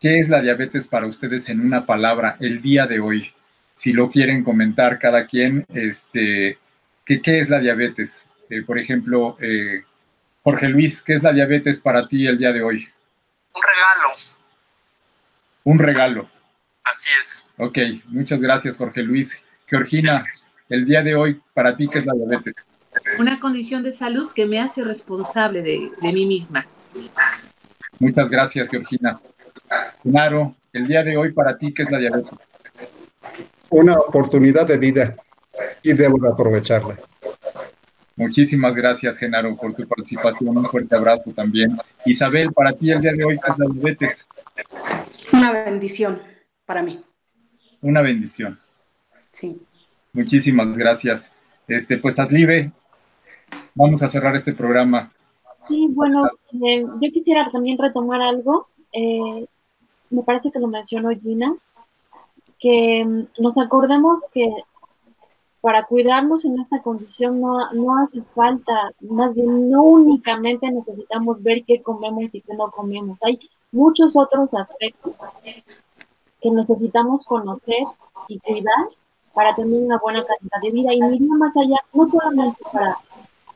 ¿qué 0.00 0.20
es 0.20 0.28
la 0.28 0.40
diabetes 0.40 0.86
para 0.86 1.08
ustedes 1.08 1.48
en 1.48 1.60
una 1.60 1.84
palabra? 1.84 2.36
El 2.38 2.62
día 2.62 2.86
de 2.86 3.00
hoy, 3.00 3.32
si 3.74 3.92
lo 3.92 4.10
quieren 4.10 4.44
comentar 4.44 5.00
cada 5.00 5.26
quien, 5.26 5.66
este, 5.74 6.58
¿qué, 7.04 7.20
es 7.24 7.50
la 7.50 7.58
diabetes? 7.58 8.28
Eh, 8.48 8.62
por 8.62 8.78
ejemplo, 8.78 9.36
eh, 9.40 9.82
Jorge 10.44 10.68
Luis, 10.68 11.02
¿qué 11.02 11.14
es 11.14 11.24
la 11.24 11.32
diabetes 11.32 11.80
para 11.80 12.06
ti 12.06 12.28
el 12.28 12.38
día 12.38 12.52
de 12.52 12.62
hoy? 12.62 12.88
Un 13.52 13.62
regalo. 13.62 14.14
Un 15.64 15.78
regalo. 15.80 16.31
Así 16.84 17.10
es. 17.20 17.46
Ok, 17.58 17.78
muchas 18.08 18.40
gracias, 18.40 18.76
Jorge 18.76 19.02
Luis. 19.02 19.42
Georgina, 19.66 20.22
el 20.68 20.84
día 20.84 21.02
de 21.02 21.14
hoy, 21.14 21.40
¿para 21.54 21.76
ti 21.76 21.88
qué 21.88 22.00
es 22.00 22.06
la 22.06 22.14
diabetes? 22.14 22.54
Una 23.18 23.40
condición 23.40 23.82
de 23.82 23.90
salud 23.90 24.30
que 24.34 24.46
me 24.46 24.60
hace 24.60 24.84
responsable 24.84 25.62
de, 25.62 25.90
mí 26.12 26.26
misma. 26.26 26.66
Muchas 27.98 28.28
gracias, 28.28 28.68
Georgina. 28.68 29.20
Genaro, 30.02 30.54
el 30.72 30.86
día 30.86 31.02
de 31.02 31.16
hoy, 31.16 31.32
¿para 31.32 31.56
ti 31.56 31.72
qué 31.72 31.84
es 31.84 31.90
la 31.90 31.98
diabetes? 31.98 32.38
Una 33.70 33.94
oportunidad 33.94 34.66
de 34.66 34.76
vida 34.76 35.16
y 35.82 35.92
debo 35.92 36.26
aprovecharla. 36.26 36.98
Muchísimas 38.16 38.76
gracias, 38.76 39.18
Genaro, 39.18 39.56
por 39.56 39.74
tu 39.74 39.86
participación. 39.86 40.56
Un 40.56 40.66
fuerte 40.66 40.94
abrazo 40.94 41.32
también. 41.32 41.78
Isabel, 42.04 42.52
para 42.52 42.72
ti 42.72 42.90
el 42.90 43.00
día 43.00 43.12
de 43.12 43.24
hoy, 43.24 43.38
¿qué 43.38 43.52
es 43.52 43.58
la 43.58 43.66
diabetes? 43.72 44.26
Una 45.32 45.52
bendición 45.52 46.31
para 46.72 46.82
mí. 46.82 46.98
Una 47.82 48.00
bendición. 48.00 48.58
Sí. 49.30 49.60
Muchísimas 50.14 50.74
gracias. 50.74 51.30
Este, 51.68 51.98
pues 51.98 52.18
Adlibe, 52.18 52.72
vamos 53.74 54.02
a 54.02 54.08
cerrar 54.08 54.34
este 54.34 54.54
programa. 54.54 55.12
Sí, 55.68 55.88
bueno, 55.90 56.30
eh, 56.64 56.82
yo 56.82 57.12
quisiera 57.12 57.50
también 57.52 57.76
retomar 57.76 58.22
algo. 58.22 58.68
Eh, 58.90 59.44
me 60.08 60.22
parece 60.22 60.50
que 60.50 60.58
lo 60.58 60.66
mencionó 60.66 61.10
Gina, 61.10 61.54
que 62.58 63.04
mm, 63.04 63.42
nos 63.42 63.58
acordemos 63.58 64.24
que 64.32 64.50
para 65.60 65.84
cuidarnos 65.84 66.46
en 66.46 66.58
esta 66.58 66.80
condición 66.80 67.38
no, 67.38 67.70
no 67.72 67.98
hace 67.98 68.22
falta, 68.34 68.92
más 69.00 69.34
bien 69.34 69.70
no 69.70 69.82
únicamente 69.82 70.70
necesitamos 70.70 71.42
ver 71.42 71.64
qué 71.66 71.82
comemos 71.82 72.34
y 72.34 72.40
qué 72.40 72.54
no 72.54 72.70
comemos. 72.70 73.18
Hay 73.20 73.38
muchos 73.72 74.16
otros 74.16 74.54
aspectos 74.54 75.12
que 76.42 76.50
necesitamos 76.50 77.24
conocer 77.24 77.84
y 78.28 78.38
cuidar 78.40 78.88
para 79.32 79.54
tener 79.54 79.82
una 79.82 79.98
buena 79.98 80.24
calidad 80.24 80.60
de 80.62 80.70
vida. 80.70 80.92
Y 80.92 81.14
iría 81.14 81.34
más 81.36 81.56
allá, 81.56 81.76
no 81.92 82.06
solamente 82.06 82.62
para 82.70 82.98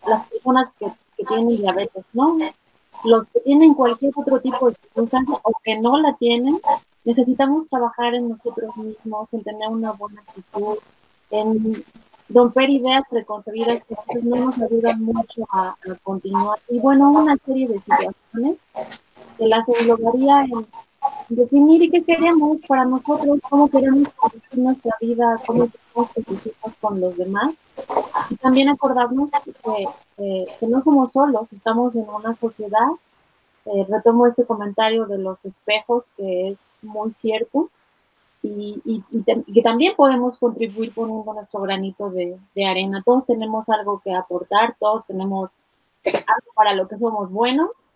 las 0.07 0.27
personas 0.29 0.73
que, 0.79 0.91
tienen 1.27 1.57
diabetes, 1.57 2.05
¿no? 2.13 2.37
Los 3.05 3.27
que 3.29 3.41
tienen 3.41 3.73
cualquier 3.73 4.13
otro 4.15 4.39
tipo 4.39 4.69
de 4.69 4.77
circunstancia 4.77 5.41
o 5.43 5.53
que 5.65 5.81
no 5.81 5.99
la 5.99 6.15
tienen, 6.17 6.61
necesitamos 7.05 7.67
trabajar 7.69 8.15
en 8.15 8.29
nosotros 8.29 8.77
mismos, 8.77 9.33
en 9.33 9.43
tener 9.43 9.69
una 9.71 9.93
buena 9.93 10.21
actitud, 10.21 10.77
en 11.31 11.83
romper 12.29 12.69
ideas 12.69 13.07
preconcebidas 13.09 13.83
que 13.85 13.97
no 14.23 14.37
nos 14.37 14.59
ayudan 14.61 15.03
mucho 15.03 15.47
a, 15.51 15.71
a, 15.71 15.95
continuar. 16.03 16.59
Y 16.69 16.81
bueno, 16.81 17.11
una 17.11 17.39
serie 17.47 17.67
de 17.67 17.81
situaciones 17.81 18.59
que 19.39 19.47
las 19.47 19.67
englobaría 19.69 20.45
en 20.45 20.67
definir 21.29 21.91
qué 21.91 22.03
queremos 22.03 22.59
para 22.67 22.85
nosotros, 22.85 23.39
cómo 23.49 23.69
queremos 23.69 24.09
nuestra 24.53 24.93
vida, 25.01 25.41
cómo 25.47 25.69
queremos 25.69 26.41
que 26.43 26.53
con 26.81 27.01
los 27.01 27.17
demás. 27.17 27.67
Y 28.31 28.37
también 28.37 28.69
acordarnos 28.69 29.31
que, 30.17 30.47
que 30.61 30.67
no 30.67 30.83
somos 30.83 31.13
solos, 31.13 31.53
estamos 31.53 31.95
en 31.97 32.09
una 32.09 32.35
sociedad. 32.37 32.89
Eh, 33.67 33.85
retomo 33.89 34.27
este 34.27 34.45
comentario 34.45 35.07
de 35.07 35.19
los 35.19 35.45
espejos, 35.45 36.05
que 36.17 36.51
es 36.51 36.59
muy 36.83 37.13
cierto, 37.13 37.69
y, 38.43 38.81
y, 38.85 39.03
y, 39.11 39.53
que 39.53 39.63
también 39.63 39.97
podemos 39.97 40.39
contribuir 40.39 40.95
poniendo 40.95 41.35
nuestro 41.35 41.61
granito 41.63 42.11
de, 42.11 42.39
de 42.55 42.65
arena. 42.65 43.03
Todos 43.05 43.27
tenemos 43.27 43.69
algo 43.69 44.01
que 44.05 44.15
aportar, 44.15 44.77
todos 44.79 45.05
tenemos 45.07 45.51
algo 46.05 46.53
para 46.55 46.75
lo 46.75 46.87
que 46.87 46.97
somos 46.97 47.33
buenos 47.33 47.89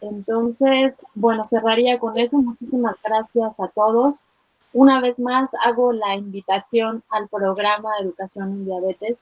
entonces, 0.00 1.04
bueno, 1.14 1.46
cerraría 1.46 1.98
con 1.98 2.18
eso. 2.18 2.38
Muchísimas 2.38 2.96
gracias 3.02 3.52
a 3.58 3.68
todos. 3.68 4.26
Una 4.72 5.00
vez 5.00 5.18
más, 5.18 5.50
hago 5.62 5.92
la 5.92 6.14
invitación 6.14 7.02
al 7.08 7.28
programa 7.28 7.90
de 7.96 8.04
educación 8.04 8.52
en 8.52 8.64
diabetes. 8.66 9.18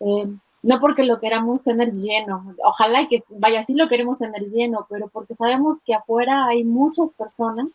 Eh, 0.00 0.26
no 0.62 0.80
porque 0.80 1.04
lo 1.04 1.20
queramos 1.20 1.62
tener 1.62 1.94
lleno, 1.94 2.54
ojalá 2.64 3.08
que 3.08 3.22
vaya, 3.30 3.62
sí 3.62 3.74
lo 3.74 3.88
queremos 3.88 4.18
tener 4.18 4.42
lleno, 4.50 4.86
pero 4.90 5.08
porque 5.08 5.34
sabemos 5.34 5.78
que 5.84 5.94
afuera 5.94 6.46
hay 6.46 6.64
muchas 6.64 7.14
personas 7.14 7.68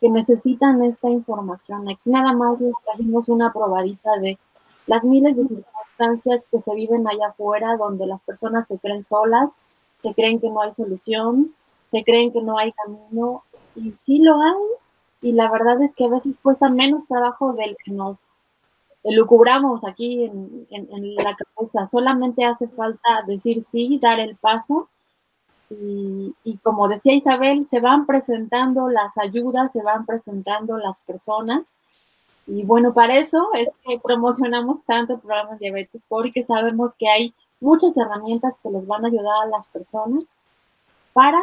que 0.00 0.08
necesitan 0.08 0.82
esta 0.82 1.10
información. 1.10 1.88
Aquí 1.90 2.08
nada 2.08 2.32
más 2.32 2.58
les 2.58 2.72
trajimos 2.84 3.28
una 3.28 3.52
probadita 3.52 4.16
de 4.18 4.38
las 4.86 5.04
miles 5.04 5.36
de 5.36 5.46
circunstancias 5.46 6.42
que 6.50 6.60
se 6.62 6.74
viven 6.74 7.06
allá 7.06 7.28
afuera, 7.28 7.76
donde 7.76 8.06
las 8.06 8.22
personas 8.22 8.66
se 8.66 8.78
creen 8.78 9.02
solas, 9.02 9.62
se 10.02 10.14
creen 10.14 10.40
que 10.40 10.50
no 10.50 10.60
hay 10.62 10.72
solución, 10.74 11.54
se 11.90 12.04
creen 12.04 12.32
que 12.32 12.42
no 12.42 12.58
hay 12.58 12.72
camino, 12.72 13.44
y 13.74 13.92
sí 13.92 14.18
lo 14.18 14.40
hay, 14.40 14.62
y 15.22 15.32
la 15.32 15.50
verdad 15.50 15.82
es 15.82 15.94
que 15.94 16.04
a 16.04 16.08
veces 16.08 16.38
cuesta 16.42 16.68
menos 16.68 17.06
trabajo 17.06 17.52
del 17.52 17.76
que 17.84 17.92
nos 17.92 18.26
lucubramos 19.04 19.84
aquí 19.84 20.24
en, 20.24 21.14
la 21.16 21.36
cabeza, 21.36 21.86
solamente 21.86 22.44
hace 22.44 22.68
falta 22.68 23.22
decir 23.26 23.64
sí, 23.64 23.98
dar 24.00 24.20
el 24.20 24.36
paso, 24.36 24.88
y, 25.70 26.34
y, 26.42 26.56
como 26.58 26.88
decía 26.88 27.14
Isabel, 27.14 27.66
se 27.68 27.78
van 27.78 28.04
presentando 28.04 28.88
las 28.88 29.16
ayudas, 29.18 29.70
se 29.70 29.82
van 29.82 30.04
presentando 30.04 30.76
las 30.78 31.00
personas. 31.02 31.78
Y 32.48 32.64
bueno, 32.64 32.92
para 32.92 33.16
eso 33.18 33.50
es 33.54 33.68
que 33.86 34.00
promocionamos 34.00 34.82
tanto 34.82 35.14
el 35.14 35.20
programa 35.20 35.52
de 35.52 35.58
diabetes, 35.58 36.04
porque 36.08 36.42
sabemos 36.42 36.96
que 36.96 37.08
hay 37.08 37.34
muchas 37.60 37.96
herramientas 37.96 38.58
que 38.62 38.70
les 38.70 38.86
van 38.86 39.04
a 39.04 39.08
ayudar 39.08 39.44
a 39.44 39.46
las 39.46 39.66
personas 39.68 40.24
para 41.12 41.40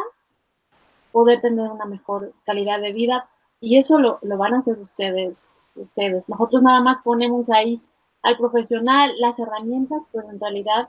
poder 1.12 1.40
tener 1.40 1.70
una 1.70 1.84
mejor 1.84 2.32
calidad 2.44 2.80
de 2.80 2.92
vida 2.92 3.28
y 3.60 3.78
eso 3.78 3.98
lo, 3.98 4.18
van 4.22 4.54
a 4.54 4.58
hacer 4.58 4.78
ustedes, 4.78 5.50
ustedes. 5.74 6.22
Nosotros 6.28 6.62
nada 6.62 6.80
más 6.80 7.00
ponemos 7.02 7.48
ahí 7.50 7.82
al 8.22 8.36
profesional 8.36 9.12
las 9.18 9.38
herramientas, 9.38 10.04
pero 10.12 10.30
en 10.30 10.40
realidad 10.40 10.88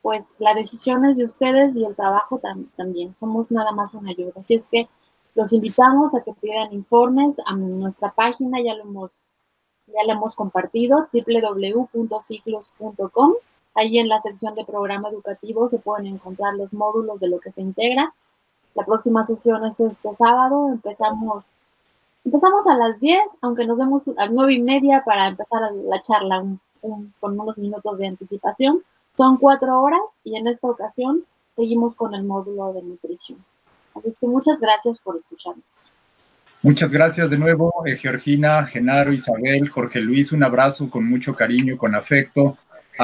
pues 0.00 0.32
la 0.38 0.54
decisión 0.54 1.04
es 1.04 1.16
de 1.16 1.26
ustedes 1.26 1.76
y 1.76 1.84
el 1.84 1.94
trabajo 1.94 2.40
también. 2.76 3.14
Somos 3.16 3.52
nada 3.52 3.70
más 3.70 3.94
una 3.94 4.10
ayuda. 4.10 4.32
Así 4.40 4.54
es 4.54 4.66
que 4.66 4.88
los 5.36 5.52
invitamos 5.52 6.12
a 6.14 6.22
que 6.22 6.32
pidan 6.32 6.72
informes 6.72 7.36
a 7.46 7.54
nuestra 7.54 8.10
página, 8.10 8.60
ya 8.60 8.74
lo 8.74 8.82
hemos, 8.82 9.22
ya 9.86 10.02
lo 10.04 10.12
hemos 10.12 10.34
compartido, 10.34 11.08
www.ciclos.com 11.12 13.34
Ahí 13.74 13.98
en 13.98 14.08
la 14.08 14.20
sección 14.20 14.54
de 14.54 14.64
programa 14.64 15.08
educativo 15.08 15.68
se 15.68 15.78
pueden 15.78 16.06
encontrar 16.06 16.54
los 16.54 16.72
módulos 16.72 17.18
de 17.20 17.28
lo 17.28 17.40
que 17.40 17.52
se 17.52 17.62
integra. 17.62 18.12
La 18.74 18.84
próxima 18.84 19.26
sesión 19.26 19.64
es 19.64 19.80
este 19.80 20.14
sábado. 20.16 20.68
Empezamos, 20.70 21.56
empezamos 22.24 22.66
a 22.66 22.76
las 22.76 23.00
10, 23.00 23.18
aunque 23.40 23.66
nos 23.66 23.78
vemos 23.78 24.08
a 24.08 24.24
las 24.24 24.30
9 24.30 24.54
y 24.54 24.62
media 24.62 25.02
para 25.04 25.28
empezar 25.28 25.60
la 25.72 26.00
charla 26.02 26.44
con 27.20 27.40
unos 27.40 27.56
minutos 27.58 27.98
de 27.98 28.08
anticipación. 28.08 28.82
Son 29.16 29.36
cuatro 29.36 29.80
horas 29.80 30.00
y 30.24 30.36
en 30.36 30.46
esta 30.46 30.68
ocasión 30.68 31.24
seguimos 31.54 31.94
con 31.94 32.14
el 32.14 32.24
módulo 32.24 32.72
de 32.72 32.82
nutrición. 32.82 33.38
Así 33.94 34.14
que 34.18 34.26
muchas 34.26 34.58
gracias 34.58 34.98
por 35.00 35.16
escucharnos. 35.16 35.92
Muchas 36.62 36.92
gracias 36.92 37.28
de 37.28 37.38
nuevo, 37.38 37.72
eh, 37.84 37.96
Georgina, 37.96 38.64
Genaro, 38.64 39.12
Isabel, 39.12 39.68
Jorge 39.68 40.00
Luis, 40.00 40.32
un 40.32 40.44
abrazo 40.44 40.88
con 40.88 41.04
mucho 41.04 41.34
cariño, 41.34 41.76
con 41.76 41.94
afecto. 41.94 42.56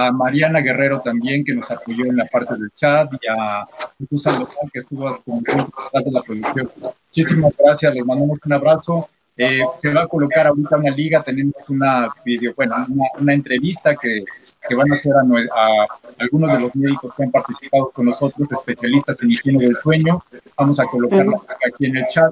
A 0.06 0.12
Mariana 0.12 0.60
Guerrero 0.60 1.00
también, 1.00 1.44
que 1.44 1.54
nos 1.54 1.70
apoyó 1.70 2.06
en 2.06 2.16
la 2.16 2.26
parte 2.26 2.54
del 2.54 2.70
chat, 2.74 3.10
y 3.14 3.26
a 3.28 3.66
Jesús 3.98 4.22
Salvador, 4.22 4.70
que 4.72 4.78
estuvo 4.78 5.18
con 5.24 5.42
nosotros 5.42 6.04
de 6.04 6.10
la 6.10 6.22
producción. 6.22 6.70
Muchísimas 7.08 7.54
gracias, 7.58 7.94
les 7.94 8.04
mandamos 8.04 8.38
un 8.44 8.52
abrazo. 8.52 9.08
Eh, 9.40 9.60
se 9.76 9.92
va 9.94 10.02
a 10.02 10.08
colocar 10.08 10.48
ahorita 10.48 10.76
una 10.76 10.90
liga, 10.90 11.22
tenemos 11.22 11.54
una 11.68 12.08
video, 12.24 12.52
bueno, 12.56 12.74
una, 13.20 13.32
entrevista 13.32 13.94
que, 13.94 14.24
que, 14.68 14.74
van 14.74 14.90
a 14.90 14.96
hacer 14.96 15.12
a, 15.12 15.20
a, 15.20 15.86
algunos 16.18 16.52
de 16.52 16.58
los 16.58 16.74
médicos 16.74 17.14
que 17.14 17.22
han 17.22 17.30
participado 17.30 17.90
con 17.90 18.06
nosotros, 18.06 18.48
especialistas 18.50 19.22
en 19.22 19.30
higiene 19.30 19.64
del 19.64 19.76
sueño. 19.76 20.24
Vamos 20.56 20.80
a 20.80 20.86
colocarla 20.86 21.40
aquí 21.72 21.86
en 21.86 21.98
el 21.98 22.06
chat 22.08 22.30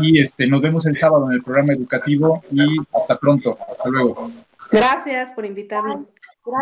y 0.00 0.20
este, 0.20 0.46
nos 0.46 0.62
vemos 0.62 0.86
el 0.86 0.96
sábado 0.96 1.26
en 1.26 1.32
el 1.32 1.42
programa 1.42 1.72
educativo 1.72 2.40
y 2.52 2.76
hasta 2.96 3.18
pronto, 3.18 3.58
hasta 3.68 3.88
luego. 3.88 4.30
Gracias 4.70 5.32
por 5.32 5.44
invitarnos. 5.44 6.12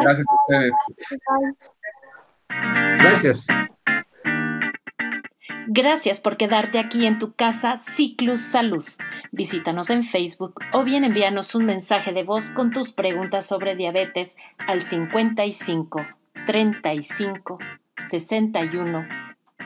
Gracias 0.01 0.26
a 0.28 0.34
ustedes. 0.34 0.74
Gracias. 2.99 3.47
Gracias 5.68 6.20
por 6.20 6.37
quedarte 6.37 6.78
aquí 6.78 7.07
en 7.07 7.18
tu 7.18 7.34
casa 7.34 7.76
Ciclus 7.78 8.41
Salud. 8.41 8.84
Visítanos 9.32 9.91
en 9.91 10.05
Facebook 10.05 10.55
o 10.72 10.84
bien 10.84 11.05
envíanos 11.05 11.55
un 11.55 11.66
mensaje 11.66 12.12
de 12.12 12.22
voz 12.22 12.51
con 12.51 12.70
tus 12.70 12.93
preguntas 12.93 13.47
sobre 13.47 13.74
diabetes 13.74 14.37
al 14.59 14.82
55 14.82 16.07
35 16.47 17.59
61 18.09 19.09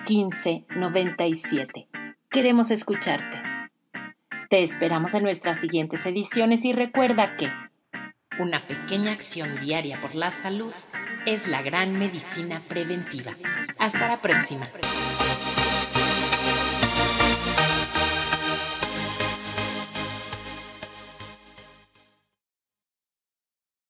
15 0.07 0.66
97. 0.75 1.89
Queremos 2.31 2.71
escucharte. 2.71 3.43
Te 4.49 4.62
esperamos 4.62 5.14
en 5.14 5.23
nuestras 5.23 5.61
siguientes 5.61 6.05
ediciones 6.07 6.64
y 6.64 6.73
recuerda 6.73 7.37
que 7.37 7.49
una 8.39 8.66
pequeña 8.66 9.12
acción 9.12 9.61
diaria 9.61 10.01
por 10.01 10.14
la 10.14 10.31
salud 10.31 10.72
es 11.26 11.49
la 11.49 11.62
gran 11.62 11.99
medicina 11.99 12.62
preventiva. 12.68 13.35
Hasta 13.78 14.09
la 14.09 14.20
próxima. 14.20 14.68